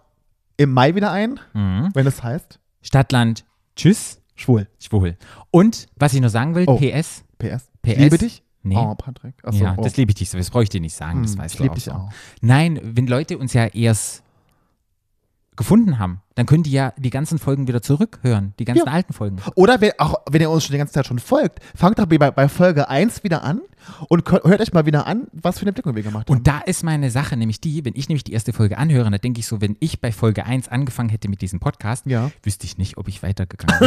im 0.56 0.72
Mai 0.72 0.94
wieder 0.94 1.10
ein, 1.10 1.40
Mhm. 1.54 1.90
wenn 1.94 2.06
es 2.06 2.22
heißt 2.22 2.60
Stadtland, 2.82 3.44
tschüss, 3.76 4.20
schwul. 4.34 4.68
schwul. 4.78 5.16
Und 5.50 5.86
was 5.96 6.12
ich 6.14 6.20
noch 6.20 6.28
sagen 6.28 6.54
will, 6.54 6.64
Oh. 6.68 6.76
PS. 6.76 7.24
PS. 7.38 7.68
PS? 7.82 7.92
Ich 7.92 7.96
liebe 7.98 8.18
dich. 8.18 8.42
Nee. 8.62 8.76
Oh, 8.76 8.94
Patrick. 8.94 9.34
Achso, 9.42 9.62
ja, 9.62 9.74
oh. 9.76 9.82
das 9.82 9.96
liebe 9.96 10.10
ich 10.10 10.16
dich 10.16 10.30
so. 10.30 10.38
Das 10.38 10.50
brauche 10.50 10.62
ich 10.62 10.68
dir 10.70 10.80
nicht 10.80 10.94
sagen, 10.94 11.22
das 11.22 11.32
Hm, 11.32 11.38
weißt 11.38 11.54
ich 11.54 11.58
du 11.58 11.62
lieb 11.64 11.72
auch 11.72 11.74
dich 11.76 11.90
auch. 11.90 12.10
Nein, 12.40 12.80
wenn 12.82 13.06
Leute 13.06 13.36
uns 13.38 13.52
ja 13.52 13.66
erst 13.66 14.22
gefunden 15.56 15.98
haben, 15.98 16.20
dann 16.34 16.46
können 16.46 16.62
die 16.64 16.72
ja 16.72 16.92
die 16.96 17.10
ganzen 17.10 17.38
Folgen 17.38 17.68
wieder 17.68 17.80
zurückhören, 17.80 18.54
die 18.58 18.64
ganzen 18.64 18.86
Ja. 18.86 18.92
alten 18.92 19.12
Folgen. 19.12 19.36
Oder 19.54 19.80
wenn, 19.80 19.92
auch 19.98 20.16
wenn 20.30 20.40
ihr 20.40 20.50
uns 20.50 20.64
schon 20.64 20.72
die 20.72 20.78
ganze 20.78 20.94
Zeit 20.94 21.06
schon 21.06 21.18
folgt, 21.18 21.60
fangt 21.76 21.98
doch 21.98 22.06
bei, 22.06 22.18
bei 22.18 22.48
Folge 22.48 22.88
1 22.88 23.22
wieder 23.24 23.44
an 23.44 23.60
und 24.08 24.28
hört 24.30 24.60
euch 24.60 24.72
mal 24.72 24.84
wieder 24.86 25.06
an, 25.06 25.28
was 25.32 25.58
für 25.58 25.62
eine 25.62 25.70
Entwicklung 25.70 25.94
wir 25.94 26.02
gemacht 26.02 26.28
haben. 26.28 26.36
Und 26.38 26.46
da 26.48 26.58
ist 26.60 26.82
meine 26.82 27.10
Sache, 27.10 27.36
nämlich 27.36 27.60
die, 27.60 27.84
wenn 27.84 27.94
ich 27.94 28.08
nämlich 28.08 28.24
die 28.24 28.32
erste 28.32 28.52
Folge 28.52 28.78
anhöre, 28.78 29.10
dann 29.10 29.20
denke 29.20 29.40
ich 29.40 29.46
so, 29.46 29.60
wenn 29.60 29.76
ich 29.80 30.00
bei 30.00 30.10
Folge 30.10 30.44
1 30.44 30.68
angefangen 30.68 31.08
hätte 31.10 31.28
mit 31.28 31.40
diesem 31.40 31.60
Podcast, 31.60 32.06
Ja. 32.06 32.30
wüsste 32.42 32.66
ich 32.66 32.78
nicht, 32.78 32.96
ob 32.96 33.06
ich 33.08 33.22
weitergegangen 33.22 33.80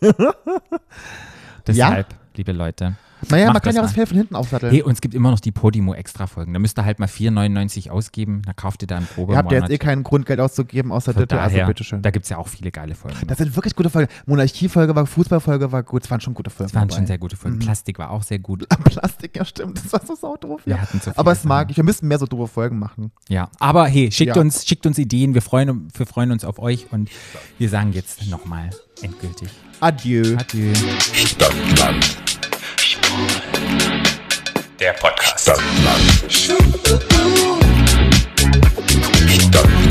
wäre. 0.00 0.34
Deshalb, 1.66 2.06
liebe 2.36 2.52
Leute. 2.52 2.96
Naja, 3.28 3.46
man 3.46 3.54
macht 3.54 3.62
kann 3.64 3.74
das 3.74 3.76
ja 3.76 3.98
was 4.00 4.08
von 4.08 4.16
hinten 4.16 4.34
aufsatteln. 4.36 4.72
Hey, 4.72 4.82
und 4.82 4.92
es 4.92 5.00
gibt 5.00 5.14
immer 5.14 5.30
noch 5.30 5.40
die 5.40 5.52
Podimo-Extra-Folgen. 5.52 6.52
Da 6.52 6.58
müsst 6.58 6.78
ihr 6.78 6.84
halt 6.84 6.98
mal 6.98 7.06
4,99 7.08 7.90
ausgeben, 7.90 8.42
dann 8.44 8.56
kauft 8.56 8.82
ihr 8.82 8.88
da 8.88 8.96
einen 8.96 9.06
Probe. 9.06 9.32
ihr 9.32 9.38
habt 9.38 9.52
ja 9.52 9.58
jetzt 9.60 9.70
eh 9.70 9.78
kein 9.78 10.02
Grund, 10.02 10.26
Geld 10.26 10.40
auszugeben, 10.40 10.92
außer 10.92 11.12
Ditte, 11.14 11.40
also 11.40 11.58
bitteschön. 11.66 12.02
da 12.02 12.10
gibt 12.10 12.24
es 12.24 12.30
ja 12.30 12.38
auch 12.38 12.48
viele 12.48 12.70
geile 12.70 12.94
Folgen. 12.94 13.16
Das 13.26 13.38
sind 13.38 13.54
wirklich 13.56 13.76
gute 13.76 13.90
Folgen. 13.90 14.10
Monarchie-Folge 14.26 14.94
war, 14.94 15.06
Fußball-Folge 15.06 15.72
war 15.72 15.82
gut, 15.82 16.04
es 16.04 16.10
waren 16.10 16.20
schon 16.20 16.34
gute 16.34 16.50
Folgen. 16.50 16.70
Das 16.72 16.74
waren 16.80 16.88
dabei. 16.88 16.98
schon 16.98 17.06
sehr 17.06 17.18
gute 17.18 17.36
Folgen. 17.36 17.58
Plastik 17.58 17.98
war 17.98 18.10
auch 18.10 18.22
sehr 18.22 18.38
gut. 18.38 18.68
Plastik, 18.84 19.36
ja 19.36 19.44
stimmt, 19.44 19.78
das 19.84 19.92
war 19.92 20.04
so 20.06 20.14
saudoof. 20.14 20.62
Wir 20.64 20.76
Ja. 20.76 20.82
hatten 20.82 20.98
zu 21.00 21.10
viele 21.10 21.18
Aber 21.18 21.32
es 21.32 21.44
mag 21.44 21.70
ich, 21.70 21.76
wir 21.76 21.84
müssten 21.84 22.08
mehr 22.08 22.18
so 22.18 22.26
doofe 22.26 22.46
Folgen 22.48 22.78
machen. 22.78 23.10
Ja, 23.28 23.50
aber 23.58 23.86
hey, 23.86 24.10
schickt, 24.10 24.34
Ja. 24.36 24.40
uns, 24.40 24.66
schickt 24.66 24.86
uns 24.86 24.98
Ideen. 24.98 25.34
Wir 25.34 25.42
freuen, 25.42 25.88
wir 25.96 26.06
freuen 26.06 26.30
uns 26.32 26.44
auf 26.44 26.58
euch 26.58 26.86
und 26.92 27.10
wir 27.58 27.68
sagen 27.68 27.92
jetzt 27.92 28.26
nochmal 28.30 28.70
endgültig. 29.02 29.48
Adieu. 29.80 30.36
Adieu. 30.38 30.72
Stadtland. 31.14 32.16
Der 34.78 34.92
Podcast. 34.94 35.40
Stadtland. 35.40 36.32
Stadtland. 39.28 39.89